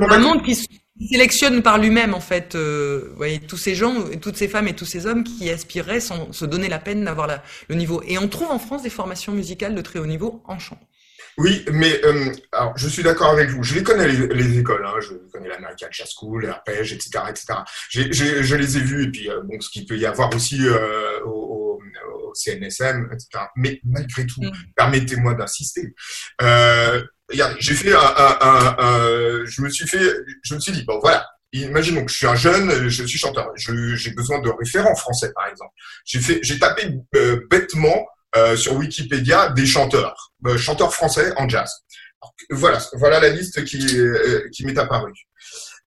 on 0.00 0.08
a 0.08 0.14
un 0.16 0.18
monde 0.18 0.42
qui 0.42 0.56
il 0.98 1.08
sélectionne 1.08 1.62
par 1.62 1.78
lui-même 1.78 2.14
en 2.14 2.20
fait, 2.20 2.54
euh, 2.54 3.08
vous 3.10 3.16
voyez, 3.16 3.40
tous 3.40 3.56
ces 3.56 3.74
gens, 3.74 4.04
toutes 4.20 4.36
ces 4.36 4.48
femmes 4.48 4.68
et 4.68 4.74
tous 4.74 4.86
ces 4.86 5.06
hommes 5.06 5.24
qui 5.24 5.50
aspireraient 5.50 6.00
sans 6.00 6.32
se 6.32 6.44
donner 6.44 6.68
la 6.68 6.78
peine 6.78 7.04
d'avoir 7.04 7.28
le 7.68 7.74
niveau. 7.74 8.02
Et 8.06 8.18
on 8.18 8.28
trouve 8.28 8.50
en 8.50 8.58
France 8.58 8.82
des 8.82 8.90
formations 8.90 9.32
musicales 9.32 9.74
de 9.74 9.82
très 9.82 9.98
haut 9.98 10.06
niveau 10.06 10.42
en 10.46 10.58
chant. 10.58 10.78
Oui, 11.38 11.64
mais 11.70 12.02
euh, 12.04 12.32
alors, 12.52 12.76
je 12.78 12.88
suis 12.88 13.02
d'accord 13.02 13.30
avec 13.30 13.50
vous. 13.50 13.62
Je 13.62 13.74
les 13.74 13.82
connais 13.82 14.08
les, 14.08 14.58
écoles. 14.58 14.86
Hein. 14.86 14.94
Je 15.00 15.14
connais 15.30 15.48
l'American 15.48 15.88
Jazz 15.90 16.08
School, 16.18 16.46
l'Arpège, 16.46 16.94
etc., 16.94 17.24
etc. 17.28 17.58
je 17.90 18.54
les 18.54 18.76
ai 18.78 18.80
vus 18.80 19.04
et 19.04 19.10
puis 19.10 19.30
euh, 19.30 19.42
bon, 19.44 19.60
ce 19.60 19.68
qu'il 19.68 19.86
peut 19.86 19.98
y 19.98 20.06
avoir 20.06 20.34
aussi 20.34 20.66
euh, 20.66 21.20
au, 21.24 21.78
au, 21.78 22.32
CNSM, 22.34 23.08
etc. 23.12 23.44
Mais 23.56 23.80
malgré 23.84 24.26
tout, 24.26 24.42
mm. 24.42 24.50
permettez-moi 24.76 25.34
d'insister. 25.34 25.94
Euh, 27.34 27.54
j'ai 27.58 27.74
fait 27.74 27.92
un, 27.92 27.98
un, 27.98 28.76
un, 28.78 29.44
je 29.44 29.62
me 29.62 29.68
suis 29.68 29.86
fait, 29.86 30.16
je 30.42 30.54
me 30.54 30.60
suis 30.60 30.72
dit 30.72 30.84
bon 30.84 30.98
voilà, 31.00 31.26
imaginons 31.52 32.04
que 32.04 32.10
je 32.10 32.16
suis 32.16 32.26
un 32.26 32.36
jeune, 32.36 32.88
je 32.88 33.04
suis 33.04 33.18
chanteur, 33.18 33.50
j'ai 33.56 34.10
besoin 34.10 34.40
de 34.40 34.50
référents 34.50 34.94
français 34.94 35.32
par 35.34 35.46
exemple. 35.48 35.72
J'ai 36.04 36.20
fait, 36.20 36.38
j'ai 36.42 36.58
tapé 36.58 36.88
euh, 37.16 37.40
bêtement 37.50 38.06
euh, 38.36 38.56
sur 38.56 38.74
Wikipédia 38.74 39.50
des 39.50 39.66
chanteurs, 39.66 40.32
euh, 40.46 40.56
chanteurs 40.56 40.94
français 40.94 41.32
en 41.36 41.48
jazz. 41.48 41.70
voilà, 42.50 42.78
voilà 42.94 43.20
la 43.20 43.30
liste 43.30 43.64
qui 43.64 43.84
qui 44.52 44.66
m'est 44.66 44.78
apparue. 44.78 45.12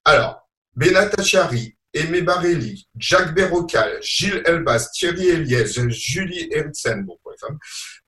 Alors, 0.06 0.50
Benata 0.76 1.22
Aimé 1.94 2.22
Barelli, 2.22 2.88
Jacques 2.98 3.34
Berrocal, 3.34 3.98
Gilles 4.02 4.42
Elbas, 4.46 4.90
Thierry 4.94 5.30
Eliès, 5.30 5.80
Julie 5.90 6.48
Ericksen, 6.52 7.04
bon 7.04 7.18
femmes, 7.40 7.58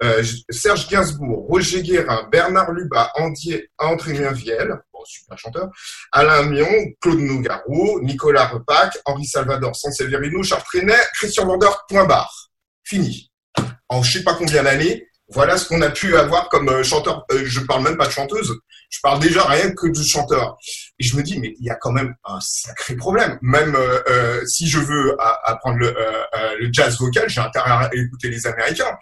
euh, 0.03 0.23
Serge 0.49 0.87
Gainsbourg, 0.87 1.47
Roger 1.47 1.81
Guérin, 1.81 2.27
Bernard 2.31 2.71
Lubat, 2.71 3.11
André, 3.15 3.69
André 3.77 4.13
Merviel, 4.13 4.69
bon, 4.93 5.03
super 5.05 5.37
chanteur, 5.37 5.69
Alain 6.11 6.43
Mion, 6.43 6.67
Claude 6.99 7.19
Nougaro, 7.19 8.01
Nicolas 8.01 8.47
Repac, 8.47 8.97
Henri 9.05 9.25
Salvador, 9.25 9.75
Sanseverino, 9.75 10.43
Charles 10.43 10.63
Christian 11.13 11.45
Vendeur, 11.45 11.85
point 11.87 12.05
barre. 12.05 12.49
Fini. 12.83 13.31
En 13.89 14.03
je 14.03 14.19
sais 14.19 14.23
pas 14.23 14.35
combien 14.35 14.63
d'années, 14.63 15.07
voilà 15.29 15.57
ce 15.57 15.67
qu'on 15.67 15.81
a 15.81 15.89
pu 15.89 16.15
avoir 16.17 16.49
comme 16.49 16.69
euh, 16.69 16.83
chanteur. 16.83 17.25
Euh, 17.31 17.43
je 17.45 17.61
parle 17.61 17.83
même 17.83 17.97
pas 17.97 18.07
de 18.07 18.11
chanteuse. 18.11 18.53
Je 18.91 18.99
parle 19.01 19.19
déjà 19.19 19.45
rien 19.45 19.71
que 19.71 19.87
de 19.87 20.03
chanteur. 20.03 20.57
Et 20.99 21.03
je 21.03 21.15
me 21.15 21.23
dis, 21.23 21.39
mais 21.39 21.55
il 21.59 21.65
y 21.65 21.69
a 21.69 21.75
quand 21.75 21.91
même 21.91 22.13
un 22.25 22.39
sacré 22.41 22.95
problème. 22.95 23.39
Même 23.41 23.75
euh, 23.75 24.45
si 24.45 24.67
je 24.67 24.79
veux 24.79 25.15
apprendre 25.43 25.77
le, 25.77 25.95
le 26.59 26.69
jazz 26.71 26.99
vocal, 26.99 27.27
j'ai 27.27 27.41
intérêt 27.41 27.71
à 27.71 27.89
écouter 27.93 28.29
les 28.29 28.45
Américains. 28.45 28.97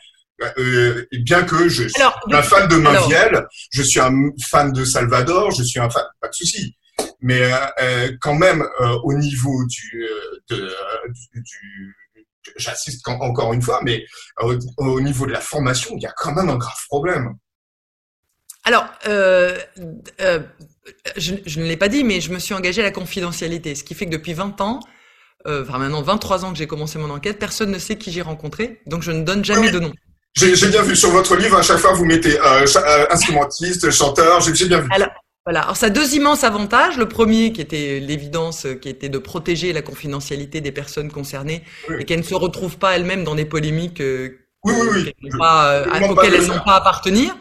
Euh, 0.57 1.05
bien 1.11 1.43
que 1.43 1.67
je 1.67 1.87
suis 1.87 2.01
un 2.31 2.41
fan 2.41 2.67
de 2.69 2.77
Mainviel, 2.77 3.45
je 3.71 3.81
suis 3.81 3.99
un 3.99 4.13
fan 4.49 4.71
de 4.71 4.85
Salvador, 4.85 5.51
je 5.51 5.63
suis 5.63 5.79
un 5.79 5.89
fan, 5.89 6.03
pas 6.21 6.29
de 6.29 6.33
souci. 6.33 6.77
Mais 7.19 7.51
euh, 7.81 8.11
quand 8.21 8.35
même, 8.35 8.65
au 9.03 9.13
niveau 9.13 9.65
du, 9.65 10.05
de, 10.49 10.73
du 11.33 11.95
j'assiste 12.57 13.07
encore 13.07 13.53
une 13.53 13.61
fois, 13.61 13.81
mais 13.83 14.05
au, 14.77 15.01
niveau 15.01 15.25
de 15.25 15.31
la 15.31 15.41
formation, 15.41 15.95
il 15.95 16.03
y 16.03 16.07
a 16.07 16.13
quand 16.15 16.33
même 16.33 16.49
un 16.49 16.57
grave 16.57 16.85
problème. 16.87 17.33
Alors, 18.69 18.85
euh, 19.07 19.57
euh, 20.21 20.39
je, 21.17 21.59
ne 21.59 21.65
l'ai 21.65 21.75
pas 21.75 21.87
dit, 21.87 22.03
mais 22.03 22.21
je 22.21 22.31
me 22.31 22.37
suis 22.37 22.53
engagé 22.53 22.81
à 22.81 22.83
la 22.83 22.91
confidentialité, 22.91 23.73
ce 23.73 23.83
qui 23.83 23.95
fait 23.95 24.05
que 24.05 24.11
depuis 24.11 24.33
20 24.33 24.61
ans, 24.61 24.79
euh, 25.47 25.63
enfin 25.67 25.79
maintenant 25.79 26.03
23 26.03 26.45
ans 26.45 26.51
que 26.51 26.57
j'ai 26.59 26.67
commencé 26.67 26.99
mon 26.99 27.09
enquête, 27.09 27.39
personne 27.39 27.71
ne 27.71 27.79
sait 27.79 27.95
qui 27.95 28.11
j'ai 28.11 28.21
rencontré, 28.21 28.81
donc 28.85 29.01
je 29.01 29.09
ne 29.09 29.23
donne 29.23 29.43
jamais 29.43 29.71
de 29.71 29.79
nom. 29.79 29.91
J'ai 30.35 30.67
bien 30.67 30.83
vu 30.83 30.95
sur 30.95 31.09
votre 31.09 31.35
livre, 31.35 31.57
à 31.57 31.63
chaque 31.63 31.79
fois 31.79 31.93
vous 31.93 32.05
mettez 32.05 32.37
instrumentiste, 33.09 33.89
chanteur, 33.89 34.39
j'ai 34.41 34.67
bien 34.67 34.81
vu. 34.81 34.87
Voilà. 34.87 35.11
Alors, 35.47 35.75
ça 35.75 35.87
a 35.87 35.89
deux 35.89 36.13
immenses 36.13 36.43
avantages. 36.43 36.95
Le 36.99 37.07
premier, 37.07 37.51
qui 37.51 37.61
était 37.61 37.99
l'évidence, 37.99 38.67
qui 38.83 38.87
était 38.87 39.09
de 39.09 39.17
protéger 39.17 39.73
la 39.73 39.81
confidentialité 39.81 40.61
des 40.61 40.71
personnes 40.71 41.11
concernées 41.11 41.63
et 41.97 42.05
qu'elles 42.05 42.19
ne 42.19 42.23
se 42.23 42.35
retrouvent 42.35 42.77
pas 42.77 42.95
elles-mêmes 42.95 43.23
dans 43.23 43.33
des 43.33 43.45
polémiques 43.45 43.99
oui, 44.65 44.73
oui, 44.79 45.13
oui. 45.21 45.29
Pas, 45.37 45.73
euh, 45.73 46.09
auxquelles 46.09 46.35
elles 46.35 46.47
n'ont 46.47 46.59
pas 46.59 46.73
à 46.73 46.77
appartenir. 46.77 47.35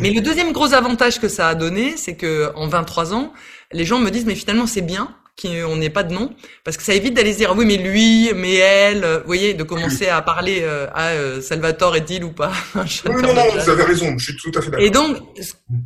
Mais 0.00 0.10
le 0.10 0.20
deuxième 0.20 0.52
gros 0.52 0.74
avantage 0.74 1.20
que 1.20 1.28
ça 1.28 1.48
a 1.48 1.54
donné, 1.54 1.96
c'est 1.96 2.16
que 2.16 2.52
en 2.54 2.68
23 2.68 3.14
ans, 3.14 3.32
les 3.72 3.84
gens 3.84 3.98
me 3.98 4.10
disent 4.10 4.26
mais 4.26 4.34
finalement 4.34 4.66
c'est 4.66 4.82
bien 4.82 5.14
qu'on 5.40 5.76
n'ait 5.76 5.90
pas 5.90 6.02
de 6.02 6.12
nom, 6.12 6.34
parce 6.64 6.76
que 6.76 6.82
ça 6.82 6.94
évite 6.94 7.14
d'aller 7.14 7.34
dire 7.34 7.54
oui 7.56 7.64
mais 7.64 7.76
lui, 7.76 8.30
mais 8.34 8.54
elle, 8.56 9.04
euh, 9.04 9.18
vous 9.20 9.26
voyez, 9.26 9.54
de 9.54 9.62
commencer 9.62 10.08
à 10.08 10.20
parler 10.22 10.60
euh, 10.62 10.86
à 10.94 11.08
euh, 11.08 11.40
Salvatore 11.40 11.96
est-il 11.96 12.24
ou 12.24 12.32
pas 12.32 12.52
Oui, 12.74 13.22
non, 13.22 13.34
non, 13.34 13.44
vous 13.54 13.70
avez 13.70 13.84
raison, 13.84 14.16
je 14.18 14.32
suis 14.32 14.36
tout 14.36 14.50
à 14.58 14.60
fait 14.60 14.70
d'accord. 14.70 14.84
Et 14.84 14.90
donc, 14.90 15.16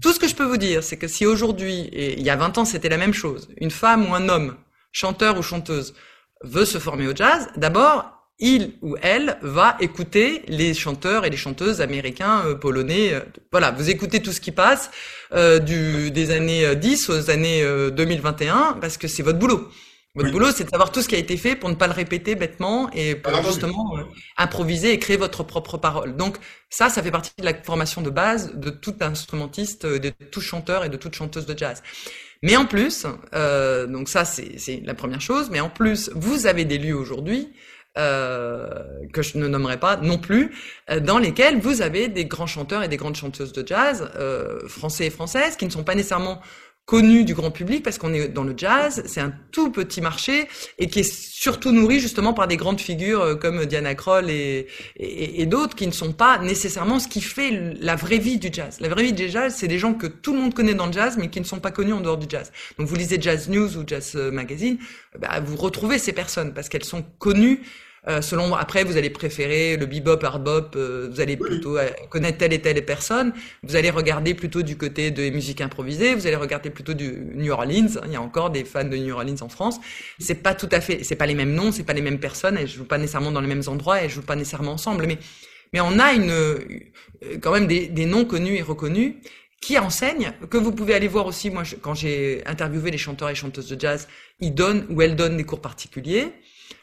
tout 0.01 0.13
ce 0.13 0.19
que 0.19 0.29
je 0.29 0.35
peux 0.35 0.45
vous 0.45 0.57
dire, 0.57 0.83
c'est 0.83 0.97
que 0.97 1.09
si 1.09 1.27
aujourd'hui, 1.27 1.89
et 1.93 2.19
il 2.19 2.25
y 2.25 2.31
a 2.31 2.37
20 2.37 2.59
ans 2.59 2.65
c'était 2.65 2.89
la 2.89 2.97
même 2.97 3.15
chose, 3.15 3.49
une 3.59 3.71
femme 3.71 4.11
ou 4.11 4.15
un 4.15 4.29
homme 4.29 4.57
chanteur 4.93 5.39
ou 5.39 5.43
chanteuse 5.43 5.95
veut 6.43 6.65
se 6.65 6.79
former 6.79 7.07
au 7.07 7.15
jazz, 7.15 7.49
d'abord, 7.57 8.24
il 8.45 8.73
ou 8.83 8.97
elle 9.01 9.39
va 9.41 9.77
écouter 9.81 10.43
les 10.49 10.75
chanteurs 10.75 11.25
et 11.25 11.31
les 11.31 11.37
chanteuses 11.37 11.81
américains, 11.81 12.43
euh, 12.45 12.55
polonais. 12.55 13.15
Euh, 13.15 13.21
voilà, 13.51 13.71
vous 13.71 13.89
écoutez 13.89 14.21
tout 14.21 14.33
ce 14.33 14.41
qui 14.41 14.53
passe 14.53 14.91
euh, 15.33 15.59
du, 15.59 16.11
des 16.11 16.31
années 16.31 16.77
10 16.77 17.09
aux 17.09 17.31
années 17.31 17.65
2021 17.91 18.79
parce 18.81 18.99
que 18.99 19.09
c'est 19.09 19.23
votre 19.23 19.39
boulot. 19.39 19.69
Votre 20.17 20.31
boulot, 20.31 20.53
c'est 20.55 20.63
de 20.63 20.71
savoir 20.71 20.93
tout 20.93 21.03
ce 21.03 21.09
qui 21.09 21.17
a 21.17 21.19
été 21.19 21.37
fait 21.37 21.57
pour 21.57 21.69
ne 21.71 21.75
pas 21.75 21.89
le 21.89 21.93
répéter 21.93 22.37
bêtement 22.37 22.89
et 22.93 23.17
pour 23.17 23.35
justement 23.43 23.97
improviser 24.37 24.93
et 24.93 24.99
créer 25.01 25.17
votre 25.17 25.43
propre 25.43 25.77
parole. 25.77 26.15
Donc 26.15 26.37
ça, 26.71 26.89
ça 26.89 27.03
fait 27.03 27.11
partie 27.11 27.33
de 27.37 27.45
la 27.45 27.53
formation 27.53 28.01
de 28.01 28.11
base 28.11 28.55
de 28.55 28.71
tout 28.71 28.95
instrumentiste, 29.01 29.87
de 29.87 30.11
tout 30.11 30.41
chanteur 30.41 30.85
et 30.85 30.89
de 30.89 30.97
toute 30.97 31.17
chanteuse 31.17 31.47
de 31.47 31.59
jazz. 31.59 31.83
Mais 32.45 32.57
en 32.57 32.67
plus, 32.67 33.07
euh, 33.35 33.87
donc 33.87 34.11
ça 34.11 34.27
c'est 34.27 34.83
la 34.85 34.93
première 34.93 35.23
chose, 35.23 35.49
mais 35.51 35.61
en 35.61 35.71
plus, 35.71 36.11
vous 36.15 36.47
avez 36.47 36.67
des 36.67 36.77
lieux 36.77 36.95
aujourd'hui 36.95 37.49
euh, 37.97 38.67
que 39.13 39.23
je 39.23 39.39
ne 39.39 39.47
nommerai 39.47 39.79
pas 39.79 39.97
non 39.97 40.19
plus, 40.19 40.51
euh, 40.91 41.01
dans 41.01 41.19
lesquels 41.19 41.59
vous 41.59 41.83
avez 41.83 42.09
des 42.09 42.25
grands 42.25 42.47
chanteurs 42.47 42.83
et 42.83 42.89
des 42.89 42.97
grandes 42.97 43.17
chanteuses 43.17 43.53
de 43.53 43.67
jazz 43.67 44.11
euh, 44.17 44.67
français 44.69 45.07
et 45.07 45.11
françaises 45.11 45.57
qui 45.57 45.65
ne 45.65 45.71
sont 45.71 45.85
pas 45.85 45.95
nécessairement 45.95 46.41
connu 46.87 47.25
du 47.25 47.35
grand 47.35 47.51
public 47.51 47.83
parce 47.83 47.97
qu'on 47.97 48.13
est 48.13 48.29
dans 48.29 48.45
le 48.45 48.53
jazz, 48.57 49.03
c'est 49.07 49.21
un 49.21 49.33
tout 49.53 49.71
petit 49.71 50.03
marché 50.03 50.49
et 50.79 50.89
qui 50.89 51.01
est 51.01 51.15
surtout 51.15 51.73
nourri 51.73 51.99
justement 51.99 52.35
par 52.35 52.47
des 52.47 52.59
grandes 52.59 52.81
figures 52.81 53.23
euh, 53.23 53.35
comme 53.37 53.65
Diana 53.65 53.95
Kroll 53.95 54.29
et, 54.29 54.67
et, 54.97 55.41
et 55.41 55.47
d'autres 55.47 55.75
qui 55.75 55.87
ne 55.87 55.93
sont 55.93 56.13
pas 56.13 56.39
nécessairement 56.39 56.99
ce 56.99 57.09
qui 57.09 57.23
fait 57.23 57.75
la 57.81 57.97
vraie 57.97 58.19
vie 58.19 58.39
du 58.39 58.49
jazz. 58.53 58.81
La 58.81 58.89
vraie 58.89 59.05
vie 59.05 59.13
du 59.15 59.31
jazz, 59.31 59.55
c'est 59.57 59.69
des 59.69 59.79
gens 59.79 59.95
que 59.95 60.07
tout 60.07 60.35
le 60.35 60.41
monde 60.41 60.53
connaît 60.53 60.75
dans 60.75 60.87
le 60.87 60.93
jazz 60.93 61.17
mais 61.17 61.31
qui 61.31 61.41
ne 61.41 61.47
sont 61.47 61.61
pas 61.61 61.71
connus 61.71 61.95
en 61.95 62.01
dehors 62.01 62.19
du 62.19 62.27
jazz. 62.29 62.53
Donc 62.79 62.87
vous 62.87 62.97
lisez 62.97 63.19
Jazz 63.21 63.49
News 63.49 63.79
ou 63.79 63.85
Jazz 63.87 64.15
Magazine, 64.15 64.79
bah, 65.19 65.41
vous 65.41 65.57
retrouvez 65.57 65.99
ces 65.99 66.13
personnes 66.13 66.53
parce 66.53 66.69
qu'elles 66.69 66.85
sont 66.85 67.05
connues 67.19 67.63
euh, 68.07 68.21
selon 68.21 68.55
après, 68.55 68.85
vous 68.85 68.97
allez 68.97 69.11
préférer 69.11 69.77
le 69.77 69.87
bebop, 69.87 70.23
hard 70.23 70.45
bop. 70.45 70.75
Euh, 70.77 71.09
vous 71.11 71.21
allez 71.21 71.37
plutôt 71.37 71.79
euh, 71.79 71.89
connaître 72.11 72.39
telle 72.39 72.53
et 72.53 72.61
telle 72.61 72.85
personne. 72.85 73.33
Vous 73.63 73.77
allez 73.77 73.91
regarder 73.91 74.35
plutôt 74.35 74.63
du 74.63 74.77
côté 74.77 75.11
des 75.11 75.31
musiques 75.31 75.61
improvisées. 75.61 76.15
Vous 76.15 76.27
allez 76.27 76.37
regarder 76.37 76.71
plutôt 76.71 76.93
du 76.93 77.17
New 77.35 77.51
Orleans. 77.53 78.01
Il 78.05 78.13
y 78.13 78.17
a 78.17 78.21
encore 78.21 78.51
des 78.51 78.65
fans 78.65 78.85
de 78.85 78.97
New 78.97 79.15
Orleans 79.15 79.41
en 79.41 79.49
France. 79.49 79.81
C'est 80.19 80.43
pas 80.43 80.55
tout 80.55 80.69
à 80.71 80.81
fait, 80.81 81.03
c'est 81.03 81.17
pas 81.17 81.27
les 81.27 81.35
mêmes 81.35 81.55
noms, 81.55 81.73
c'est 81.73 81.85
pas 81.85 81.95
les 81.95 82.03
mêmes 82.03 82.21
personnes. 82.21 82.59
Et 82.59 82.67
je 82.67 82.77
joue 82.77 82.85
pas 82.85 82.99
nécessairement 82.99 83.33
dans 83.33 83.41
les 83.41 83.49
mêmes 83.49 83.65
endroits 83.67 84.03
et 84.03 84.09
je 84.09 84.17
joue 84.17 84.23
pas 84.23 84.37
nécessairement 84.37 84.73
ensemble. 84.73 85.07
Mais 85.07 85.19
mais 85.73 85.81
on 85.81 85.99
a 85.99 86.13
une 86.13 86.33
quand 87.41 87.51
même 87.51 87.67
des, 87.67 87.89
des 87.89 88.07
noms 88.07 88.25
connus 88.25 88.55
et 88.55 88.63
reconnus 88.63 89.15
qui 89.61 89.79
enseignent, 89.79 90.33
que 90.51 90.59
vous 90.59 90.73
pouvez 90.73 90.95
aller 90.95 91.09
voir 91.09 91.27
aussi. 91.27 91.49
Moi, 91.51 91.63
quand 91.81 91.95
j'ai 91.95 92.43
interviewé 92.47 92.91
les 92.91 92.99
chanteurs 92.99 93.31
et 93.31 93.35
chanteuses 93.35 93.71
de 93.71 93.81
jazz, 93.81 94.09
ils 94.41 94.55
donnent 94.55 94.87
ou 94.91 95.01
elles 95.01 95.17
donnent 95.17 95.39
des 95.39 95.45
cours 95.45 95.63
particuliers. 95.63 96.35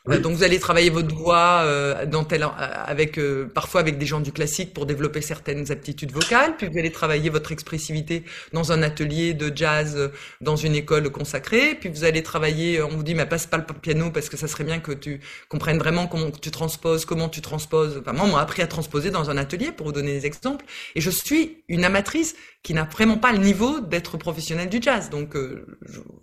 Euh, 0.09 0.19
donc 0.19 0.35
vous 0.35 0.43
allez 0.43 0.59
travailler 0.59 0.89
votre 0.89 1.13
voix 1.13 1.61
euh, 1.63 2.05
dans 2.07 2.23
tel, 2.23 2.41
euh, 2.43 2.47
avec 2.57 3.19
euh, 3.19 3.47
parfois 3.53 3.81
avec 3.81 3.99
des 3.99 4.07
gens 4.07 4.19
du 4.19 4.31
classique 4.31 4.73
pour 4.73 4.87
développer 4.87 5.21
certaines 5.21 5.71
aptitudes 5.71 6.11
vocales, 6.11 6.55
puis 6.57 6.67
vous 6.67 6.77
allez 6.79 6.91
travailler 6.91 7.29
votre 7.29 7.51
expressivité 7.51 8.23
dans 8.51 8.71
un 8.71 8.81
atelier 8.81 9.35
de 9.35 9.55
jazz 9.55 10.11
dans 10.41 10.55
une 10.55 10.73
école 10.75 11.11
consacrée, 11.11 11.75
puis 11.75 11.89
vous 11.89 12.03
allez 12.03 12.23
travailler, 12.23 12.81
on 12.81 12.89
vous 12.89 13.03
dit 13.03 13.13
mais 13.13 13.27
passe 13.27 13.45
pas 13.45 13.57
le 13.57 13.63
piano 13.63 14.09
parce 14.09 14.29
que 14.29 14.37
ça 14.37 14.47
serait 14.47 14.63
bien 14.63 14.79
que 14.79 14.91
tu 14.91 15.19
comprennes 15.49 15.77
vraiment 15.77 16.07
comment 16.07 16.31
tu 16.31 16.49
transposes, 16.49 17.05
comment 17.05 17.29
tu 17.29 17.41
transposes. 17.41 17.99
Enfin 18.01 18.13
moi 18.13 18.25
on 18.25 18.31
m'a 18.31 18.41
appris 18.41 18.63
à 18.63 18.67
transposer 18.67 19.11
dans 19.11 19.29
un 19.29 19.37
atelier 19.37 19.71
pour 19.71 19.85
vous 19.87 19.93
donner 19.93 20.13
des 20.13 20.25
exemples, 20.25 20.65
et 20.95 21.01
je 21.01 21.11
suis 21.11 21.63
une 21.67 21.85
amatrice 21.85 22.35
qui 22.63 22.73
n'a 22.73 22.85
vraiment 22.85 23.17
pas 23.17 23.31
le 23.33 23.39
niveau 23.39 23.79
d'être 23.79 24.17
professionnelle 24.17 24.69
du 24.69 24.79
jazz. 24.81 25.11
Donc 25.11 25.35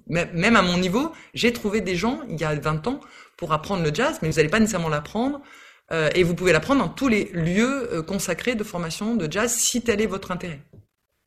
même 0.08 0.56
à 0.56 0.62
mon 0.62 0.78
niveau, 0.78 1.12
j'ai 1.34 1.52
trouvé 1.52 1.80
des 1.80 1.94
gens 1.94 2.20
il 2.28 2.40
y 2.40 2.44
a 2.44 2.54
20 2.54 2.86
ans 2.88 3.00
pour 3.38 3.52
apprendre 3.52 3.82
le 3.82 3.94
jazz, 3.94 4.18
mais 4.20 4.28
vous 4.28 4.36
n'allez 4.36 4.50
pas 4.50 4.60
nécessairement 4.60 4.90
l'apprendre. 4.90 5.40
Euh, 5.90 6.10
et 6.14 6.22
vous 6.22 6.34
pouvez 6.34 6.52
l'apprendre 6.52 6.82
dans 6.82 6.90
tous 6.90 7.08
les 7.08 7.30
lieux 7.32 7.88
euh, 7.94 8.02
consacrés 8.02 8.54
de 8.54 8.64
formation 8.64 9.14
de 9.14 9.30
jazz 9.30 9.54
si 9.54 9.80
tel 9.80 10.02
est 10.02 10.06
votre 10.06 10.30
intérêt. 10.30 10.60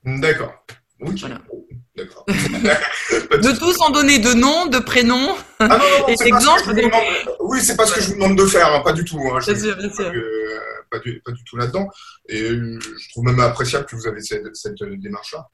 D'accord. 0.05 0.53
Oui. 0.99 1.15
Voilà. 1.19 1.41
D'accord. 1.95 2.25
de 2.27 3.57
tous 3.57 3.81
en 3.81 3.89
donner 3.89 4.19
de 4.19 4.33
noms, 4.33 4.67
de 4.67 4.77
prénoms 4.77 5.35
ah 5.59 5.67
non, 5.67 5.77
non, 5.77 6.07
et 6.07 6.15
d'exemples. 6.15 6.75
Oui, 7.39 7.59
c'est 7.61 7.75
pas 7.75 7.87
ce 7.87 7.95
que 7.95 8.01
je 8.01 8.07
vous 8.09 8.13
demande 8.13 8.37
de 8.37 8.45
faire, 8.45 8.67
hein, 8.67 8.81
pas 8.81 8.93
du 8.93 9.03
tout. 9.03 9.19
Hein. 9.19 9.39
bien 9.43 9.57
sûr, 9.57 9.75
bien 9.75 9.91
sûr. 9.91 10.11
Pas, 10.91 10.99
du, 10.99 11.21
pas, 11.21 11.31
du, 11.31 11.43
tout 11.43 11.57
là-dedans. 11.57 11.87
Et 12.29 12.41
euh, 12.41 12.79
je 12.79 13.09
trouve 13.09 13.23
même 13.25 13.39
appréciable 13.39 13.85
que 13.85 13.95
vous 13.95 14.07
avez 14.07 14.21
cette, 14.21 14.55
cette 14.55 14.83
démarche-là. 14.83 15.47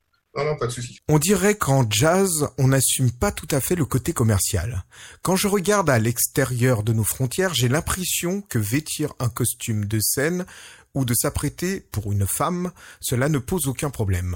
On 1.08 1.20
dirait 1.20 1.56
qu'en 1.56 1.90
jazz, 1.90 2.50
on 2.58 2.68
n'assume 2.68 3.12
pas 3.12 3.32
tout 3.32 3.48
à 3.52 3.60
fait 3.60 3.76
le 3.76 3.86
côté 3.86 4.14
commercial. 4.14 4.86
Quand 5.22 5.36
je 5.36 5.48
regarde 5.48 5.90
à 5.90 6.00
l'extérieur 6.00 6.84
de 6.84 6.94
nos 6.94 7.04
frontières, 7.04 7.54
j'ai 7.54 7.68
l'impression 7.68 8.42
que 8.42 8.60
vêtir 8.60 9.14
un 9.20 9.30
costume 9.30 9.86
de 9.86 10.00
scène 10.00 10.46
ou 10.94 11.06
de 11.06 11.14
s'apprêter 11.14 11.80
pour 11.80 12.12
une 12.12 12.28
femme, 12.28 12.72
cela 13.00 13.30
ne 13.30 13.40
pose 13.40 13.68
aucun 13.68 13.90
problème. 13.90 14.36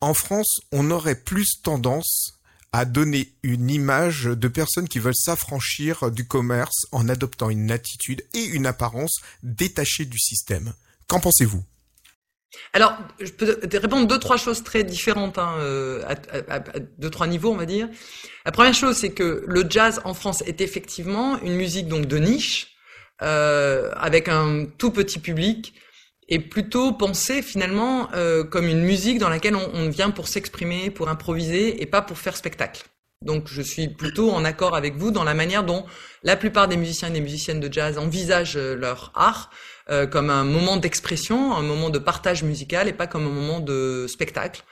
En 0.00 0.14
France, 0.14 0.60
on 0.72 0.90
aurait 0.90 1.14
plus 1.14 1.60
tendance 1.62 2.38
à 2.72 2.84
donner 2.84 3.32
une 3.42 3.70
image 3.70 4.24
de 4.24 4.48
personnes 4.48 4.88
qui 4.88 4.98
veulent 4.98 5.14
s'affranchir 5.14 6.10
du 6.10 6.26
commerce 6.26 6.86
en 6.92 7.08
adoptant 7.08 7.50
une 7.50 7.70
attitude 7.70 8.22
et 8.34 8.44
une 8.44 8.66
apparence 8.66 9.20
détachées 9.42 10.04
du 10.04 10.18
système. 10.18 10.74
Qu'en 11.06 11.20
pensez-vous? 11.20 11.64
Alors, 12.72 12.96
je 13.20 13.30
peux 13.30 13.56
te 13.56 13.76
répondre 13.76 14.06
deux, 14.06 14.18
trois 14.18 14.36
choses 14.36 14.62
très 14.62 14.84
différentes, 14.84 15.38
hein, 15.38 15.56
euh, 15.58 16.02
à, 16.48 16.60
deux, 16.98 17.10
trois 17.10 17.26
niveaux, 17.26 17.52
on 17.52 17.56
va 17.56 17.66
dire. 17.66 17.88
La 18.44 18.52
première 18.52 18.74
chose, 18.74 18.96
c'est 18.96 19.12
que 19.12 19.44
le 19.46 19.64
jazz 19.68 20.00
en 20.04 20.14
France 20.14 20.42
est 20.46 20.60
effectivement 20.60 21.40
une 21.40 21.54
musique 21.54 21.88
donc 21.88 22.06
de 22.06 22.18
niche, 22.18 22.74
euh, 23.22 23.90
avec 23.96 24.28
un 24.28 24.66
tout 24.78 24.90
petit 24.90 25.18
public, 25.18 25.74
et 26.28 26.38
plutôt 26.38 26.92
pensée 26.92 27.42
finalement 27.42 28.10
euh, 28.14 28.44
comme 28.44 28.66
une 28.66 28.82
musique 28.82 29.18
dans 29.18 29.30
laquelle 29.30 29.56
on, 29.56 29.70
on 29.74 29.88
vient 29.88 30.10
pour 30.10 30.28
s'exprimer, 30.28 30.90
pour 30.90 31.08
improviser, 31.08 31.82
et 31.82 31.86
pas 31.86 32.02
pour 32.02 32.18
faire 32.18 32.36
spectacle. 32.36 32.84
Donc, 33.22 33.48
je 33.48 33.62
suis 33.62 33.88
plutôt 33.88 34.30
en 34.30 34.44
accord 34.44 34.76
avec 34.76 34.96
vous 34.96 35.10
dans 35.10 35.24
la 35.24 35.34
manière 35.34 35.64
dont 35.64 35.84
la 36.22 36.36
plupart 36.36 36.68
des 36.68 36.76
musiciens 36.76 37.08
et 37.08 37.12
des 37.12 37.20
musiciennes 37.20 37.60
de 37.60 37.72
jazz 37.72 37.98
envisagent 37.98 38.56
leur 38.56 39.10
art. 39.14 39.50
Euh, 39.90 40.06
comme 40.06 40.28
un 40.28 40.44
moment 40.44 40.76
d'expression, 40.76 41.54
un 41.54 41.62
moment 41.62 41.88
de 41.88 41.98
partage 41.98 42.42
musical 42.42 42.88
et 42.88 42.92
pas 42.92 43.06
comme 43.06 43.26
un 43.26 43.30
moment 43.30 43.58
de 43.58 44.04
spectacle. 44.06 44.62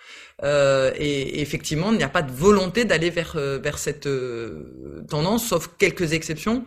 Euh, 0.43 0.93
et, 0.97 1.41
effectivement, 1.41 1.91
il 1.91 1.97
n'y 1.97 2.05
a 2.05 2.09
pas 2.09 2.23
de 2.23 2.31
volonté 2.31 2.85
d'aller 2.85 3.09
vers 3.09 3.37
euh, 3.37 3.59
vers 3.59 3.79
cette 3.79 4.07
euh, 4.07 5.05
tendance, 5.09 5.47
sauf 5.49 5.71
quelques 5.79 6.13
exceptions 6.13 6.65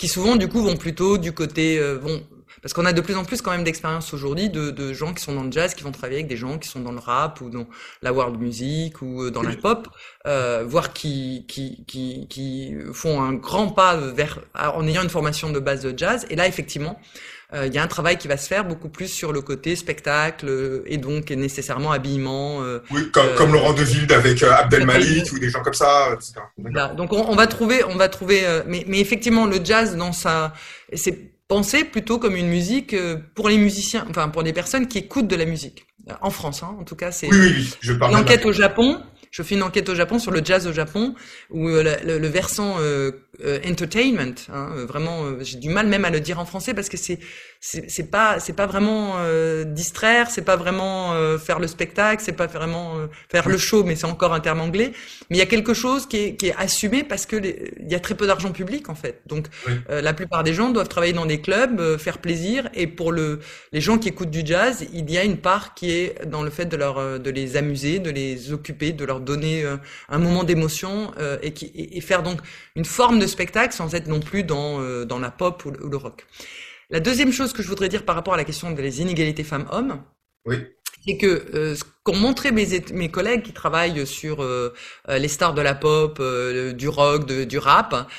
qui 0.00 0.08
souvent 0.08 0.34
du 0.34 0.48
coup 0.48 0.62
vont 0.62 0.76
plutôt 0.76 1.18
du 1.18 1.32
côté 1.32 1.78
vont 1.94 2.22
parce 2.62 2.74
qu'on 2.74 2.84
a 2.84 2.92
de 2.92 3.00
plus 3.00 3.16
en 3.16 3.24
plus 3.24 3.40
quand 3.40 3.52
même 3.52 3.64
d'expériences 3.64 4.12
aujourd'hui 4.12 4.50
de, 4.50 4.70
de, 4.70 4.92
gens 4.92 5.14
qui 5.14 5.22
sont 5.22 5.34
dans 5.34 5.44
le 5.44 5.52
jazz, 5.52 5.74
qui 5.74 5.82
vont 5.82 5.92
travailler 5.92 6.18
avec 6.18 6.28
des 6.28 6.36
gens 6.36 6.58
qui 6.58 6.68
sont 6.68 6.80
dans 6.80 6.92
le 6.92 6.98
rap 6.98 7.40
ou 7.40 7.48
dans 7.48 7.66
la 8.02 8.12
world 8.12 8.38
music 8.38 9.00
ou 9.00 9.30
dans 9.30 9.42
la 9.42 9.56
pop, 9.56 9.88
euh, 10.26 10.64
voire 10.66 10.92
qui, 10.92 11.46
qui, 11.48 11.84
qui, 11.86 12.26
qui 12.28 12.74
font 12.92 13.22
un 13.22 13.32
grand 13.32 13.68
pas 13.68 13.96
vers 13.96 14.40
en 14.54 14.86
ayant 14.86 15.02
une 15.02 15.10
formation 15.10 15.50
de 15.50 15.58
base 15.58 15.82
de 15.82 15.96
jazz. 15.96 16.26
Et 16.28 16.36
là, 16.36 16.46
effectivement, 16.46 17.00
euh, 17.52 17.66
il 17.66 17.74
y 17.74 17.78
a 17.78 17.82
un 17.82 17.88
travail 17.88 18.16
qui 18.16 18.28
va 18.28 18.36
se 18.36 18.46
faire 18.46 18.64
beaucoup 18.64 18.88
plus 18.88 19.08
sur 19.08 19.32
le 19.32 19.40
côté 19.40 19.74
spectacle 19.74 20.46
euh, 20.48 20.82
et 20.86 20.98
donc 20.98 21.30
nécessairement 21.30 21.90
habillement. 21.90 22.62
Euh, 22.62 22.82
oui, 22.90 23.10
comme, 23.10 23.34
comme 23.36 23.52
Laurent 23.52 23.72
Deville 23.72 24.12
avec 24.12 24.42
Abdel 24.42 24.86
Malik 24.86 25.32
ou 25.32 25.38
des 25.38 25.50
gens 25.50 25.62
comme 25.62 25.74
ça, 25.74 26.14
etc. 26.14 26.40
donc 26.96 27.12
on, 27.12 27.28
on, 27.28 27.34
va 27.34 27.46
trouver, 27.46 27.82
on 27.84 27.96
va 27.96 28.08
trouver, 28.08 28.42
mais, 28.66 28.84
mais 28.86 29.00
effectivement 29.00 29.46
le 29.46 29.58
jazz 29.62 29.96
dans 29.96 30.12
sa, 30.12 30.54
c'est 30.92 31.32
pensé 31.48 31.84
plutôt 31.84 32.18
comme 32.18 32.36
une 32.36 32.48
musique 32.48 32.94
pour 33.34 33.48
les 33.48 33.58
musiciens, 33.58 34.06
enfin 34.08 34.28
pour 34.28 34.42
les 34.42 34.52
personnes 34.52 34.86
qui 34.86 34.98
écoutent 34.98 35.28
de 35.28 35.36
la 35.36 35.44
musique 35.44 35.86
en 36.20 36.30
France, 36.30 36.62
hein, 36.62 36.76
en 36.80 36.84
tout 36.84 36.96
cas 36.96 37.10
c'est. 37.12 37.28
Oui, 37.28 37.38
oui, 37.38 37.52
oui, 37.56 37.74
je 37.80 37.92
parle. 37.92 38.14
L'enquête 38.14 38.46
au 38.46 38.52
Japon 38.52 39.00
je 39.30 39.42
fais 39.42 39.54
une 39.54 39.62
enquête 39.62 39.88
au 39.88 39.94
Japon 39.94 40.18
sur 40.18 40.32
le 40.32 40.42
jazz 40.44 40.66
au 40.66 40.72
Japon, 40.72 41.14
où 41.50 41.68
euh, 41.68 41.96
le, 42.04 42.18
le, 42.18 42.28
versant 42.28 42.76
euh, 42.78 42.80
euh, 42.80 43.10
entertainment, 43.66 44.34
hein, 44.52 44.70
vraiment, 44.86 45.40
j'ai 45.40 45.58
du 45.58 45.68
mal 45.68 45.86
même 45.86 46.04
à 46.04 46.10
le 46.10 46.20
dire 46.20 46.38
en 46.38 46.44
français 46.44 46.74
parce 46.74 46.88
que 46.88 46.96
c'est 46.96 47.18
c'est 47.62 48.10
pas 48.10 48.40
c'est 48.40 48.54
pas 48.54 48.66
vraiment 48.66 49.16
distraire, 49.66 50.30
c'est 50.30 50.44
pas 50.44 50.56
vraiment 50.56 51.12
faire 51.38 51.58
le 51.58 51.66
spectacle, 51.66 52.22
c'est 52.24 52.32
pas 52.32 52.46
vraiment 52.46 52.96
faire 53.28 53.50
le 53.50 53.58
show, 53.58 53.84
mais 53.84 53.96
c'est 53.96 54.06
encore 54.06 54.32
un 54.32 54.40
terme 54.40 54.62
anglais. 54.62 54.92
Mais 55.28 55.36
il 55.36 55.38
y 55.38 55.42
a 55.42 55.46
quelque 55.46 55.74
chose 55.74 56.06
qui 56.06 56.16
est, 56.16 56.36
qui 56.36 56.46
est 56.46 56.54
assumé 56.56 57.04
parce 57.04 57.26
que 57.26 57.36
il 57.36 57.90
y 57.90 57.94
a 57.94 58.00
très 58.00 58.14
peu 58.14 58.26
d'argent 58.26 58.50
public 58.52 58.88
en 58.88 58.94
fait. 58.94 59.20
Donc 59.26 59.48
la 59.90 60.14
plupart 60.14 60.42
des 60.42 60.54
gens 60.54 60.70
doivent 60.70 60.88
travailler 60.88 61.12
dans 61.12 61.26
des 61.26 61.42
clubs, 61.42 61.98
faire 61.98 62.18
plaisir, 62.18 62.70
et 62.72 62.86
pour 62.86 63.12
le 63.12 63.40
les 63.72 63.82
gens 63.82 63.98
qui 63.98 64.08
écoutent 64.08 64.30
du 64.30 64.40
jazz, 64.42 64.86
il 64.94 65.10
y 65.10 65.18
a 65.18 65.24
une 65.24 65.36
part 65.36 65.74
qui 65.74 65.90
est 65.90 66.26
dans 66.26 66.42
le 66.42 66.50
fait 66.50 66.64
de 66.64 66.76
leur 66.78 67.20
de 67.20 67.30
les 67.30 67.56
amuser, 67.56 67.98
de 67.98 68.10
les 68.10 68.52
occuper, 68.52 68.92
de 68.92 69.04
leur 69.04 69.20
donner 69.20 69.64
euh, 69.64 69.76
un 70.08 70.18
moment 70.18 70.44
d'émotion 70.44 71.12
euh, 71.18 71.38
et, 71.42 71.52
et, 71.96 72.00
faire 72.00 72.22
donc 72.22 72.40
une 72.76 72.84
forme 72.84 73.18
de 73.18 73.26
spectacle 73.30 73.74
sans 73.74 73.94
être 73.94 74.06
non 74.06 74.20
plus 74.20 74.44
dans, 74.44 74.80
euh, 74.80 75.04
dans 75.04 75.18
la 75.18 75.30
pop 75.30 75.64
ou 75.64 75.70
le, 75.70 75.96
rock. 75.96 76.26
La 76.90 77.00
deuxième 77.00 77.32
chose 77.32 77.52
que 77.52 77.62
je 77.62 77.68
voudrais 77.68 77.88
dire 77.88 78.04
par 78.04 78.16
rapport 78.16 78.34
à 78.34 78.36
la 78.36 78.44
question 78.44 78.70
des 78.70 79.00
inégalités 79.00 79.44
femmes-hommes, 79.44 80.02
oui. 80.44 80.56
c'est 81.06 81.16
que 81.16 81.46
euh, 81.54 81.76
ce 81.76 81.84
qu'ont 82.02 82.16
montré 82.16 82.50
mes, 82.50 82.66
mes 82.92 83.10
collègues 83.10 83.42
qui 83.42 83.52
travaillent 83.52 84.06
sur 84.06 84.42
euh, 84.42 84.74
euh, 85.08 85.18
les 85.18 85.28
stars 85.28 85.54
de 85.54 85.62
la 85.62 85.74
pop, 85.74 86.20
du 86.74 86.88
rock, 86.88 87.26
du 87.26 87.58
rap, 87.58 88.10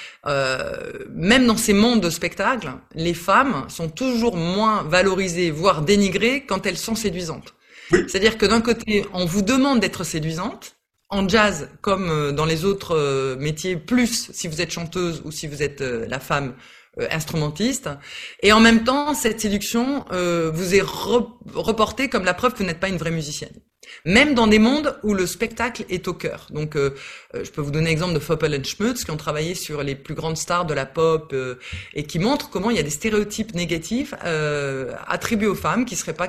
même 1.10 1.48
dans 1.48 1.58
ces 1.58 1.74
mondes 1.74 2.02
de 2.02 2.10
spectacle, 2.10 2.70
les 2.96 3.14
femmes 3.14 3.66
sont 3.68 3.90
toujours 3.90 4.38
moins 4.38 4.84
valorisées, 4.84 5.52
voire 5.52 5.82
dénigrées 5.82 6.46
quand 6.46 6.66
elles 6.66 6.78
sont 6.78 6.96
séduisantes. 6.96 7.54
C'est-à-dire 7.90 8.38
que 8.38 8.46
d'un 8.46 8.62
côté, 8.62 9.06
on 9.14 9.26
vous 9.26 9.42
demande 9.42 9.82
d'être 9.82 10.06
séduisante, 10.06 10.78
en 11.12 11.28
jazz 11.28 11.70
comme 11.82 12.32
dans 12.32 12.46
les 12.46 12.66
autres 12.66 13.36
métiers, 13.36 13.76
plus 13.76 14.32
si 14.32 14.48
vous 14.48 14.62
êtes 14.62 14.72
chanteuse 14.72 15.22
ou 15.26 15.32
si 15.32 15.48
vous 15.48 15.62
êtes 15.62 15.82
la 15.82 16.20
femme 16.20 16.54
euh, 17.00 17.08
instrumentiste. 17.10 17.90
Et 18.44 18.52
en 18.52 18.60
même 18.60 18.84
temps, 18.84 19.14
cette 19.14 19.40
séduction 19.40 20.04
euh, 20.12 20.52
vous 20.54 20.76
est 20.76 20.84
reportée 20.84 22.10
comme 22.10 22.26
la 22.26 22.34
preuve 22.34 22.52
que 22.52 22.58
vous 22.58 22.66
n'êtes 22.66 22.82
pas 22.82 22.90
une 22.90 22.98
vraie 22.98 23.12
musicienne. 23.12 23.54
Même 24.04 24.34
dans 24.34 24.46
des 24.46 24.60
mondes 24.60 25.00
où 25.02 25.14
le 25.14 25.26
spectacle 25.26 25.86
est 25.90 26.10
au 26.10 26.14
cœur. 26.14 26.48
Donc, 26.50 26.76
euh, 26.76 26.94
je 27.34 27.50
peux 27.50 27.62
vous 27.62 27.72
donner 27.72 27.92
l'exemple 27.92 28.14
de 28.14 28.20
Foppel 28.20 28.54
et 28.54 28.62
Schmutz 28.62 29.06
qui 29.06 29.12
ont 29.12 29.16
travaillé 29.16 29.56
sur 29.56 29.84
les 29.84 29.96
plus 29.96 30.16
grandes 30.16 30.36
stars 30.36 30.66
de 30.66 30.74
la 30.74 30.86
pop 30.86 31.34
et 31.94 32.04
qui 32.04 32.20
montrent 32.20 32.50
comment 32.50 32.70
il 32.70 32.76
y 32.76 32.80
a 32.80 32.84
des 32.84 32.90
stéréotypes 32.90 33.56
négatifs 33.56 34.14
attribués 35.08 35.48
aux 35.48 35.56
femmes 35.56 35.86
qui 35.86 35.96
seraient 35.96 36.14
pas 36.14 36.28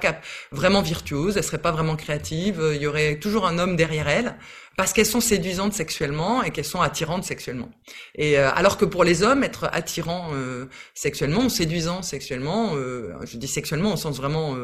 vraiment 0.52 0.82
virtuoses, 0.82 1.36
elles 1.36 1.44
seraient 1.44 1.58
pas 1.58 1.72
vraiment 1.72 1.96
créatives. 1.96 2.62
Il 2.72 2.80
y 2.80 2.86
aurait 2.86 3.16
toujours 3.16 3.46
un 3.46 3.58
homme 3.58 3.74
derrière 3.74 4.08
elles 4.08 4.36
parce 4.76 4.92
qu'elles 4.92 5.06
sont 5.06 5.20
séduisantes 5.20 5.74
sexuellement 5.74 6.42
et 6.42 6.50
qu'elles 6.50 6.64
sont 6.64 6.80
attirantes 6.80 7.24
sexuellement. 7.24 7.70
Et 8.14 8.38
euh, 8.38 8.50
alors 8.54 8.78
que 8.78 8.84
pour 8.84 9.04
les 9.04 9.22
hommes, 9.22 9.44
être 9.44 9.68
attirant 9.72 10.30
euh, 10.32 10.66
sexuellement 10.94 11.44
ou 11.44 11.50
séduisant 11.50 12.02
sexuellement, 12.02 12.72
euh, 12.74 13.12
je 13.24 13.36
dis 13.36 13.48
sexuellement 13.48 13.92
au 13.92 13.96
sens 13.96 14.16
vraiment, 14.16 14.56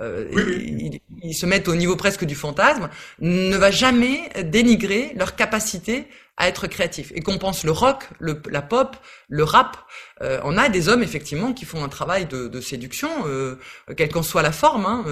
ils, 0.00 1.00
ils, 1.22 1.34
se 1.34 1.46
mettent 1.46 1.68
au 1.68 1.74
niveau 1.74 1.96
presque 1.96 2.24
du 2.24 2.34
fantasme, 2.34 2.90
ne 3.20 3.56
va 3.56 3.70
jamais 3.70 4.28
dénigrer 4.44 5.12
leur 5.16 5.34
capacité 5.34 6.06
à 6.36 6.48
être 6.48 6.66
créatif. 6.66 7.12
Et 7.14 7.20
qu'on 7.20 7.38
pense 7.38 7.64
le 7.64 7.70
rock, 7.70 8.08
le, 8.18 8.42
la 8.50 8.60
pop, 8.60 8.96
le 9.28 9.44
rap, 9.44 9.76
on 10.20 10.56
a 10.56 10.68
des 10.68 10.88
hommes 10.88 11.02
effectivement 11.02 11.52
qui 11.52 11.64
font 11.64 11.84
un 11.84 11.88
travail 11.88 12.26
de, 12.26 12.48
de 12.48 12.60
séduction, 12.60 13.08
quelle 13.96 14.08
qu'en 14.08 14.22
soit 14.22 14.42
la 14.42 14.52
forme. 14.52 14.86
Hein, 14.86 15.04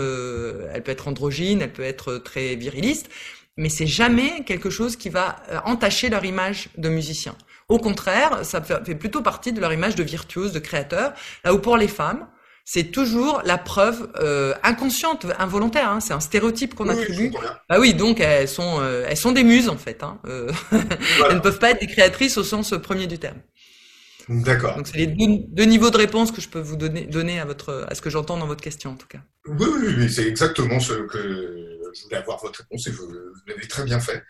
elle 0.74 0.82
peut 0.82 0.90
être 0.90 1.07
androgyne, 1.09 1.62
elle 1.62 1.72
peut 1.72 1.84
être 1.84 2.18
très 2.18 2.57
viriliste 2.57 3.09
mais 3.57 3.68
c'est 3.68 3.86
jamais 3.86 4.44
quelque 4.44 4.70
chose 4.70 4.96
qui 4.96 5.09
va 5.09 5.36
euh, 5.50 5.59
entacher 5.64 6.09
leur 6.09 6.24
image 6.24 6.68
de 6.78 6.88
musicien. 6.88 7.34
Au 7.68 7.78
contraire, 7.78 8.44
ça 8.44 8.61
fait 8.61 8.94
plutôt 8.94 9.22
partie 9.22 9.53
de 9.53 9.61
leur 9.61 9.72
image 9.72 9.94
de 9.94 10.03
virtuose, 10.03 10.53
de 10.53 10.59
créateur, 10.59 11.12
là 11.44 11.55
où 11.55 11.59
pour 11.59 11.76
les 11.76 11.88
femmes, 11.88 12.26
c'est 12.64 12.84
toujours 12.84 13.42
la 13.44 13.59
preuve 13.59 14.11
euh, 14.20 14.55
inconsciente, 14.62 15.26
involontaire. 15.38 15.88
Hein, 15.88 16.00
c'est 16.00 16.12
un 16.12 16.20
stéréotype 16.20 16.74
qu'on 16.74 16.88
attribue. 16.88 17.32
Ah 17.68 17.80
oui, 17.80 17.94
donc 17.94 18.20
elles 18.20 18.48
sont, 18.48 18.78
euh, 18.80 19.05
elles 19.09 19.16
sont 19.16 19.32
des 19.32 19.42
muses 19.42 19.68
en 19.68 19.76
fait. 19.76 20.03
Hein, 20.03 20.18
elles 20.24 21.34
ne 21.34 21.40
peuvent 21.40 21.59
pas 21.59 21.70
être 21.70 21.80
des 21.80 21.88
créatrices 21.88 22.36
au 22.38 22.44
sens 22.44 22.74
premier 22.82 23.07
du 23.07 23.18
terme. 23.18 23.38
D'accord. 24.28 24.76
Donc 24.76 24.86
c'est 24.86 24.98
les 24.98 25.07
deux, 25.07 25.64
niveaux 25.64 25.90
de 25.90 25.96
réponse 25.96 26.30
que 26.30 26.40
je 26.40 26.48
peux 26.48 26.61
vous 26.61 26.76
donner, 26.76 27.03
donner 27.03 27.40
à 27.40 27.44
votre, 27.44 27.86
à 27.88 27.94
ce 27.94 28.00
que 28.00 28.11
j'entends 28.11 28.36
dans 28.36 28.46
votre 28.46 28.62
question 28.62 28.90
en 28.90 28.96
tout 28.96 29.09
cas. 29.09 29.18
Oui, 29.46 29.66
oui, 29.80 29.94
oui 29.98 30.11
c'est 30.11 30.26
exactement 30.26 30.78
ce 30.78 30.92
que 30.92 31.72
je 31.95 32.03
voulais 32.03 32.16
avoir 32.16 32.38
votre 32.40 32.61
réponse 32.61 32.86
et 32.86 32.90
vous, 32.90 33.09
l'avez 33.47 33.66
très 33.66 33.84
bien 33.84 34.01
fait. 34.01 34.22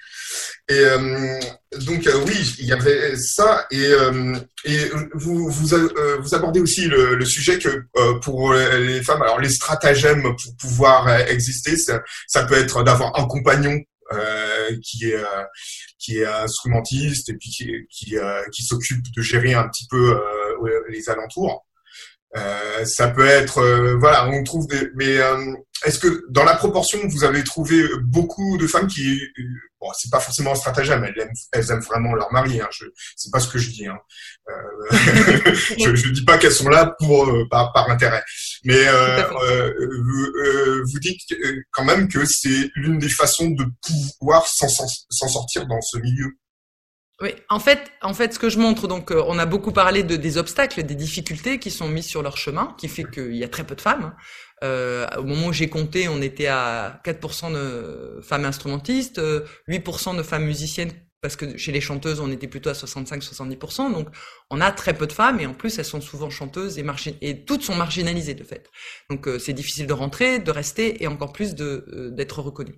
Et 0.68 0.78
euh, 0.78 1.40
donc 1.86 2.06
euh, 2.06 2.22
oui, 2.26 2.54
il 2.58 2.66
y 2.66 2.72
avait 2.72 3.16
ça 3.16 3.66
et, 3.70 3.86
euh, 3.86 4.34
et 4.64 4.90
vous, 5.14 5.48
vous, 5.48 5.66
vous, 6.20 6.34
abordez 6.34 6.60
aussi 6.60 6.86
le, 6.86 7.14
le 7.14 7.24
sujet 7.24 7.58
que 7.58 7.86
pour 8.20 8.54
les 8.54 9.02
femmes, 9.02 9.22
alors 9.22 9.40
les 9.40 9.50
stratagèmes 9.50 10.22
pour 10.22 10.56
pouvoir 10.58 11.08
exister, 11.28 11.76
ça, 11.76 12.02
ça 12.26 12.44
peut 12.44 12.54
être 12.54 12.82
d'avoir 12.82 13.18
un 13.18 13.26
compagnon 13.26 13.80
qui 14.82 15.06
est 15.06 15.24
qui 15.98 16.18
est 16.18 16.26
instrumentiste 16.26 17.30
et 17.30 17.34
puis 17.34 17.50
qui 17.50 17.86
qui, 17.90 18.16
qui 18.52 18.62
s'occupe 18.62 19.02
de 19.16 19.22
gérer 19.22 19.54
un 19.54 19.68
petit 19.68 19.86
peu 19.88 20.18
les 20.88 21.08
alentours. 21.08 21.66
Euh, 22.36 22.84
ça 22.84 23.08
peut 23.08 23.26
être, 23.26 23.58
euh, 23.58 23.96
voilà, 23.98 24.26
on 24.28 24.42
trouve 24.42 24.66
des. 24.66 24.90
Mais 24.94 25.18
euh, 25.18 25.54
est-ce 25.84 25.98
que 25.98 26.24
dans 26.30 26.44
la 26.44 26.54
proportion, 26.54 26.98
vous 27.06 27.24
avez 27.24 27.44
trouvé 27.44 27.82
beaucoup 28.04 28.56
de 28.56 28.66
femmes 28.66 28.86
qui, 28.86 29.20
bon, 29.78 29.88
c'est 29.98 30.10
pas 30.10 30.20
forcément 30.20 30.52
un 30.52 30.54
stratagème, 30.54 31.04
elles 31.04 31.20
aiment, 31.20 31.32
elles 31.52 31.70
aiment 31.70 31.82
vraiment 31.82 32.14
leur 32.14 32.32
mari. 32.32 32.58
Hein, 32.60 32.68
je, 32.72 32.86
c'est 33.16 33.30
pas 33.30 33.40
ce 33.40 33.48
que 33.48 33.58
je 33.58 33.68
dis. 33.70 33.86
Hein. 33.86 33.98
je, 35.78 35.94
je 35.94 36.08
dis 36.08 36.24
pas 36.24 36.38
qu'elles 36.38 36.52
sont 36.52 36.70
là 36.70 36.94
pour 36.98 37.30
par, 37.50 37.72
par 37.74 37.90
intérêt, 37.90 38.22
mais 38.64 38.82
vous, 38.82 40.26
vous, 40.90 40.98
dites 41.00 41.20
quand 41.70 41.84
même 41.84 42.08
que 42.08 42.24
c'est 42.24 42.70
l'une 42.76 42.98
des 42.98 43.10
façons 43.10 43.50
de 43.50 43.66
pouvoir 44.18 44.46
s'en, 44.46 44.68
s'en 44.68 45.28
sortir 45.28 45.66
dans 45.66 45.80
ce 45.82 45.98
milieu. 45.98 46.32
Oui, 47.22 47.36
en 47.48 47.60
fait, 47.60 47.92
en 48.02 48.14
fait, 48.14 48.34
ce 48.34 48.38
que 48.40 48.50
je 48.50 48.58
montre, 48.58 48.88
donc, 48.88 49.12
euh, 49.12 49.22
on 49.28 49.38
a 49.38 49.46
beaucoup 49.46 49.70
parlé 49.70 50.02
de 50.02 50.16
des 50.16 50.38
obstacles, 50.38 50.82
des 50.82 50.96
difficultés 50.96 51.60
qui 51.60 51.70
sont 51.70 51.86
mises 51.86 52.06
sur 52.06 52.20
leur 52.20 52.36
chemin, 52.36 52.74
qui 52.78 52.88
fait 52.88 53.04
qu'il 53.04 53.36
y 53.36 53.44
a 53.44 53.48
très 53.48 53.62
peu 53.62 53.76
de 53.76 53.80
femmes. 53.80 54.06
Hein. 54.06 54.16
Euh, 54.64 55.06
au 55.18 55.22
moment 55.22 55.46
où 55.46 55.52
j'ai 55.52 55.68
compté, 55.68 56.08
on 56.08 56.20
était 56.20 56.48
à 56.48 57.00
4% 57.04 57.52
de 57.52 58.20
femmes 58.22 58.44
instrumentistes, 58.44 59.20
8% 59.68 60.16
de 60.16 60.22
femmes 60.24 60.46
musiciennes 60.46 60.90
parce 61.22 61.36
que 61.36 61.56
chez 61.56 61.70
les 61.70 61.80
chanteuses, 61.80 62.18
on 62.18 62.32
était 62.32 62.48
plutôt 62.48 62.68
à 62.68 62.72
65-70%, 62.72 63.92
donc 63.92 64.08
on 64.50 64.60
a 64.60 64.72
très 64.72 64.92
peu 64.92 65.06
de 65.06 65.12
femmes, 65.12 65.38
et 65.38 65.46
en 65.46 65.54
plus, 65.54 65.78
elles 65.78 65.84
sont 65.84 66.00
souvent 66.00 66.30
chanteuses 66.30 66.78
et, 66.78 66.84
et 67.20 67.44
toutes 67.44 67.62
sont 67.62 67.76
marginalisées 67.76 68.34
de 68.34 68.42
fait. 68.42 68.68
Donc 69.08 69.28
euh, 69.28 69.38
c'est 69.38 69.52
difficile 69.52 69.86
de 69.86 69.92
rentrer, 69.92 70.40
de 70.40 70.50
rester, 70.50 71.00
et 71.02 71.06
encore 71.06 71.32
plus 71.32 71.54
de 71.54 71.86
euh, 71.92 72.10
d'être 72.10 72.40
reconnu. 72.42 72.74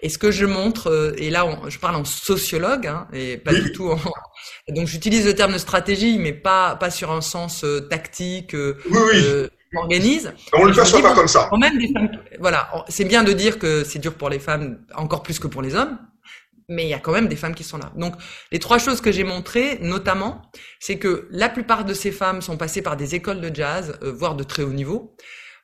Et 0.00 0.08
ce 0.08 0.16
que 0.16 0.30
je 0.30 0.46
montre, 0.46 0.86
euh, 0.92 1.12
et 1.18 1.28
là 1.28 1.44
je 1.68 1.78
parle 1.80 1.96
en 1.96 2.04
sociologue, 2.04 2.86
hein, 2.86 3.08
et 3.12 3.36
pas 3.36 3.52
du 3.52 3.72
tout 3.72 3.90
en... 3.90 3.98
Donc 4.68 4.86
j'utilise 4.86 5.26
le 5.26 5.34
terme 5.34 5.52
de 5.52 5.58
stratégie, 5.58 6.20
mais 6.20 6.32
pas, 6.32 6.76
pas 6.76 6.90
sur 6.90 7.10
un 7.10 7.20
sens 7.20 7.64
tactique, 7.90 8.54
oui, 8.54 8.76
oui. 8.90 9.48
organise. 9.76 10.32
On 10.52 10.64
le 10.64 10.72
perçoit 10.72 11.02
pas 11.02 11.14
comme 11.14 11.26
ça. 11.26 11.48
Quand 11.50 11.58
même 11.58 11.78
des 11.78 11.92
femmes, 11.92 12.10
voilà, 12.38 12.70
c'est 12.88 13.04
bien 13.04 13.24
de 13.24 13.32
dire 13.32 13.58
que 13.58 13.82
c'est 13.82 13.98
dur 13.98 14.14
pour 14.14 14.30
les 14.30 14.38
femmes 14.38 14.78
encore 14.94 15.24
plus 15.24 15.40
que 15.40 15.48
pour 15.48 15.62
les 15.62 15.74
hommes, 15.74 15.98
mais 16.68 16.84
il 16.84 16.88
y 16.88 16.94
a 16.94 16.98
quand 16.98 17.12
même 17.12 17.28
des 17.28 17.36
femmes 17.36 17.54
qui 17.54 17.64
sont 17.64 17.78
là. 17.78 17.92
Donc, 17.96 18.14
les 18.50 18.58
trois 18.58 18.78
choses 18.78 19.00
que 19.00 19.12
j'ai 19.12 19.24
montrées, 19.24 19.78
notamment, 19.80 20.42
c'est 20.80 20.98
que 20.98 21.28
la 21.30 21.48
plupart 21.48 21.84
de 21.84 21.94
ces 21.94 22.12
femmes 22.12 22.42
sont 22.42 22.56
passées 22.56 22.82
par 22.82 22.96
des 22.96 23.14
écoles 23.14 23.40
de 23.40 23.54
jazz, 23.54 23.98
euh, 24.02 24.12
voire 24.12 24.34
de 24.34 24.44
très 24.44 24.62
haut 24.62 24.72
niveau. 24.72 25.16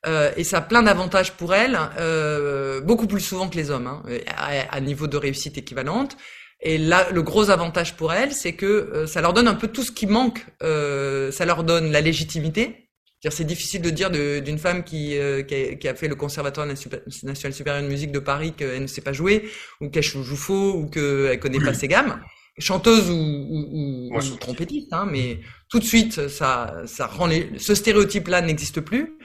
Euh, 0.07 0.31
et 0.37 0.45
ça 0.45 0.59
a 0.59 0.61
plein 0.61 0.83
d'avantages 0.83 1.33
pour 1.33 1.55
elles, 1.55 1.79
euh, 1.99 2.81
beaucoup 2.81 3.07
plus 3.07 3.21
souvent 3.21 3.49
que 3.49 3.57
les 3.57 3.71
hommes, 3.71 3.89
hein, 3.89 4.03
à, 4.37 4.77
à, 4.77 4.81
niveau 4.81 5.07
de 5.07 5.17
réussite 5.17 5.59
équivalente. 5.59 6.17
Et 6.61 6.79
là, 6.79 7.09
le 7.13 7.23
gros 7.23 7.51
avantage 7.51 7.97
pour 7.97 8.13
elles, 8.13 8.33
c'est 8.33 8.55
que 8.55 9.07
ça 9.07 9.21
leur 9.21 9.33
donne 9.33 9.49
un 9.49 9.55
peu 9.55 9.69
tout 9.69 9.83
ce 9.83 9.93
qui 9.93 10.07
manque. 10.07 10.45
ça 10.61 11.45
leur 11.45 11.63
donne 11.63 11.93
la 11.93 12.01
légitimité, 12.01 12.88
c'est 13.23 13.45
difficile 13.45 13.83
de 13.83 13.91
dire 13.91 14.11
d'une 14.11 14.59
femme 14.59 14.85
qui, 14.85 15.19
euh, 15.19 15.43
qui, 15.43 15.55
a, 15.55 15.75
qui, 15.75 15.89
a, 15.89 15.95
fait 15.95 16.09
le 16.09 16.15
Conservatoire 16.15 16.67
national 16.67 17.53
supérieur 17.53 17.83
de 17.83 17.89
musique 17.89 18.13
de 18.13 18.19
Paris 18.19 18.53
qu'elle 18.57 18.83
ne 18.83 18.87
sait 18.87 19.01
pas 19.01 19.13
jouer, 19.13 19.49
ou 19.81 19.89
qu'elle 19.89 20.03
joue 20.03 20.37
faux, 20.37 20.75
ou 20.75 20.87
qu'elle 20.87 21.39
connaît 21.41 21.61
pas 21.61 21.75
ses 21.75 21.89
gammes, 21.89 22.21
chanteuse 22.59 23.11
ou, 23.11 23.15
ou, 23.15 24.17
ou, 24.17 24.37
trompettiste, 24.37 24.93
hein, 24.93 25.07
mais 25.11 25.41
tout 25.69 25.79
de 25.79 25.85
suite, 25.85 26.29
ça, 26.29 26.83
ça 26.87 27.07
rend 27.07 27.27
les, 27.27 27.51
ce 27.59 27.75
stéréotype-là 27.75 28.41
n'existe 28.41 28.81
plus. 28.81 29.19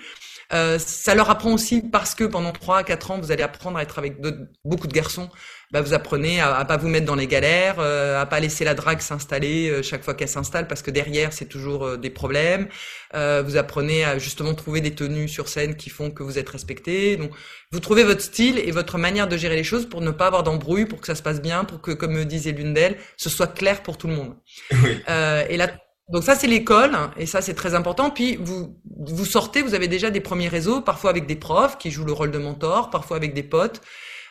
Euh, 0.54 0.78
ça 0.80 1.16
leur 1.16 1.30
apprend 1.30 1.54
aussi 1.54 1.82
parce 1.82 2.16
que 2.16 2.24
pendant 2.24 2.52
3 2.52 2.78
à 2.78 2.84
4 2.84 3.12
ans, 3.12 3.20
vous 3.20 3.32
allez 3.32 3.44
apprendre 3.44 3.78
à 3.78 3.84
être 3.84 3.98
avec 4.00 4.18
beaucoup 4.64 4.88
de 4.88 4.94
garçons. 4.94 5.30
Bah, 5.74 5.82
vous 5.82 5.94
apprenez 5.94 6.40
à, 6.40 6.56
à, 6.56 6.66
pas 6.66 6.78
vous 6.78 6.88
mettre 6.88 7.08
dans 7.08 7.16
les 7.16 7.26
galères, 7.26 7.78
euh, 7.80 8.22
à 8.22 8.28
pas 8.28 8.40
laisser 8.40 8.64
la 8.64 8.76
drague 8.76 9.02
s'installer 9.02 9.72
euh, 9.72 9.82
chaque 9.82 10.04
fois 10.04 10.14
qu'elle 10.14 10.30
s'installe 10.30 10.68
parce 10.68 10.84
que 10.84 10.92
derrière 10.92 11.34
c'est 11.34 11.48
toujours 11.48 11.84
euh, 11.88 11.98
des 11.98 12.12
problèmes. 12.12 12.68
Euh, 13.16 13.42
vous 13.44 13.58
apprenez 13.58 14.06
à 14.06 14.20
justement 14.20 14.54
trouver 14.54 14.82
des 14.82 14.94
tenues 14.94 15.28
sur 15.28 15.50
scène 15.50 15.76
qui 15.76 15.90
font 15.90 16.12
que 16.12 16.22
vous 16.22 16.38
êtes 16.38 16.50
respecté. 16.50 17.18
Donc 17.18 17.32
vous 17.72 17.80
trouvez 17.80 18.04
votre 18.04 18.22
style 18.22 18.60
et 18.60 18.70
votre 18.70 19.00
manière 19.00 19.28
de 19.28 19.36
gérer 19.36 19.56
les 19.56 19.64
choses 19.64 19.90
pour 19.90 20.02
ne 20.02 20.12
pas 20.12 20.28
avoir 20.28 20.44
d'embrouille, 20.44 20.86
pour 20.86 21.02
que 21.02 21.08
ça 21.08 21.16
se 21.16 21.24
passe 21.24 21.42
bien, 21.42 21.64
pour 21.66 21.82
que 21.82 21.90
comme 21.90 22.14
me 22.14 22.26
disait 22.26 22.52
l'une 22.52 22.76
d'elles, 22.76 22.98
ce 23.18 23.32
soit 23.32 23.48
clair 23.48 23.82
pour 23.82 23.98
tout 23.98 24.08
le 24.08 24.14
monde. 24.14 24.36
Oui. 24.72 25.02
et 25.50 25.58
là 25.58 25.70
donc 26.10 26.24
ça 26.24 26.36
c'est 26.36 26.48
l'école 26.48 26.98
et 27.18 27.26
ça 27.26 27.42
c'est 27.42 27.54
très 27.54 27.76
important. 27.76 28.10
Puis 28.10 28.36
vous 28.36 28.78
vous 28.86 29.26
sortez, 29.26 29.62
vous 29.62 29.74
avez 29.74 29.88
déjà 29.88 30.12
des 30.12 30.22
premiers 30.22 30.50
réseaux, 30.50 30.82
parfois 30.82 31.10
avec 31.10 31.26
des 31.28 31.36
profs 31.36 31.78
qui 31.78 31.92
jouent 31.92 32.06
le 32.06 32.14
rôle 32.14 32.32
de 32.32 32.38
mentor, 32.38 32.90
parfois 32.90 33.18
avec 33.18 33.34
des 33.34 33.44
potes, 33.44 33.82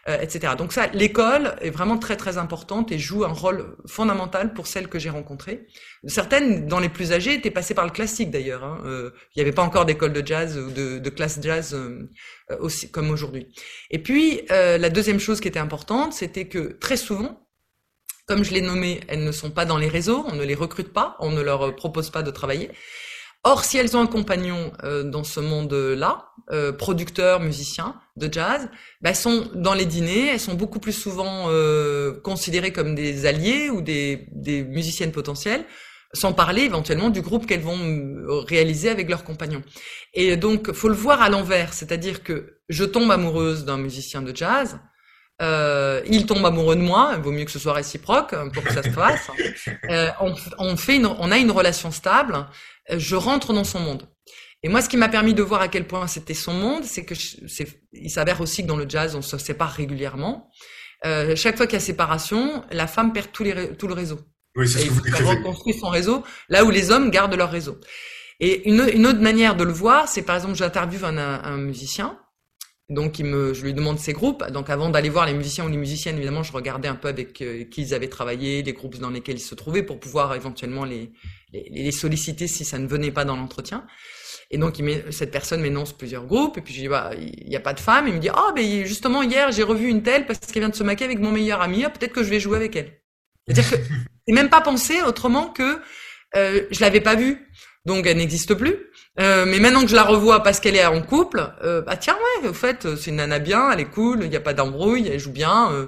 euh, 0.08 0.18
etc. 0.20 0.54
Donc 0.58 0.72
ça, 0.72 0.88
l'école 0.88 1.56
est 1.60 1.70
vraiment 1.70 1.96
très 1.96 2.16
très 2.16 2.36
importante 2.36 2.92
et 2.92 2.98
joue 2.98 3.24
un 3.24 3.32
rôle 3.32 3.76
fondamental 3.86 4.52
pour 4.52 4.66
celles 4.66 4.88
que 4.88 4.98
j'ai 4.98 5.10
rencontrées. 5.10 5.66
Certaines, 6.06 6.66
dans 6.66 6.80
les 6.80 6.88
plus 6.88 7.12
âgées, 7.12 7.34
étaient 7.34 7.50
passées 7.50 7.74
par 7.74 7.84
le 7.84 7.90
classique 7.90 8.30
d'ailleurs. 8.30 8.64
Hein. 8.64 8.82
Euh, 8.84 9.12
il 9.34 9.38
n'y 9.38 9.42
avait 9.42 9.54
pas 9.54 9.62
encore 9.62 9.86
d'école 9.86 10.12
de 10.12 10.26
jazz 10.26 10.58
ou 10.58 10.70
de, 10.70 10.98
de 10.98 11.10
classe 11.10 11.38
jazz 11.40 11.74
euh, 11.74 12.08
aussi 12.58 12.90
comme 12.90 13.10
aujourd'hui. 13.10 13.46
Et 13.90 14.02
puis 14.02 14.42
la 14.50 14.90
deuxième 14.90 15.20
chose 15.20 15.40
qui 15.40 15.48
était 15.48 15.58
importante, 15.58 16.12
c'était 16.12 16.48
que 16.48 16.76
très 16.80 16.96
souvent 16.96 17.46
comme 18.32 18.44
je 18.44 18.54
l'ai 18.54 18.62
nommé, 18.62 19.00
elles 19.08 19.24
ne 19.24 19.30
sont 19.30 19.50
pas 19.50 19.66
dans 19.66 19.76
les 19.76 19.88
réseaux, 19.88 20.24
on 20.26 20.34
ne 20.34 20.42
les 20.42 20.54
recrute 20.54 20.90
pas, 20.90 21.16
on 21.20 21.32
ne 21.32 21.42
leur 21.42 21.76
propose 21.76 22.08
pas 22.08 22.22
de 22.22 22.30
travailler. 22.30 22.70
Or, 23.44 23.62
si 23.62 23.76
elles 23.76 23.94
ont 23.94 24.00
un 24.00 24.06
compagnon 24.06 24.72
euh, 24.84 25.02
dans 25.02 25.22
ce 25.22 25.38
monde-là, 25.38 26.30
euh, 26.50 26.72
producteur, 26.72 27.40
musicien 27.40 28.00
de 28.16 28.32
jazz, 28.32 28.70
bah, 29.02 29.10
elles 29.10 29.16
sont 29.16 29.50
dans 29.54 29.74
les 29.74 29.84
dîners, 29.84 30.28
elles 30.28 30.40
sont 30.40 30.54
beaucoup 30.54 30.80
plus 30.80 30.94
souvent 30.94 31.48
euh, 31.50 32.22
considérées 32.22 32.72
comme 32.72 32.94
des 32.94 33.26
alliés 33.26 33.68
ou 33.68 33.82
des, 33.82 34.28
des 34.32 34.64
musiciennes 34.64 35.12
potentielles, 35.12 35.66
sans 36.14 36.32
parler 36.32 36.62
éventuellement 36.62 37.10
du 37.10 37.20
groupe 37.20 37.44
qu'elles 37.44 37.60
vont 37.60 37.76
euh, 37.78 38.38
réaliser 38.48 38.88
avec 38.88 39.10
leurs 39.10 39.24
compagnons. 39.24 39.62
Et 40.14 40.38
donc, 40.38 40.72
faut 40.72 40.88
le 40.88 40.94
voir 40.94 41.20
à 41.20 41.28
l'envers, 41.28 41.74
c'est-à-dire 41.74 42.22
que 42.22 42.60
je 42.70 42.84
tombe 42.84 43.10
amoureuse 43.10 43.66
d'un 43.66 43.76
musicien 43.76 44.22
de 44.22 44.34
jazz, 44.34 44.78
euh, 45.42 46.00
il 46.06 46.24
tombe 46.26 46.44
amoureux 46.46 46.76
de 46.76 46.80
moi, 46.80 47.12
il 47.16 47.22
vaut 47.22 47.32
mieux 47.32 47.44
que 47.44 47.50
ce 47.50 47.58
soit 47.58 47.74
réciproque 47.74 48.32
hein, 48.32 48.48
pour 48.52 48.62
que 48.62 48.72
ça 48.72 48.82
se 48.82 48.90
fasse. 49.00 49.30
Euh, 49.90 50.08
on, 50.20 50.34
on, 50.58 50.76
fait 50.76 50.96
une, 50.96 51.06
on 51.06 51.30
a 51.30 51.38
une 51.38 51.50
relation 51.50 51.90
stable, 51.90 52.46
je 52.88 53.16
rentre 53.16 53.52
dans 53.52 53.64
son 53.64 53.80
monde. 53.80 54.08
Et 54.62 54.68
moi, 54.68 54.80
ce 54.80 54.88
qui 54.88 54.96
m'a 54.96 55.08
permis 55.08 55.34
de 55.34 55.42
voir 55.42 55.60
à 55.60 55.68
quel 55.68 55.86
point 55.86 56.06
c'était 56.06 56.34
son 56.34 56.52
monde, 56.52 56.84
c'est 56.84 57.04
que 57.04 57.14
il 57.92 58.10
s'avère 58.10 58.40
aussi 58.40 58.62
que 58.62 58.68
dans 58.68 58.76
le 58.76 58.88
jazz, 58.88 59.16
on 59.16 59.22
se 59.22 59.36
sépare 59.38 59.70
régulièrement. 59.70 60.50
Euh, 61.04 61.34
chaque 61.34 61.56
fois 61.56 61.66
qu'il 61.66 61.74
y 61.74 61.82
a 61.82 61.84
séparation, 61.84 62.64
la 62.70 62.86
femme 62.86 63.12
perd 63.12 63.32
tout, 63.32 63.42
les, 63.42 63.74
tout 63.76 63.88
le 63.88 63.94
réseau. 63.94 64.20
Oui, 64.54 64.68
c'est 64.68 64.80
ce 64.80 64.84
que 64.86 64.90
vous 64.90 65.00
décrivez. 65.00 65.30
reconstruit 65.30 65.74
son 65.74 65.88
réseau 65.88 66.22
là 66.48 66.64
où 66.64 66.70
les 66.70 66.92
hommes 66.92 67.10
gardent 67.10 67.34
leur 67.34 67.50
réseau. 67.50 67.80
Et 68.38 68.68
une, 68.68 68.88
une 68.92 69.06
autre 69.06 69.20
manière 69.20 69.56
de 69.56 69.64
le 69.64 69.72
voir, 69.72 70.08
c'est 70.08 70.22
par 70.22 70.36
exemple, 70.36 70.54
j'interviewe 70.54 71.04
un, 71.04 71.18
un, 71.18 71.56
musicien, 71.56 72.18
donc 72.88 73.18
il 73.18 73.24
me, 73.26 73.54
je 73.54 73.62
lui 73.62 73.72
demande 73.72 73.98
ses 73.98 74.12
groupes. 74.12 74.44
Donc 74.50 74.70
avant 74.70 74.90
d'aller 74.90 75.08
voir 75.08 75.26
les 75.26 75.34
musiciens 75.34 75.64
ou 75.64 75.68
les 75.68 75.76
musiciennes, 75.76 76.16
évidemment, 76.16 76.42
je 76.42 76.52
regardais 76.52 76.88
un 76.88 76.94
peu 76.94 77.08
avec 77.08 77.40
euh, 77.40 77.64
qui 77.64 77.82
ils 77.82 77.94
avaient 77.94 78.08
travaillé, 78.08 78.62
les 78.62 78.72
groupes 78.72 78.98
dans 78.98 79.10
lesquels 79.10 79.36
ils 79.36 79.40
se 79.40 79.54
trouvaient, 79.54 79.82
pour 79.82 80.00
pouvoir 80.00 80.34
éventuellement 80.34 80.84
les, 80.84 81.12
les, 81.52 81.68
les 81.70 81.92
solliciter 81.92 82.46
si 82.46 82.64
ça 82.64 82.78
ne 82.78 82.86
venait 82.86 83.12
pas 83.12 83.24
dans 83.24 83.36
l'entretien. 83.36 83.86
Et 84.52 84.58
donc, 84.58 84.78
il 84.78 84.84
met, 84.84 85.04
cette 85.10 85.30
personne 85.30 85.62
m'énonce 85.62 85.94
plusieurs 85.94 86.26
groupes. 86.26 86.58
Et 86.58 86.60
puis, 86.60 86.74
je 86.74 86.80
dis, 86.80 86.88
bah, 86.88 87.12
il 87.18 87.48
n'y 87.48 87.56
a 87.56 87.60
pas 87.60 87.72
de 87.72 87.80
femme. 87.80 88.06
Il 88.06 88.14
me 88.14 88.18
dit, 88.18 88.28
oh, 88.30 88.52
ben, 88.54 88.84
justement, 88.84 89.22
hier, 89.22 89.50
j'ai 89.50 89.62
revu 89.62 89.88
une 89.88 90.02
telle 90.02 90.26
parce 90.26 90.40
qu'elle 90.40 90.62
vient 90.62 90.68
de 90.68 90.76
se 90.76 90.84
maquer 90.84 91.06
avec 91.06 91.18
mon 91.18 91.32
meilleur 91.32 91.62
ami. 91.62 91.84
Ah, 91.84 91.90
peut-être 91.90 92.12
que 92.12 92.22
je 92.22 92.28
vais 92.28 92.38
jouer 92.38 92.58
avec 92.58 92.76
elle. 92.76 93.00
C'est-à-dire 93.46 93.70
que 93.70 93.76
même 94.32 94.50
pas 94.50 94.60
pensé 94.60 95.00
autrement 95.02 95.48
que 95.48 95.80
euh, 96.36 96.66
je 96.70 96.80
l'avais 96.80 97.00
pas 97.00 97.16
vue. 97.16 97.48
Donc, 97.86 98.06
elle 98.06 98.18
n'existe 98.18 98.52
plus. 98.52 98.76
Euh, 99.20 99.44
mais 99.46 99.58
maintenant 99.58 99.82
que 99.82 99.88
je 99.88 99.94
la 99.94 100.04
revois 100.04 100.42
parce 100.42 100.58
qu'elle 100.58 100.76
est 100.76 100.86
en 100.86 101.02
couple, 101.02 101.52
euh, 101.62 101.82
bah 101.82 101.96
tiens 101.96 102.16
ouais, 102.42 102.48
au 102.48 102.54
fait, 102.54 102.96
c'est 102.96 103.10
une 103.10 103.16
nana 103.16 103.38
bien, 103.38 103.70
elle 103.70 103.80
est 103.80 103.90
cool, 103.90 104.20
il 104.22 104.30
n'y 104.30 104.36
a 104.36 104.40
pas 104.40 104.54
d'embrouille, 104.54 105.08
elle 105.08 105.20
joue 105.20 105.32
bien. 105.32 105.70
Euh, 105.72 105.86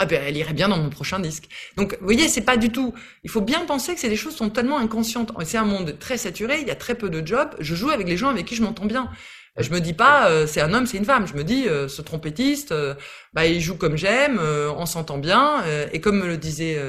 ah 0.00 0.06
ben 0.06 0.22
elle 0.24 0.36
irait 0.36 0.54
bien 0.54 0.68
dans 0.68 0.76
mon 0.76 0.90
prochain 0.90 1.18
disque. 1.18 1.48
Donc 1.76 1.96
vous 2.00 2.04
voyez, 2.04 2.28
c'est 2.28 2.42
pas 2.42 2.56
du 2.56 2.70
tout. 2.70 2.94
Il 3.24 3.30
faut 3.30 3.40
bien 3.40 3.64
penser 3.64 3.94
que 3.94 4.00
c'est 4.00 4.08
des 4.08 4.16
choses 4.16 4.32
qui 4.32 4.38
sont 4.38 4.50
tellement 4.50 4.78
inconscientes. 4.78 5.32
C'est 5.44 5.58
un 5.58 5.64
monde 5.64 5.98
très 5.98 6.16
saturé, 6.16 6.60
il 6.60 6.68
y 6.68 6.70
a 6.70 6.76
très 6.76 6.94
peu 6.94 7.10
de 7.10 7.24
jobs. 7.26 7.50
Je 7.58 7.74
joue 7.74 7.90
avec 7.90 8.08
les 8.08 8.16
gens 8.16 8.28
avec 8.28 8.46
qui 8.46 8.54
je 8.54 8.62
m'entends 8.62 8.86
bien. 8.86 9.10
Je 9.58 9.70
me 9.70 9.80
dis 9.80 9.92
pas 9.92 10.30
euh, 10.30 10.46
c'est 10.46 10.60
un 10.60 10.72
homme, 10.72 10.86
c'est 10.86 10.96
une 10.96 11.04
femme. 11.04 11.26
Je 11.26 11.34
me 11.34 11.44
dis 11.44 11.68
euh, 11.68 11.88
ce 11.88 12.02
trompettiste, 12.02 12.72
euh, 12.72 12.94
bah 13.32 13.46
il 13.46 13.60
joue 13.60 13.76
comme 13.76 13.96
j'aime, 13.96 14.40
on 14.40 14.86
s'entend 14.86 15.18
bien. 15.18 15.62
et 15.92 16.00
comme 16.00 16.18
me 16.20 16.26
le 16.26 16.36
disait, 16.36 16.80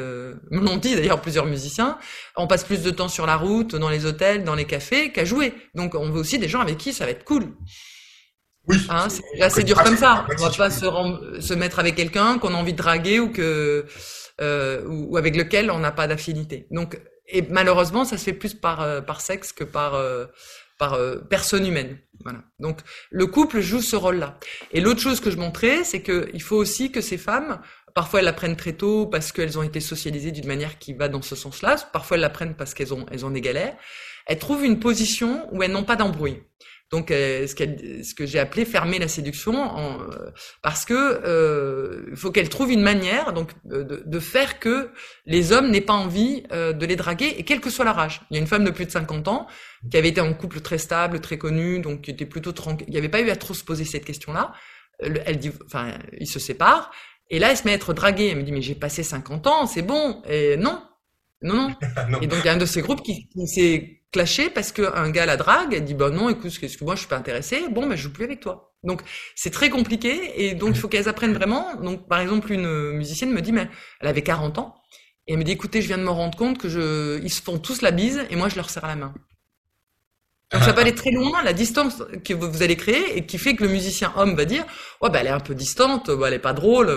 me 0.52 0.62
l'ont 0.62 0.78
dit 0.78 0.96
d'ailleurs 0.96 1.22
plusieurs 1.22 1.46
musiciens, 1.46 1.98
on 2.38 2.48
passe 2.48 2.64
plus 2.64 2.82
de 2.84 2.92
temps 2.92 3.10
sur 3.10 3.26
la 3.26 3.36
route, 3.36 3.76
dans 3.76 3.90
les 3.90 4.06
hôtels, 4.06 4.44
dans 4.44 4.56
les 4.56 4.66
cafés 4.66 5.12
qu'à 5.12 5.26
jouer. 5.26 5.54
Donc 5.76 5.96
on 5.96 6.10
veut 6.10 6.20
aussi 6.20 6.40
des 6.40 6.48
gens 6.48 6.62
avec 6.62 6.78
qui 6.78 6.94
ça 6.94 7.06
va 7.06 7.12
être 7.12 7.24
cool. 7.24 7.46
Oui. 8.68 8.78
Hein, 8.90 9.08
c'est 9.10 9.42
assez 9.42 9.64
dur 9.64 9.82
comme 9.82 9.98
ça. 9.98 10.26
On 10.38 10.44
va 10.44 10.52
pas 10.52 10.70
se, 10.70 10.86
se 11.40 11.54
mettre 11.54 11.80
avec 11.80 11.96
quelqu'un 11.96 12.38
qu'on 12.38 12.54
a 12.54 12.58
envie 12.58 12.74
de 12.74 12.78
draguer 12.78 13.20
ou 13.20 13.30
que 13.32 13.86
euh, 14.42 14.86
ou, 14.88 15.18
avec 15.18 15.36
lequel 15.36 15.70
on 15.70 15.80
n'a 15.80 15.92
pas 15.92 16.08
d'affinité. 16.08 16.68
Donc 16.72 17.00
et 17.32 17.44
malheureusement, 17.44 18.06
ça 18.06 18.18
se 18.18 18.24
fait 18.24 18.34
plus 18.34 18.54
par 18.54 18.82
euh, 18.82 19.02
par 19.02 19.22
sexe 19.22 19.52
que 19.52 19.64
par 19.64 19.96
euh, 19.96 20.26
par 20.80 20.94
euh, 20.94 21.18
personne 21.18 21.68
humaine. 21.68 22.00
Donc 22.60 22.80
le 23.12 23.28
couple 23.28 23.60
joue 23.60 23.82
ce 23.82 23.96
rôle-là. 23.96 24.40
Et 24.72 24.82
l'autre 24.82 25.00
chose 25.00 25.20
que 25.20 25.30
je 25.30 25.38
montrais, 25.38 25.84
c'est 25.84 26.02
que 26.02 26.30
il 26.34 26.42
faut 26.42 26.56
aussi 26.56 26.92
que 26.92 27.02
ces 27.02 27.18
femmes 27.18 27.62
Parfois, 27.94 28.20
elles 28.20 28.26
l'apprennent 28.26 28.56
très 28.56 28.74
tôt 28.74 29.08
parce 29.08 29.32
qu'elles 29.32 29.58
ont 29.58 29.64
été 29.64 29.80
socialisées 29.80 30.32
d'une 30.32 30.48
manière 30.48 30.80
qui 30.80 30.94
va 30.94 31.10
dans 31.10 31.22
ce 31.22 31.36
sens-là. 31.36 31.76
Parfois, 31.92 32.16
elles 32.16 32.22
l'apprennent 32.22 32.56
parce 32.56 32.74
qu'elles 32.74 32.94
ont, 32.94 33.06
elles 33.12 33.26
ont 33.26 33.32
des 33.32 33.42
galères. 33.42 33.76
Elles 34.26 34.40
trouvent 34.40 34.64
une 34.64 34.80
position 34.80 35.48
où 35.52 35.64
elles 35.64 35.72
n'ont 35.72 35.84
pas 35.84 35.96
d'embrouille. 35.96 36.44
Donc, 36.92 37.12
euh, 37.12 37.46
ce, 37.46 37.54
ce, 37.56 38.16
que 38.16 38.26
j'ai 38.26 38.40
appelé 38.40 38.66
fermer 38.66 38.98
la 38.98 39.08
séduction, 39.08 39.54
en, 39.54 40.02
euh, 40.02 40.32
parce 40.64 40.86
que 40.86 40.94
euh, 40.94 42.16
faut 42.16 42.32
qu'elle 42.32 42.50
trouve 42.50 42.72
une 42.72 42.82
manière 42.82 43.32
donc 43.32 43.52
de, 43.64 43.84
de, 43.84 44.20
faire 44.20 44.60
que 44.60 44.90
les 45.28 45.52
hommes 45.52 45.70
n'aient 45.70 45.82
pas 45.82 45.94
envie 45.94 46.44
de 46.52 46.86
les 46.86 46.96
draguer, 46.96 47.36
et 47.38 47.44
quelle 47.44 47.62
que 47.62 47.70
soit 47.70 47.86
leur 47.86 48.00
âge. 48.00 48.22
Il 48.32 48.36
y 48.36 48.38
a 48.38 48.42
une 48.42 48.48
femme 48.48 48.64
de 48.64 48.72
plus 48.72 48.86
de 48.86 48.92
50 48.92 49.28
ans 49.28 49.48
qui 49.90 49.98
avait 49.98 50.10
été 50.10 50.20
en 50.20 50.34
couple 50.34 50.62
très 50.62 50.80
stable, 50.80 51.20
très 51.20 51.38
connu, 51.38 51.80
donc 51.80 52.02
qui 52.02 52.12
était 52.12 52.26
plutôt 52.26 52.54
tranquille. 52.54 52.88
Il 52.88 52.92
n'y 52.92 52.98
avait 52.98 53.10
pas 53.10 53.22
eu 53.22 53.30
à 53.30 53.36
trop 53.36 53.54
se 53.54 53.64
poser 53.64 53.86
cette 53.86 54.06
question-là. 54.06 54.54
Elle 55.00 55.38
dit, 55.38 55.52
enfin, 55.66 55.94
ils 56.20 56.28
se 56.28 56.40
séparent. 56.40 56.92
Et 57.30 57.38
là, 57.38 57.52
elle 57.52 57.58
se 57.58 57.64
met 57.66 57.72
à 57.72 57.76
être 57.76 57.94
draguée. 57.94 58.30
Elle 58.30 58.40
me 58.40 58.44
dit, 58.44 58.52
mais 58.52 58.62
j'ai 58.62 58.76
passé 58.76 59.04
50 59.04 59.48
ans, 59.48 59.68
c'est 59.68 59.84
bon. 59.84 60.22
Et 60.28 60.58
non, 60.58 60.82
non, 61.42 61.56
non. 61.56 61.76
non. 62.10 62.22
Et 62.22 62.28
donc, 62.28 62.40
il 62.44 62.46
y 62.46 62.50
a 62.50 62.54
un 62.54 62.58
de 62.58 62.66
ces 62.66 62.82
groupes 62.82 63.02
qui, 63.02 63.28
qui 63.30 63.48
s'est 63.48 64.00
clashé 64.12 64.50
parce 64.50 64.72
qu'un 64.72 65.10
gars 65.10 65.26
la 65.26 65.38
drague, 65.38 65.74
elle 65.74 65.86
dit 65.86 65.94
bah 65.94 66.10
non, 66.10 66.30
écoute, 66.30 66.50
ce 66.50 66.60
que 66.60 66.84
moi 66.84 66.96
je 66.96 67.02
suis 67.02 67.10
pas 67.10 67.18
intéressée, 67.18 67.68
bon, 67.70 67.88
ben, 67.88 67.96
je 67.96 68.04
joue 68.04 68.14
plus 68.14 68.26
avec 68.26 68.40
toi. 68.40 68.74
Donc 68.84 69.02
c'est 69.36 69.52
très 69.52 69.70
compliqué 69.70 70.46
et 70.46 70.56
donc 70.56 70.76
il 70.76 70.80
faut 70.80 70.88
qu'elles 70.88 71.10
apprennent 71.10 71.34
vraiment. 71.34 71.76
Donc 71.76 72.08
par 72.08 72.20
exemple, 72.20 72.52
une 72.52 72.92
musicienne 72.92 73.32
me 73.32 73.42
dit 73.42 73.52
mais 73.52 73.70
elle 74.00 74.08
avait 74.08 74.22
40 74.22 74.58
ans 74.58 74.76
et 75.28 75.34
elle 75.34 75.40
me 75.40 75.44
dit 75.44 75.52
écoutez, 75.52 75.82
je 75.82 75.88
viens 75.88 75.98
de 75.98 76.04
me 76.04 76.10
rendre 76.10 76.38
compte 76.38 76.58
que 76.58 76.70
je 76.70 77.20
ils 77.22 77.30
se 77.30 77.42
font 77.42 77.60
tous 77.60 77.82
la 77.82 77.92
bise 77.92 78.26
et 78.30 78.36
moi 78.36 78.50
je 78.50 78.56
leur 78.56 78.70
serre 78.70 78.88
la 78.88 78.96
main. 78.96 79.14
Donc 80.52 80.64
ça 80.64 80.74
peut 80.74 80.82
aller 80.82 80.96
très 80.96 81.12
loin, 81.12 81.44
la 81.44 81.54
distance 81.54 82.02
que 82.26 82.34
vous 82.34 82.64
allez 82.64 82.76
créer 82.76 83.18
et 83.18 83.26
qui 83.26 83.38
fait 83.38 83.56
que 83.56 83.64
le 83.64 83.70
musicien 83.70 84.12
homme 84.16 84.36
va 84.36 84.46
dire 84.46 84.66
ouais 85.02 85.10
bah 85.12 85.20
elle 85.22 85.28
est 85.28 85.32
un 85.32 85.40
peu 85.40 85.54
distante, 85.54 86.10
bah, 86.10 86.28
elle 86.30 86.34
est 86.36 86.40
pas 86.40 86.54
drôle. 86.54 86.90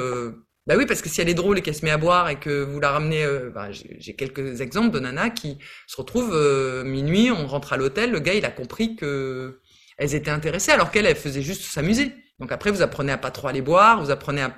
Euh, 0.69 0.73
bah 0.73 0.75
oui, 0.79 0.87
parce 0.87 1.03
que 1.03 1.09
si 1.09 1.21
elle 1.21 1.29
est 1.29 1.35
drôle 1.35 1.59
et 1.59 1.63
qu'elle 1.63 1.75
se 1.75 1.85
met 1.85 1.91
à 1.91 1.99
boire 1.99 2.29
et 2.29 2.39
que 2.39 2.63
vous 2.63 2.81
la 2.81 2.91
ramenez, 2.93 3.25
euh, 3.25 3.51
bah, 3.51 3.69
j'ai 3.71 4.15
quelques 4.15 4.61
exemples 4.61 4.91
de 4.91 5.01
nanas 5.01 5.31
qui 5.31 5.59
se 5.87 5.97
retrouvent 5.97 6.35
euh, 6.35 6.85
minuit, 6.85 7.31
on 7.31 7.47
rentre 7.47 7.73
à 7.73 7.77
l'hôtel, 7.77 8.11
le 8.11 8.21
gars 8.21 8.35
il 8.35 8.45
a 8.45 8.51
compris 8.51 8.97
que 8.97 9.61
elles 9.99 10.15
étaient 10.15 10.31
intéressées 10.31 10.73
alors 10.73 10.91
qu'elle 10.91 11.07
elle 11.07 11.17
faisait 11.17 11.43
juste 11.43 11.63
s'amuser. 11.63 12.15
Donc 12.39 12.53
après 12.53 12.71
vous 12.71 12.83
apprenez 12.83 13.13
à 13.13 13.19
pas 13.19 13.31
trop 13.31 13.49
aller 13.49 13.63
boire, 13.63 14.03
vous 14.03 14.11
apprenez 14.11 14.43
à 14.43 14.57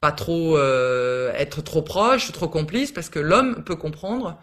pas 0.00 0.12
trop 0.12 0.58
euh, 0.58 1.32
être 1.34 1.62
trop 1.62 1.82
proche, 1.82 2.32
trop 2.32 2.48
complice, 2.48 2.92
parce 2.92 3.08
que 3.08 3.20
l'homme 3.20 3.64
peut 3.64 3.76
comprendre, 3.76 4.40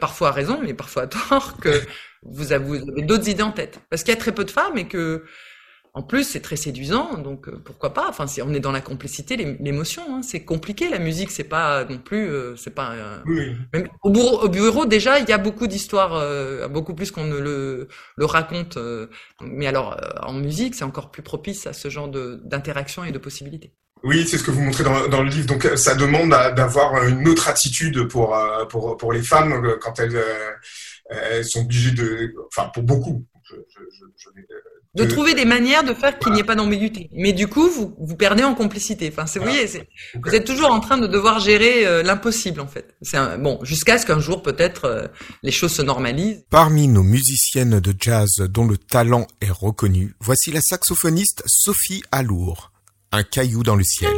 parfois 0.00 0.28
à 0.28 0.32
raison, 0.32 0.58
mais 0.62 0.72
parfois 0.72 1.02
à 1.02 1.06
tort, 1.06 1.58
que 1.60 1.82
vous 2.22 2.52
avez, 2.52 2.78
avez 2.78 3.02
d'autres 3.02 3.28
idées 3.28 3.42
en 3.42 3.52
tête. 3.52 3.80
Parce 3.90 4.02
qu'il 4.04 4.14
y 4.14 4.16
a 4.16 4.20
très 4.20 4.32
peu 4.32 4.44
de 4.44 4.50
femmes 4.50 4.78
et 4.78 4.88
que 4.88 5.24
en 5.92 6.02
plus, 6.02 6.22
c'est 6.22 6.40
très 6.40 6.54
séduisant, 6.54 7.18
donc 7.18 7.48
euh, 7.48 7.60
pourquoi 7.64 7.92
pas? 7.92 8.06
Enfin, 8.08 8.26
on 8.44 8.54
est 8.54 8.60
dans 8.60 8.70
la 8.70 8.80
complicité, 8.80 9.36
l'émotion. 9.36 10.02
Hein. 10.08 10.22
C'est 10.22 10.44
compliqué 10.44 10.88
la 10.88 11.00
musique, 11.00 11.32
c'est 11.32 11.44
pas 11.44 11.84
non 11.84 11.98
plus, 11.98 12.30
euh, 12.30 12.54
c'est 12.54 12.74
pas. 12.74 12.92
Euh, 12.92 13.18
oui. 13.26 13.56
Même 13.72 13.88
au 14.02 14.10
bureau, 14.10 14.40
au 14.44 14.48
bureau, 14.48 14.86
déjà, 14.86 15.18
il 15.18 15.28
y 15.28 15.32
a 15.32 15.38
beaucoup 15.38 15.66
d'histoires, 15.66 16.68
beaucoup 16.68 16.94
plus 16.94 17.10
qu'on 17.10 17.24
ne 17.24 17.38
le, 17.38 17.88
le 18.16 18.24
raconte. 18.24 18.78
mais 19.42 19.66
alors, 19.66 20.00
en 20.22 20.32
musique, 20.32 20.76
c'est 20.76 20.84
encore 20.84 21.10
plus 21.10 21.22
propice 21.22 21.66
à 21.66 21.72
ce 21.72 21.88
genre 21.88 22.08
d'interaction 22.08 23.02
et 23.04 23.10
de 23.10 23.18
possibilités. 23.18 23.72
Oui, 24.04 24.26
c'est 24.26 24.38
ce 24.38 24.44
que 24.44 24.50
vous 24.50 24.62
montrez 24.62 24.84
dans, 24.84 25.08
dans, 25.08 25.22
le 25.22 25.28
livre. 25.28 25.46
Donc, 25.46 25.64
ça 25.74 25.94
demande 25.94 26.30
d'avoir 26.30 27.04
une 27.04 27.28
autre 27.28 27.48
attitude 27.48 28.06
pour 28.06 28.38
pour 28.68 28.96
pour 28.96 29.12
les 29.12 29.22
femmes 29.22 29.76
quand 29.80 29.98
elles, 29.98 30.22
elles 31.08 31.44
sont 31.44 31.62
obligées 31.62 31.92
de, 31.92 32.32
enfin, 32.46 32.70
pour 32.72 32.84
beaucoup. 32.84 33.26
Je, 33.42 33.56
je, 33.56 34.04
je, 34.16 34.28
de 34.94 35.04
trouver 35.04 35.34
des 35.34 35.44
manières 35.44 35.84
de 35.84 35.94
faire 35.94 36.18
qu'il 36.18 36.32
n'y 36.32 36.40
ait 36.40 36.44
pas 36.44 36.56
d'ambiguïté. 36.56 37.10
Mais 37.12 37.32
du 37.32 37.46
coup, 37.46 37.68
vous, 37.68 37.94
vous 37.98 38.16
perdez 38.16 38.42
en 38.42 38.54
complicité. 38.54 39.08
Enfin, 39.12 39.26
c'est, 39.26 39.38
vous 39.38 39.44
voyez, 39.44 39.66
c'est, 39.68 39.88
vous 40.22 40.34
êtes 40.34 40.44
toujours 40.44 40.72
en 40.72 40.80
train 40.80 40.98
de 40.98 41.06
devoir 41.06 41.38
gérer 41.38 41.86
euh, 41.86 42.02
l'impossible, 42.02 42.60
en 42.60 42.66
fait. 42.66 42.96
C'est 43.02 43.16
un, 43.16 43.38
bon, 43.38 43.60
jusqu'à 43.62 43.98
ce 43.98 44.06
qu'un 44.06 44.18
jour, 44.18 44.42
peut-être, 44.42 44.86
euh, 44.86 45.06
les 45.42 45.52
choses 45.52 45.72
se 45.72 45.82
normalisent. 45.82 46.44
Parmi 46.50 46.88
nos 46.88 47.04
musiciennes 47.04 47.78
de 47.78 47.94
jazz 47.98 48.28
dont 48.48 48.66
le 48.66 48.76
talent 48.76 49.26
est 49.40 49.50
reconnu, 49.50 50.14
voici 50.20 50.50
la 50.50 50.60
saxophoniste 50.60 51.42
Sophie 51.46 52.02
Alour. 52.10 52.72
Un 53.12 53.22
caillou 53.22 53.62
dans 53.62 53.76
le 53.76 53.84
ciel. 53.84 54.12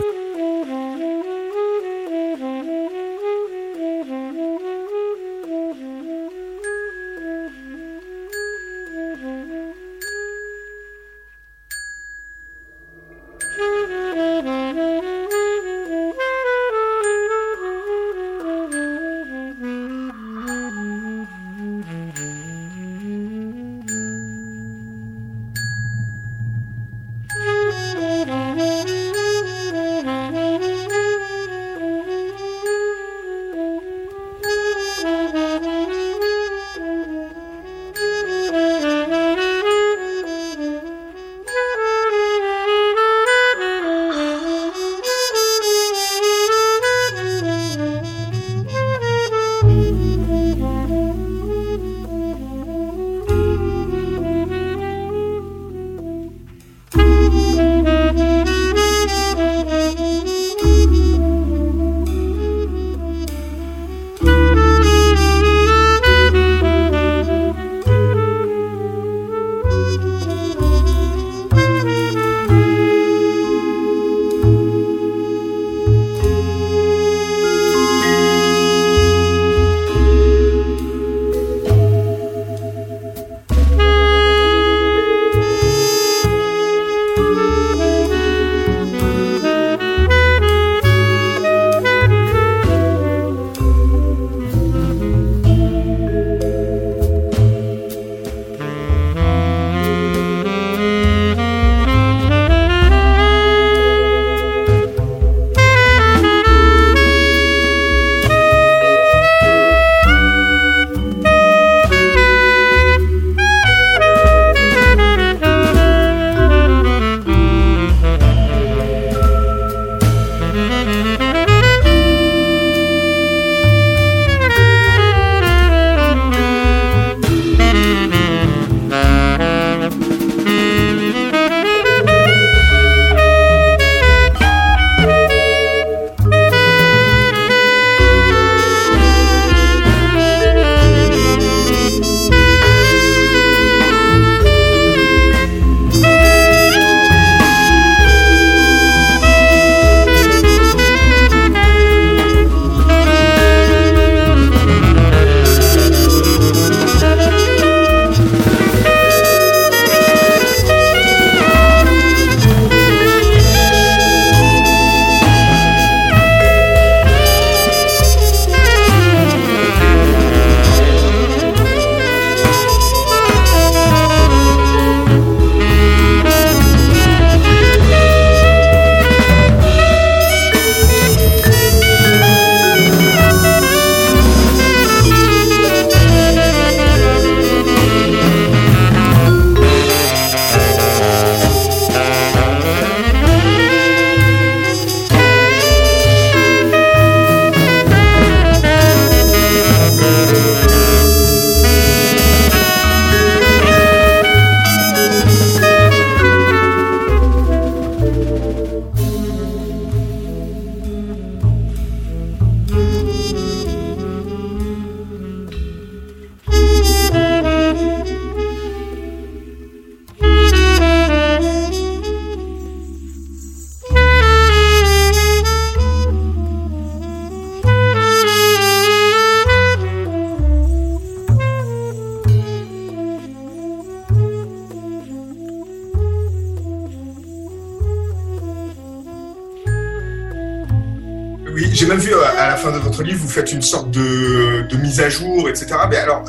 Une 243.62 243.68
sorte 243.68 243.90
de, 243.92 244.66
de 244.68 244.76
mise 244.76 244.98
à 244.98 245.08
jour, 245.08 245.48
etc. 245.48 245.66
Mais 245.88 245.96
alors, 245.96 246.24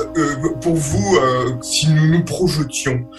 pour 0.62 0.76
vous, 0.76 1.20
si 1.64 1.90
nous 1.90 2.08
nous 2.08 2.24
projetions, 2.24 3.10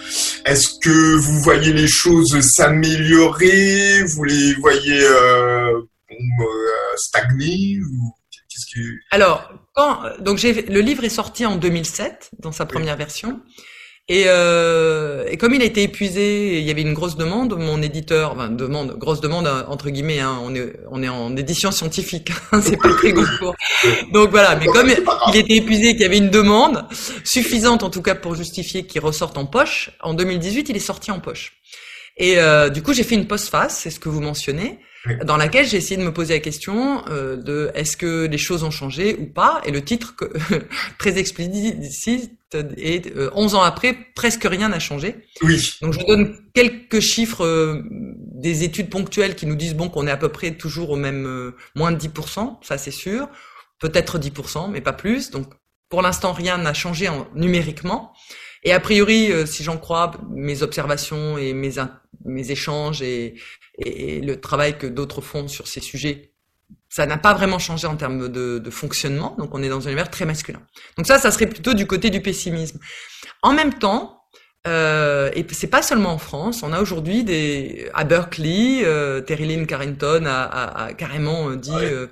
est-ce 0.45 0.69
que 0.81 1.15
vous 1.17 1.41
voyez 1.41 1.73
les 1.73 1.87
choses 1.87 2.39
s'améliorer? 2.39 4.03
Vous 4.03 4.23
les 4.23 4.53
voyez 4.53 5.05
stagner 6.95 7.79
ou 7.81 8.13
alors, 9.11 9.51
quand, 9.73 10.01
donc 10.19 10.37
j'ai, 10.37 10.61
le 10.61 10.79
livre 10.79 11.03
est 11.03 11.09
sorti 11.09 11.45
en 11.45 11.55
2007 11.55 12.31
dans 12.39 12.51
sa 12.51 12.65
première 12.65 12.95
version. 12.95 13.41
Et, 14.07 14.25
euh, 14.27 15.25
et, 15.27 15.37
comme 15.37 15.55
il 15.55 15.63
a 15.63 15.65
été 15.65 15.81
épuisé, 15.81 16.59
il 16.59 16.63
y 16.63 16.69
avait 16.69 16.83
une 16.83 16.93
grosse 16.93 17.17
demande. 17.17 17.57
Mon 17.57 17.81
éditeur, 17.81 18.33
enfin, 18.33 18.49
demande, 18.49 18.95
grosse 18.99 19.19
demande 19.19 19.47
entre 19.67 19.89
guillemets. 19.89 20.19
Hein, 20.19 20.37
on 20.43 20.53
est 20.53 20.73
on 20.91 21.01
est 21.01 21.09
en 21.09 21.35
édition 21.35 21.71
scientifique, 21.71 22.31
hein, 22.51 22.61
c'est 22.61 22.77
pas 22.77 22.93
très 22.93 23.13
gros 23.13 23.25
Donc 24.13 24.29
voilà. 24.29 24.57
Mais 24.57 24.67
comme 24.67 24.89
il 24.89 25.35
était 25.35 25.55
épuisé, 25.55 25.93
qu'il 25.93 26.01
y 26.01 26.05
avait 26.05 26.19
une 26.19 26.29
demande 26.29 26.85
suffisante 27.23 27.81
en 27.81 27.89
tout 27.89 28.03
cas 28.03 28.13
pour 28.13 28.35
justifier 28.35 28.85
qu'il 28.85 29.01
ressorte 29.01 29.39
en 29.39 29.47
poche, 29.47 29.89
en 30.03 30.13
2018, 30.13 30.69
il 30.69 30.75
est 30.75 30.79
sorti 30.79 31.09
en 31.09 31.19
poche. 31.19 31.53
Et 32.17 32.39
euh, 32.39 32.69
du 32.69 32.81
coup, 32.81 32.93
j'ai 32.93 33.03
fait 33.03 33.15
une 33.15 33.27
postface, 33.27 33.79
c'est 33.79 33.89
ce 33.89 33.99
que 33.99 34.09
vous 34.09 34.21
mentionnez 34.21 34.79
dans 35.23 35.37
laquelle 35.37 35.65
j'ai 35.65 35.77
essayé 35.77 35.97
de 35.97 36.05
me 36.05 36.13
poser 36.13 36.33
la 36.35 36.39
question 36.39 37.03
euh, 37.09 37.35
de 37.35 37.71
est-ce 37.73 37.97
que 37.97 38.25
les 38.25 38.37
choses 38.37 38.63
ont 38.63 38.71
changé 38.71 39.15
ou 39.19 39.25
pas? 39.25 39.61
Et 39.65 39.71
le 39.71 39.83
titre 39.83 40.15
que, 40.15 40.25
très 40.97 41.17
explicite 41.17 41.75
est 42.53 43.13
11 43.33 43.53
euh, 43.53 43.57
ans 43.57 43.61
après 43.61 43.97
presque 44.15 44.43
rien 44.43 44.69
n'a 44.69 44.79
changé. 44.79 45.15
Oui. 45.41 45.77
Donc 45.81 45.93
je 45.93 46.05
donne 46.05 46.37
quelques 46.53 46.99
chiffres 46.99 47.45
euh, 47.45 47.83
des 47.91 48.63
études 48.63 48.89
ponctuelles 48.89 49.35
qui 49.35 49.45
nous 49.45 49.55
disent 49.55 49.75
bon 49.75 49.89
qu'on 49.89 50.07
est 50.07 50.11
à 50.11 50.17
peu 50.17 50.29
près 50.29 50.51
toujours 50.51 50.91
au 50.91 50.95
même 50.95 51.53
moins 51.75 51.91
de 51.91 51.97
10%, 51.97 52.57
ça 52.61 52.77
c'est 52.77 52.91
sûr, 52.91 53.27
peut-être 53.79 54.19
10% 54.19 54.71
mais 54.71 54.81
pas 54.81 54.93
plus. 54.93 55.31
Donc 55.31 55.47
pour 55.89 56.01
l'instant 56.01 56.33
rien 56.33 56.57
n'a 56.57 56.73
changé 56.73 57.09
en, 57.09 57.27
numériquement. 57.35 58.13
Et 58.65 58.73
a 58.73 58.79
priori, 58.81 59.31
si 59.45 59.63
j'en 59.63 59.77
crois 59.77 60.11
mes 60.29 60.61
observations 60.63 61.37
et 61.37 61.53
mes, 61.53 61.75
mes 62.25 62.51
échanges 62.51 63.01
et, 63.01 63.35
et, 63.77 64.21
le 64.21 64.39
travail 64.41 64.77
que 64.77 64.87
d'autres 64.87 65.21
font 65.21 65.47
sur 65.47 65.67
ces 65.67 65.81
sujets, 65.81 66.31
ça 66.89 67.05
n'a 67.05 67.17
pas 67.17 67.33
vraiment 67.33 67.59
changé 67.59 67.87
en 67.87 67.95
termes 67.95 68.29
de, 68.29 68.59
de, 68.59 68.69
fonctionnement. 68.69 69.35
Donc 69.37 69.53
on 69.53 69.61
est 69.61 69.69
dans 69.69 69.85
un 69.85 69.91
univers 69.91 70.09
très 70.09 70.25
masculin. 70.25 70.61
Donc 70.97 71.05
ça, 71.05 71.19
ça 71.19 71.31
serait 71.31 71.47
plutôt 71.47 71.73
du 71.73 71.87
côté 71.87 72.09
du 72.09 72.21
pessimisme. 72.21 72.79
En 73.41 73.53
même 73.53 73.73
temps, 73.73 74.21
euh, 74.67 75.29
et 75.35 75.45
c'est 75.51 75.67
pas 75.67 75.81
seulement 75.81 76.13
en 76.13 76.17
France, 76.17 76.63
on 76.63 76.73
a 76.73 76.81
aujourd'hui 76.81 77.23
des 77.23 77.89
à 77.93 78.03
Berkeley, 78.03 78.83
euh, 78.83 79.21
Terry 79.21 79.45
Lynn 79.45 79.67
Carrington 79.67 80.25
a, 80.25 80.41
a, 80.41 80.85
a 80.85 80.93
carrément 80.93 81.51
dit 81.51 81.69
euh, 81.73 82.07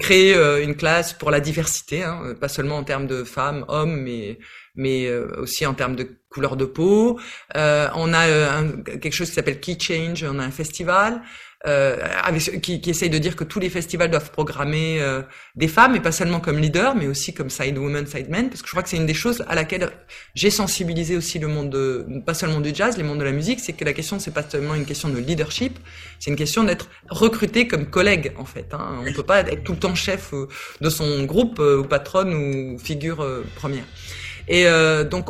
créer 0.00 0.34
euh, 0.34 0.62
une 0.62 0.76
classe 0.76 1.12
pour 1.12 1.30
la 1.30 1.40
diversité, 1.40 2.02
hein, 2.02 2.34
pas 2.38 2.48
seulement 2.48 2.76
en 2.76 2.84
termes 2.84 3.06
de 3.06 3.24
femmes, 3.24 3.64
hommes, 3.68 4.00
mais 4.00 4.38
mais 4.74 5.06
euh, 5.06 5.28
aussi 5.38 5.66
en 5.66 5.74
termes 5.74 5.96
de 5.96 6.08
couleur 6.30 6.56
de 6.56 6.64
peau. 6.64 7.18
Euh, 7.56 7.88
on 7.94 8.12
a 8.12 8.26
euh, 8.26 8.82
quelque 8.84 9.12
chose 9.12 9.28
qui 9.28 9.34
s'appelle 9.34 9.60
Key 9.60 9.76
Change, 9.80 10.24
on 10.24 10.38
a 10.38 10.42
un 10.42 10.50
festival 10.50 11.22
euh, 11.66 11.96
avec, 12.22 12.60
qui, 12.60 12.82
qui, 12.82 12.90
essaye 12.90 13.08
de 13.08 13.16
dire 13.16 13.36
que 13.36 13.44
tous 13.44 13.58
les 13.58 13.70
festivals 13.70 14.10
doivent 14.10 14.30
programmer 14.30 15.00
euh, 15.00 15.22
des 15.54 15.68
femmes, 15.68 15.96
et 15.96 16.00
pas 16.00 16.12
seulement 16.12 16.38
comme 16.38 16.58
leader, 16.58 16.94
mais 16.94 17.06
aussi 17.06 17.32
comme 17.32 17.48
side 17.48 17.78
woman, 17.78 18.06
side 18.06 18.28
man, 18.28 18.50
parce 18.50 18.60
que 18.60 18.68
je 18.68 18.72
crois 18.72 18.82
que 18.82 18.90
c'est 18.90 18.98
une 18.98 19.06
des 19.06 19.14
choses 19.14 19.42
à 19.48 19.54
laquelle 19.54 19.90
j'ai 20.34 20.50
sensibilisé 20.50 21.16
aussi 21.16 21.38
le 21.38 21.48
monde, 21.48 21.70
de, 21.70 22.06
pas 22.26 22.34
seulement 22.34 22.60
du 22.60 22.74
jazz, 22.74 22.98
le 22.98 23.04
monde 23.04 23.18
de 23.18 23.24
la 23.24 23.32
musique, 23.32 23.60
c'est 23.60 23.72
que 23.72 23.84
la 23.84 23.94
question 23.94 24.18
c'est 24.18 24.34
pas 24.34 24.42
seulement 24.42 24.74
une 24.74 24.84
question 24.84 25.08
de 25.08 25.18
leadership, 25.18 25.78
c'est 26.20 26.30
une 26.30 26.36
question 26.36 26.64
d'être 26.64 26.90
recruté 27.08 27.66
comme 27.66 27.86
collègue 27.86 28.32
en 28.36 28.44
fait. 28.44 28.74
Hein. 28.74 29.02
On 29.06 29.12
peut 29.14 29.22
pas 29.22 29.40
être 29.40 29.64
tout 29.64 29.72
le 29.72 29.78
temps 29.78 29.94
chef 29.94 30.34
de 30.82 30.90
son 30.90 31.24
groupe 31.24 31.60
ou 31.60 31.84
patronne 31.84 32.34
ou 32.34 32.78
figure 32.78 33.26
première. 33.54 33.84
Et 34.48 34.66
euh, 34.66 35.04
donc, 35.04 35.28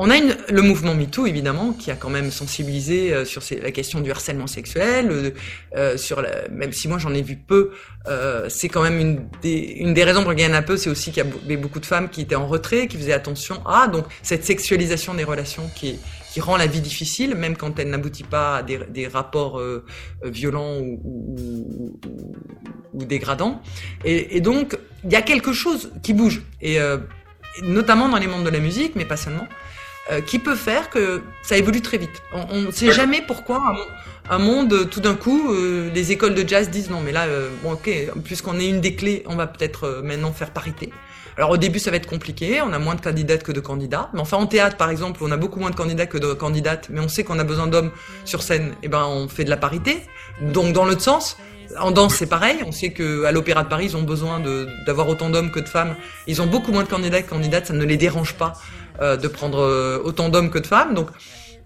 on 0.00 0.10
a 0.10 0.16
une, 0.16 0.36
le 0.48 0.62
mouvement 0.62 0.94
MeToo, 0.94 1.26
évidemment, 1.26 1.72
qui 1.72 1.90
a 1.90 1.96
quand 1.96 2.08
même 2.08 2.30
sensibilisé 2.30 3.12
euh, 3.12 3.24
sur 3.24 3.42
ces, 3.42 3.60
la 3.60 3.72
question 3.72 4.00
du 4.00 4.10
harcèlement 4.10 4.46
sexuel. 4.46 5.10
Euh, 5.10 5.30
euh 5.76 5.96
sur 5.96 6.22
la, 6.22 6.48
même 6.50 6.72
si 6.72 6.86
moi 6.86 6.98
j'en 6.98 7.12
ai 7.12 7.22
vu 7.22 7.36
peu, 7.36 7.72
euh, 8.06 8.48
c'est 8.48 8.68
quand 8.68 8.82
même 8.82 8.98
une 9.00 9.28
des, 9.42 9.58
une 9.78 9.94
des 9.94 10.04
raisons 10.04 10.22
pour 10.22 10.30
lesquelles 10.30 10.50
il 10.50 10.52
y 10.52 10.56
en 10.56 10.58
a 10.58 10.62
peu, 10.62 10.76
c'est 10.76 10.90
aussi 10.90 11.10
qu'il 11.10 11.24
y 11.24 11.26
avait 11.26 11.56
beaucoup 11.56 11.80
de 11.80 11.86
femmes 11.86 12.08
qui 12.08 12.20
étaient 12.20 12.36
en 12.36 12.46
retrait, 12.46 12.86
qui 12.86 12.96
faisaient 12.96 13.12
attention 13.12 13.66
à 13.66 13.88
donc 13.88 14.04
cette 14.22 14.44
sexualisation 14.44 15.14
des 15.14 15.24
relations 15.24 15.68
qui, 15.74 15.98
qui 16.32 16.40
rend 16.40 16.56
la 16.56 16.66
vie 16.66 16.80
difficile, 16.80 17.34
même 17.34 17.56
quand 17.56 17.78
elle 17.80 17.90
n'aboutit 17.90 18.22
pas 18.22 18.58
à 18.58 18.62
des, 18.62 18.78
des 18.88 19.08
rapports 19.08 19.58
euh, 19.58 19.84
violents 20.22 20.78
ou, 20.78 21.00
ou, 21.04 21.98
ou, 22.06 22.32
ou, 22.94 23.04
dégradants. 23.04 23.60
Et, 24.04 24.36
et 24.36 24.40
donc, 24.40 24.78
il 25.04 25.10
y 25.10 25.16
a 25.16 25.22
quelque 25.22 25.52
chose 25.52 25.90
qui 26.02 26.12
bouge. 26.12 26.42
Et 26.60 26.78
notamment 27.62 28.08
dans 28.08 28.18
les 28.18 28.26
mondes 28.26 28.44
de 28.44 28.50
la 28.50 28.60
musique, 28.60 28.92
mais 28.96 29.04
pas 29.04 29.16
seulement, 29.16 29.46
euh, 30.10 30.20
qui 30.20 30.38
peut 30.38 30.54
faire 30.54 30.88
que 30.90 31.22
ça 31.42 31.56
évolue 31.56 31.82
très 31.82 31.98
vite. 31.98 32.22
On 32.32 32.62
ne 32.62 32.70
sait 32.70 32.92
jamais 32.92 33.22
pourquoi 33.26 33.62
un, 34.30 34.38
monde, 34.38 34.88
tout 34.90 35.00
d'un 35.00 35.14
coup, 35.14 35.52
euh, 35.52 35.90
les 35.94 36.12
écoles 36.12 36.34
de 36.34 36.48
jazz 36.48 36.70
disent 36.70 36.90
non, 36.90 37.00
mais 37.00 37.12
là, 37.12 37.26
euh, 37.26 37.50
bon, 37.62 37.72
ok, 37.72 37.90
puisqu'on 38.24 38.58
est 38.58 38.68
une 38.68 38.80
des 38.80 38.94
clés, 38.94 39.22
on 39.26 39.36
va 39.36 39.46
peut-être 39.46 39.84
euh, 39.84 40.02
maintenant 40.02 40.32
faire 40.32 40.50
parité. 40.50 40.90
Alors 41.36 41.50
au 41.50 41.56
début, 41.56 41.78
ça 41.78 41.90
va 41.90 41.98
être 41.98 42.08
compliqué, 42.08 42.60
on 42.62 42.72
a 42.72 42.78
moins 42.78 42.94
de 42.94 43.00
candidates 43.00 43.42
que 43.42 43.52
de 43.52 43.60
candidats. 43.60 44.10
Mais 44.12 44.20
enfin, 44.20 44.38
en 44.38 44.46
théâtre, 44.46 44.76
par 44.76 44.90
exemple, 44.90 45.20
on 45.22 45.30
a 45.30 45.36
beaucoup 45.36 45.60
moins 45.60 45.70
de 45.70 45.76
candidats 45.76 46.06
que 46.06 46.18
de 46.18 46.32
candidates, 46.32 46.88
mais 46.90 47.00
on 47.00 47.08
sait 47.08 47.22
qu'on 47.22 47.38
a 47.38 47.44
besoin 47.44 47.66
d'hommes 47.66 47.92
sur 48.24 48.42
scène, 48.42 48.70
et 48.82 48.84
eh 48.86 48.88
ben 48.88 49.04
on 49.04 49.28
fait 49.28 49.44
de 49.44 49.50
la 49.50 49.56
parité. 49.56 49.98
Donc 50.40 50.72
dans 50.72 50.84
l'autre 50.84 51.02
sens, 51.02 51.36
en 51.80 51.90
danse, 51.90 52.14
c'est 52.14 52.26
pareil. 52.26 52.58
On 52.66 52.72
sait 52.72 52.90
que 52.90 53.24
à 53.24 53.32
l'Opéra 53.32 53.64
de 53.64 53.68
Paris, 53.68 53.86
ils 53.86 53.96
ont 53.96 54.02
besoin 54.02 54.42
d'avoir 54.86 55.08
autant 55.08 55.30
d'hommes 55.30 55.50
que 55.50 55.60
de 55.60 55.68
femmes. 55.68 55.94
Ils 56.26 56.40
ont 56.42 56.46
beaucoup 56.46 56.72
moins 56.72 56.84
de 56.84 56.88
candidats 56.88 57.22
que 57.22 57.30
candidates. 57.30 57.66
Ça 57.66 57.74
ne 57.74 57.84
les 57.84 57.96
dérange 57.96 58.34
pas 58.34 58.54
euh, 59.00 59.16
de 59.16 59.28
prendre 59.28 59.60
euh, 59.60 60.00
autant 60.02 60.28
d'hommes 60.28 60.50
que 60.50 60.58
de 60.58 60.66
femmes. 60.66 60.94
Donc 60.94 61.08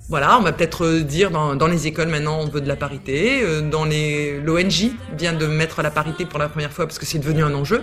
voilà, 0.08 0.38
on 0.38 0.42
va 0.42 0.52
peut-être 0.52 0.98
dire 1.00 1.30
dans, 1.30 1.66
les 1.66 1.86
écoles 1.86 2.08
maintenant 2.08 2.40
on 2.40 2.46
veut 2.46 2.60
de 2.60 2.68
la 2.68 2.76
parité. 2.76 3.42
Euh, 3.42 3.62
dans 3.62 3.84
les 3.84 4.40
l'ONJ 4.40 4.90
vient 5.16 5.32
de 5.32 5.46
mettre 5.46 5.82
la 5.82 5.90
parité 5.90 6.26
pour 6.26 6.38
la 6.38 6.48
première 6.48 6.72
fois 6.72 6.86
parce 6.86 6.98
que 6.98 7.06
c'est 7.06 7.18
devenu 7.18 7.42
un 7.42 7.54
enjeu. 7.54 7.82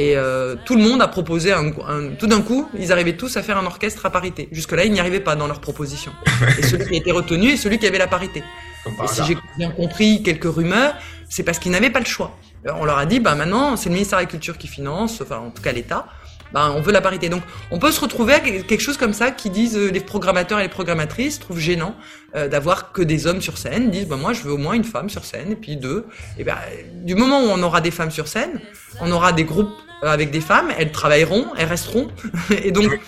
Et 0.00 0.16
euh, 0.16 0.54
tout 0.64 0.76
le 0.76 0.82
monde 0.82 1.02
a 1.02 1.08
proposé, 1.08 1.52
un, 1.52 1.72
un, 1.88 2.10
tout 2.16 2.28
d'un 2.28 2.40
coup, 2.40 2.68
ils 2.78 2.92
arrivaient 2.92 3.16
tous 3.16 3.36
à 3.36 3.42
faire 3.42 3.58
un 3.58 3.66
orchestre 3.66 4.06
à 4.06 4.10
parité. 4.10 4.48
Jusque-là, 4.52 4.84
ils 4.84 4.92
n'y 4.92 5.00
arrivaient 5.00 5.18
pas 5.18 5.34
dans 5.34 5.48
leur 5.48 5.60
proposition. 5.60 6.12
Et 6.56 6.62
celui 6.62 6.86
qui 6.86 6.94
a 6.94 6.98
été 6.98 7.10
retenu 7.10 7.50
est 7.50 7.56
celui 7.56 7.80
qui 7.80 7.86
avait 7.88 7.98
la 7.98 8.06
parité. 8.06 8.44
Et 8.86 9.08
si 9.08 9.24
j'ai 9.24 9.36
bien 9.58 9.70
compris 9.70 10.22
quelques 10.22 10.54
rumeurs, 10.54 10.94
c'est 11.28 11.42
parce 11.42 11.58
qu'ils 11.58 11.72
n'avaient 11.72 11.90
pas 11.90 11.98
le 11.98 12.04
choix. 12.06 12.36
On 12.64 12.84
leur 12.84 12.96
a 12.96 13.06
dit, 13.06 13.18
bah 13.18 13.34
maintenant, 13.34 13.76
c'est 13.76 13.88
le 13.88 13.94
ministère 13.94 14.20
de 14.20 14.22
la 14.22 14.30
Culture 14.30 14.56
qui 14.56 14.68
finance, 14.68 15.20
enfin 15.20 15.38
en 15.38 15.50
tout 15.50 15.62
cas 15.62 15.72
l'État. 15.72 16.06
Bah, 16.52 16.72
on 16.74 16.80
veut 16.80 16.92
la 16.92 17.00
parité. 17.00 17.28
Donc, 17.28 17.42
on 17.70 17.78
peut 17.78 17.90
se 17.90 18.00
retrouver 18.00 18.34
à 18.34 18.40
quelque 18.40 18.80
chose 18.80 18.96
comme 18.96 19.12
ça 19.12 19.30
qui 19.30 19.50
disent 19.50 19.76
euh, 19.76 19.90
les 19.90 20.00
programmateurs 20.00 20.58
et 20.60 20.62
les 20.62 20.68
programmatrices 20.70 21.40
trouvent 21.40 21.58
gênant 21.58 21.94
euh, 22.36 22.48
d'avoir 22.48 22.92
que 22.92 23.02
des 23.02 23.26
hommes 23.26 23.42
sur 23.42 23.58
scène. 23.58 23.90
Disent, 23.90 24.06
bah 24.06 24.16
moi, 24.16 24.32
je 24.32 24.42
veux 24.42 24.52
au 24.52 24.56
moins 24.56 24.72
une 24.72 24.84
femme 24.84 25.10
sur 25.10 25.24
scène. 25.24 25.52
Et 25.52 25.56
puis 25.56 25.76
deux. 25.76 26.06
Et 26.38 26.44
ben, 26.44 26.56
du 27.04 27.14
moment 27.14 27.40
où 27.40 27.48
on 27.48 27.62
aura 27.62 27.82
des 27.82 27.90
femmes 27.90 28.10
sur 28.10 28.28
scène, 28.28 28.60
on 29.02 29.12
aura 29.12 29.32
des 29.32 29.44
groupes 29.44 29.68
euh, 29.68 29.87
avec 30.02 30.30
des 30.30 30.40
femmes. 30.40 30.68
Elles 30.78 30.92
travailleront, 30.92 31.46
elles 31.56 31.68
resteront. 31.68 32.08
et 32.62 32.70
donc, 32.70 32.98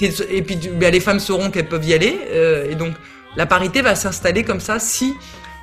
et 0.00 0.42
puis, 0.42 0.56
ben, 0.74 0.92
les 0.92 1.00
femmes 1.00 1.20
sauront 1.20 1.50
qu'elles 1.50 1.68
peuvent 1.68 1.84
y 1.84 1.94
aller. 1.94 2.16
et 2.70 2.74
donc, 2.76 2.94
la 3.36 3.46
parité 3.46 3.82
va 3.82 3.94
s'installer 3.94 4.44
comme 4.44 4.60
ça 4.60 4.78
si 4.78 5.14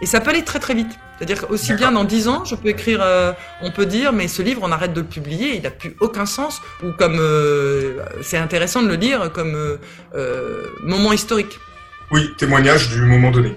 et 0.01 0.05
ça 0.05 0.19
peut 0.19 0.31
aller 0.31 0.43
très 0.43 0.59
très 0.59 0.73
vite. 0.73 0.91
C'est-à-dire 1.17 1.45
aussi 1.49 1.73
bien 1.73 1.91
dans 1.91 2.03
dix 2.03 2.27
ans, 2.27 2.43
je 2.43 2.55
peux 2.55 2.67
écrire, 2.67 2.99
euh, 3.01 3.31
on 3.61 3.71
peut 3.71 3.85
dire, 3.85 4.11
mais 4.11 4.27
ce 4.27 4.41
livre, 4.41 4.61
on 4.63 4.71
arrête 4.71 4.93
de 4.93 4.99
le 4.99 5.07
publier, 5.07 5.55
il 5.55 5.61
n'a 5.61 5.71
plus 5.71 5.95
aucun 6.01 6.25
sens, 6.25 6.61
ou 6.83 6.91
comme 6.91 7.17
euh, 7.19 7.99
c'est 8.21 8.37
intéressant 8.37 8.83
de 8.83 8.89
le 8.89 8.95
lire 8.95 9.31
comme 9.31 9.55
euh, 10.15 10.65
moment 10.83 11.13
historique. 11.13 11.57
Oui, 12.11 12.29
témoignage 12.37 12.89
du 12.89 13.01
moment 13.01 13.31
donné. 13.31 13.55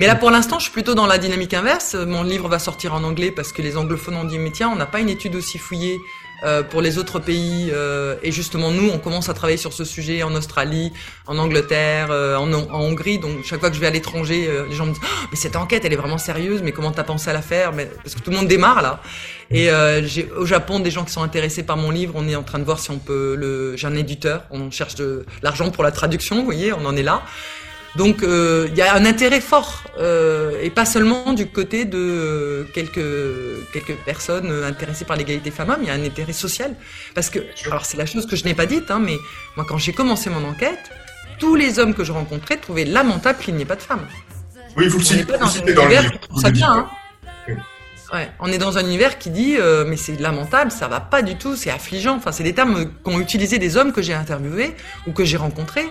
Mais 0.00 0.06
là, 0.06 0.14
pour 0.14 0.30
l'instant, 0.30 0.58
je 0.58 0.64
suis 0.64 0.72
plutôt 0.72 0.94
dans 0.94 1.06
la 1.06 1.18
dynamique 1.18 1.52
inverse. 1.52 1.94
Mon 1.94 2.22
livre 2.22 2.48
va 2.48 2.58
sortir 2.58 2.94
en 2.94 3.04
anglais 3.04 3.30
parce 3.30 3.52
que 3.52 3.60
les 3.60 3.76
anglophones 3.76 4.16
ont 4.16 4.24
dit, 4.24 4.38
mais 4.38 4.50
tiens, 4.50 4.70
on 4.72 4.76
n'a 4.76 4.86
pas 4.86 5.00
une 5.00 5.10
étude 5.10 5.36
aussi 5.36 5.58
fouillée 5.58 6.00
euh, 6.42 6.62
pour 6.62 6.80
les 6.80 6.96
autres 6.96 7.18
pays. 7.18 7.70
Euh, 7.70 8.16
et 8.22 8.32
justement, 8.32 8.70
nous, 8.70 8.88
on 8.88 8.96
commence 8.96 9.28
à 9.28 9.34
travailler 9.34 9.58
sur 9.58 9.74
ce 9.74 9.84
sujet 9.84 10.22
en 10.22 10.34
Australie, 10.34 10.90
en 11.26 11.36
Angleterre, 11.36 12.08
euh, 12.12 12.36
en, 12.36 12.50
Hongrie. 12.72 13.18
Donc, 13.18 13.44
chaque 13.44 13.60
fois 13.60 13.68
que 13.68 13.76
je 13.76 13.80
vais 13.82 13.88
à 13.88 13.90
l'étranger, 13.90 14.48
les 14.70 14.74
gens 14.74 14.86
me 14.86 14.92
disent 14.92 15.02
oh, 15.04 15.26
Mais 15.32 15.36
cette 15.36 15.54
enquête, 15.54 15.84
elle 15.84 15.92
est 15.92 15.96
vraiment 15.96 16.16
sérieuse, 16.16 16.62
mais 16.62 16.72
comment 16.72 16.92
t'as 16.92 17.04
pensé 17.04 17.28
à 17.28 17.34
la 17.34 17.42
faire? 17.42 17.70
Parce 18.02 18.14
que 18.14 18.20
tout 18.20 18.30
le 18.30 18.38
monde 18.38 18.48
démarre 18.48 18.80
là. 18.80 19.02
Et 19.50 19.68
j'ai 20.04 20.30
au 20.34 20.46
Japon 20.46 20.80
des 20.80 20.90
gens 20.90 21.04
qui 21.04 21.12
sont 21.12 21.22
intéressés 21.22 21.62
par 21.62 21.76
mon 21.76 21.90
livre. 21.90 22.14
On 22.16 22.26
est 22.26 22.36
en 22.36 22.42
train 22.42 22.58
de 22.58 22.64
voir 22.64 22.78
si 22.78 22.90
on 22.90 22.98
peut 22.98 23.34
le. 23.36 23.76
J'ai 23.76 23.86
un 23.86 23.96
éditeur. 23.96 24.44
On 24.50 24.70
cherche 24.70 24.94
de 24.94 25.26
l'argent 25.42 25.70
pour 25.70 25.84
la 25.84 25.92
traduction. 25.92 26.36
Vous 26.36 26.46
voyez, 26.46 26.72
on 26.72 26.86
en 26.86 26.96
est 26.96 27.02
là. 27.02 27.22
Donc 27.96 28.18
il 28.22 28.28
euh, 28.28 28.68
y 28.74 28.82
a 28.82 28.94
un 28.94 29.04
intérêt 29.04 29.40
fort, 29.40 29.84
euh, 29.98 30.62
et 30.62 30.70
pas 30.70 30.84
seulement 30.84 31.32
du 31.32 31.46
côté 31.46 31.84
de 31.84 32.66
quelques, 32.72 33.00
quelques 33.72 33.96
personnes 34.04 34.50
intéressées 34.64 35.04
par 35.04 35.16
l'égalité 35.16 35.50
femmes-hommes, 35.50 35.80
il 35.82 35.88
y 35.88 35.90
a 35.90 35.94
un 35.94 36.04
intérêt 36.04 36.32
social. 36.32 36.74
Parce 37.14 37.30
que, 37.30 37.40
alors 37.66 37.84
c'est 37.84 37.96
la 37.96 38.06
chose 38.06 38.26
que 38.26 38.36
je 38.36 38.44
n'ai 38.44 38.54
pas 38.54 38.66
dite, 38.66 38.90
hein, 38.90 39.00
mais 39.00 39.16
moi 39.56 39.66
quand 39.68 39.78
j'ai 39.78 39.92
commencé 39.92 40.30
mon 40.30 40.44
enquête, 40.48 40.90
tous 41.38 41.56
les 41.56 41.78
hommes 41.78 41.94
que 41.94 42.04
je 42.04 42.12
rencontrais 42.12 42.58
trouvaient 42.58 42.84
lamentable 42.84 43.38
qu'il 43.40 43.54
n'y 43.54 43.62
ait 43.62 43.66
pas 43.66 43.76
de 43.76 43.82
femmes. 43.82 44.06
Oui, 44.76 44.86
vous 44.86 44.98
le 44.98 45.04
citez 45.04 45.24
dans, 45.24 45.38
dans 45.74 45.84
le 45.86 45.90
livre. 45.90 46.12
Ça 46.40 46.50
bien, 46.50 46.70
hein 46.72 46.90
Ouais, 48.12 48.28
on 48.40 48.48
est 48.48 48.58
dans 48.58 48.76
un 48.76 48.84
univers 48.84 49.18
qui 49.18 49.30
dit 49.30 49.56
euh, 49.56 49.84
mais 49.86 49.96
c'est 49.96 50.18
lamentable, 50.18 50.72
ça 50.72 50.88
va 50.88 51.00
pas 51.00 51.22
du 51.22 51.36
tout, 51.36 51.54
c'est 51.54 51.70
affligeant. 51.70 52.16
Enfin, 52.16 52.32
c'est 52.32 52.42
des 52.42 52.54
termes 52.54 52.90
qu'ont 53.04 53.20
utilisé 53.20 53.58
des 53.58 53.76
hommes 53.76 53.92
que 53.92 54.02
j'ai 54.02 54.14
interviewés 54.14 54.74
ou 55.06 55.12
que 55.12 55.24
j'ai 55.24 55.36
rencontrés, 55.36 55.86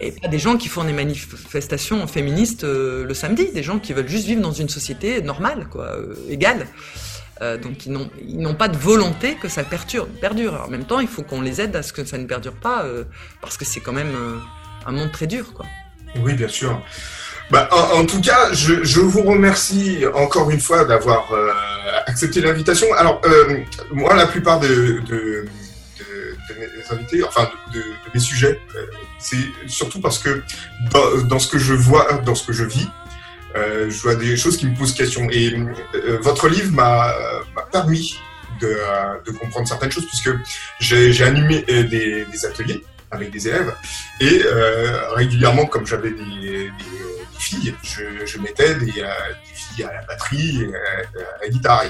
et 0.00 0.12
pas 0.12 0.28
des 0.28 0.38
gens 0.38 0.56
qui 0.56 0.68
font 0.68 0.84
des 0.84 0.92
manifestations 0.92 2.06
féministes 2.06 2.64
euh, 2.64 3.04
le 3.04 3.14
samedi, 3.14 3.50
des 3.52 3.62
gens 3.64 3.80
qui 3.80 3.92
veulent 3.92 4.08
juste 4.08 4.26
vivre 4.26 4.40
dans 4.40 4.52
une 4.52 4.68
société 4.68 5.20
normale, 5.20 5.66
quoi, 5.68 5.86
euh, 5.96 6.14
égale. 6.28 6.66
donc 7.40 7.86
ils 7.86 7.92
n'ont 8.40 8.54
pas 8.54 8.68
de 8.68 8.76
volonté 8.76 9.34
que 9.34 9.48
ça 9.48 9.64
perdure. 9.64 10.06
perdure. 10.06 10.62
en 10.66 10.70
même 10.70 10.84
temps, 10.84 11.00
il 11.00 11.08
faut 11.08 11.22
qu'on 11.22 11.40
les 11.40 11.60
aide 11.60 11.74
à 11.74 11.82
ce 11.82 11.92
que 11.92 12.04
ça 12.04 12.18
ne 12.18 12.26
perdure 12.26 12.54
pas, 12.54 12.84
parce 13.40 13.56
que 13.56 13.64
c'est 13.64 13.80
quand 13.80 13.92
même 13.92 14.14
un 14.86 14.92
monde 14.92 15.10
très 15.10 15.26
dur, 15.26 15.52
quoi. 15.52 15.66
Oui, 16.22 16.34
bien 16.34 16.48
sûr. 16.48 16.80
Bah, 17.50 17.68
en, 17.72 18.06
tout 18.06 18.20
cas, 18.20 18.52
je, 18.52 18.84
je, 18.84 19.00
vous 19.00 19.22
remercie 19.22 20.04
encore 20.14 20.50
une 20.50 20.60
fois 20.60 20.84
d'avoir 20.84 21.30
euh, 21.32 21.50
accepté 22.06 22.40
l'invitation. 22.40 22.86
Alors, 22.94 23.20
euh, 23.26 23.58
moi, 23.92 24.14
la 24.14 24.26
plupart 24.26 24.60
de, 24.60 24.68
de, 24.68 25.00
de, 25.06 25.46
de, 26.48 26.54
mes 26.54 26.90
invités, 26.90 27.22
enfin 27.22 27.50
de, 27.72 27.82
mes 28.14 28.20
sujets, 28.20 28.58
euh, 28.76 28.86
c'est 29.18 29.36
surtout 29.66 30.00
parce 30.00 30.18
que 30.18 30.42
dans, 30.90 31.22
dans, 31.26 31.38
ce 31.38 31.48
que 31.48 31.58
je 31.58 31.74
vois, 31.74 32.20
dans 32.24 32.34
ce 32.34 32.46
que 32.46 32.52
je 32.52 32.64
vis, 32.64 32.88
euh, 33.56 33.90
je 33.90 34.00
vois 34.00 34.14
des 34.14 34.36
choses 34.36 34.56
qui 34.56 34.66
me 34.66 34.76
posent 34.76 34.94
question. 34.94 35.28
Et 35.30 35.54
euh, 35.94 36.18
votre 36.22 36.48
livre 36.48 36.72
m'a 36.72 37.12
permis 37.70 38.18
de, 38.60 39.32
comprendre 39.38 39.68
certaines 39.68 39.92
choses 39.92 40.06
puisque 40.06 40.30
j'ai 40.80 41.22
animé 41.22 41.62
des, 41.62 42.24
des, 42.24 42.46
ateliers 42.46 42.82
avec 43.10 43.30
des 43.30 43.48
élèves 43.48 43.74
et 44.20 44.42
régulièrement, 45.14 45.66
comme 45.66 45.86
j'avais 45.86 46.10
des, 46.10 46.70
des 46.70 47.03
filles, 47.44 47.74
je, 47.82 48.38
mettais 48.38 48.74
des, 48.76 49.00
euh, 49.00 49.08
des, 49.46 49.54
filles 49.54 49.84
à 49.84 49.92
la 49.92 50.02
batterie, 50.02 50.66
à, 50.74 51.42
la 51.42 51.48
guitare. 51.48 51.84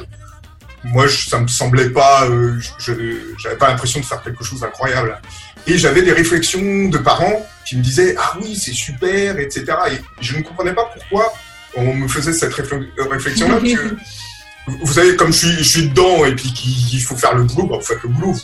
moi, 0.84 1.07
je, 1.07 1.28
ça 1.28 1.40
me 1.40 1.48
semblait 1.48 1.90
pas, 1.90 2.26
euh, 2.26 2.59
je 2.78 2.92
j'avais 3.38 3.57
pas 3.57 3.68
l'impression 3.68 4.00
de 4.00 4.05
faire 4.05 4.22
quelque 4.22 4.44
chose 4.44 4.61
d'incroyable. 4.61 5.20
Et 5.66 5.78
j'avais 5.78 6.02
des 6.02 6.12
réflexions 6.12 6.88
de 6.88 6.98
parents 6.98 7.46
qui 7.64 7.76
me 7.76 7.82
disaient 7.82 8.14
ah 8.18 8.36
oui 8.42 8.55
c'est 8.55 8.74
super, 8.74 9.38
etc. 9.38 9.64
Et 9.92 9.98
je 10.20 10.36
ne 10.36 10.42
comprenais 10.42 10.74
pas 10.74 10.90
pourquoi 10.92 11.32
on 11.76 11.94
me 11.94 12.09
faisait 12.09 12.32
cette 12.32 12.55
réflexion-là. 12.55 13.59
vous 14.66 14.92
savez, 14.92 15.16
comme 15.16 15.32
je 15.32 15.38
suis, 15.38 15.57
je 15.57 15.68
suis 15.68 15.88
dedans 15.88 16.24
et 16.24 16.34
puis 16.34 16.52
qu'il 16.52 17.02
faut 17.02 17.16
faire 17.16 17.34
le 17.34 17.44
boulot, 17.44 17.66
bah, 17.66 17.76
vous 17.78 17.86
faites 17.86 18.02
le 18.02 18.11
boulot. 18.11 18.34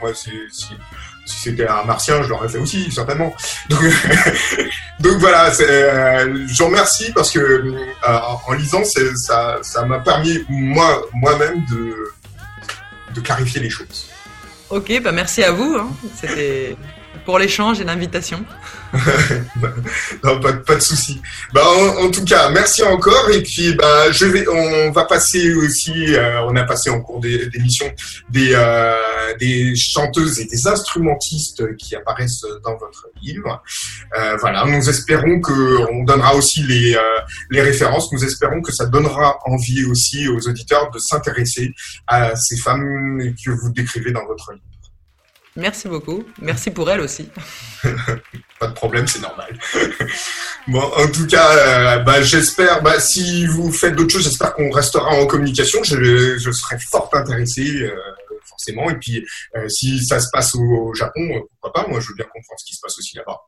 Moi, 0.00 0.12
c'est, 0.14 0.30
si 1.28 1.40
c'était 1.40 1.68
un 1.68 1.84
martien, 1.84 2.22
je 2.22 2.28
l'aurais 2.28 2.48
fait 2.48 2.58
aussi, 2.58 2.90
certainement. 2.90 3.34
Donc, 3.68 3.80
voilà, 5.18 5.50
euh, 5.60 6.46
je 6.46 6.62
remercie 6.62 7.12
parce 7.12 7.30
que 7.30 7.38
euh, 7.38 7.74
en 8.02 8.52
lisant, 8.54 8.82
ça, 8.84 9.84
m'a 9.86 9.98
permis 10.00 10.44
moi, 10.48 11.02
moi-même 11.12 11.64
de, 11.70 11.94
de 13.14 13.20
clarifier 13.20 13.60
les 13.60 13.70
choses. 13.70 14.06
Ok, 14.70 15.00
bah 15.02 15.12
merci 15.12 15.42
à 15.42 15.52
vous. 15.52 15.76
Hein. 15.78 15.90
C'était 16.14 16.76
pour 17.28 17.38
l'échange 17.38 17.78
et 17.78 17.84
l'invitation. 17.84 18.42
non, 20.24 20.40
pas, 20.40 20.76
de 20.76 20.80
souci. 20.80 21.20
Bah, 21.52 21.60
en, 22.00 22.10
tout 22.10 22.24
cas, 22.24 22.48
merci 22.48 22.82
encore. 22.82 23.28
Et 23.28 23.42
puis, 23.42 23.74
bah, 23.74 24.10
je 24.10 24.24
vais, 24.24 24.48
on 24.48 24.90
va 24.92 25.04
passer 25.04 25.52
aussi, 25.52 26.14
euh, 26.14 26.40
on 26.44 26.56
a 26.56 26.64
passé 26.64 26.88
en 26.88 27.02
cours 27.02 27.20
d'émission 27.20 27.84
des, 28.30 28.52
euh, 28.54 28.94
des 29.38 29.76
chanteuses 29.76 30.40
et 30.40 30.46
des 30.46 30.66
instrumentistes 30.66 31.76
qui 31.76 31.94
apparaissent 31.94 32.46
dans 32.64 32.78
votre 32.78 33.08
livre. 33.20 33.62
Euh, 34.18 34.38
voilà, 34.40 34.64
nous 34.64 34.88
espérons 34.88 35.38
que 35.42 35.92
on 35.92 36.04
donnera 36.04 36.34
aussi 36.34 36.62
les 36.62 37.60
références. 37.60 38.10
Nous 38.10 38.24
espérons 38.24 38.62
que 38.62 38.72
ça 38.72 38.86
donnera 38.86 39.38
envie 39.44 39.84
aussi 39.84 40.28
aux 40.28 40.48
auditeurs 40.48 40.90
de 40.92 40.98
s'intéresser 40.98 41.74
à 42.06 42.34
ces 42.36 42.56
femmes 42.56 43.20
que 43.44 43.50
vous 43.50 43.68
décrivez 43.68 44.12
dans 44.12 44.24
votre 44.24 44.50
livre. 44.52 44.64
Merci 45.58 45.88
beaucoup. 45.88 46.22
Merci 46.40 46.70
pour 46.70 46.88
elle 46.88 47.00
aussi. 47.00 47.28
Pas 48.60 48.68
de 48.68 48.74
problème, 48.74 49.08
c'est 49.08 49.20
normal. 49.20 49.58
bon, 50.68 50.80
en 50.80 51.08
tout 51.10 51.26
cas, 51.26 51.50
euh, 51.50 51.98
bah, 51.98 52.22
j'espère, 52.22 52.80
bah, 52.80 53.00
si 53.00 53.44
vous 53.46 53.72
faites 53.72 53.96
d'autres 53.96 54.12
choses, 54.12 54.22
j'espère 54.22 54.54
qu'on 54.54 54.70
restera 54.70 55.10
en 55.10 55.26
communication. 55.26 55.82
Je, 55.82 56.38
serai 56.52 56.76
fort 56.78 57.10
intéressé, 57.12 57.82
euh, 57.82 57.92
forcément. 58.48 58.88
Et 58.88 58.94
puis, 58.98 59.26
euh, 59.56 59.68
si 59.68 60.04
ça 60.04 60.20
se 60.20 60.28
passe 60.32 60.54
au, 60.54 60.94
Japon, 60.94 61.42
pourquoi 61.60 61.72
pas 61.72 61.88
Moi, 61.88 61.98
je 61.98 62.06
veux 62.06 62.14
bien 62.14 62.26
comprendre 62.26 62.60
ce 62.60 62.64
qui 62.64 62.76
se 62.76 62.80
passe 62.80 62.96
aussi 62.96 63.16
là-bas. 63.16 63.40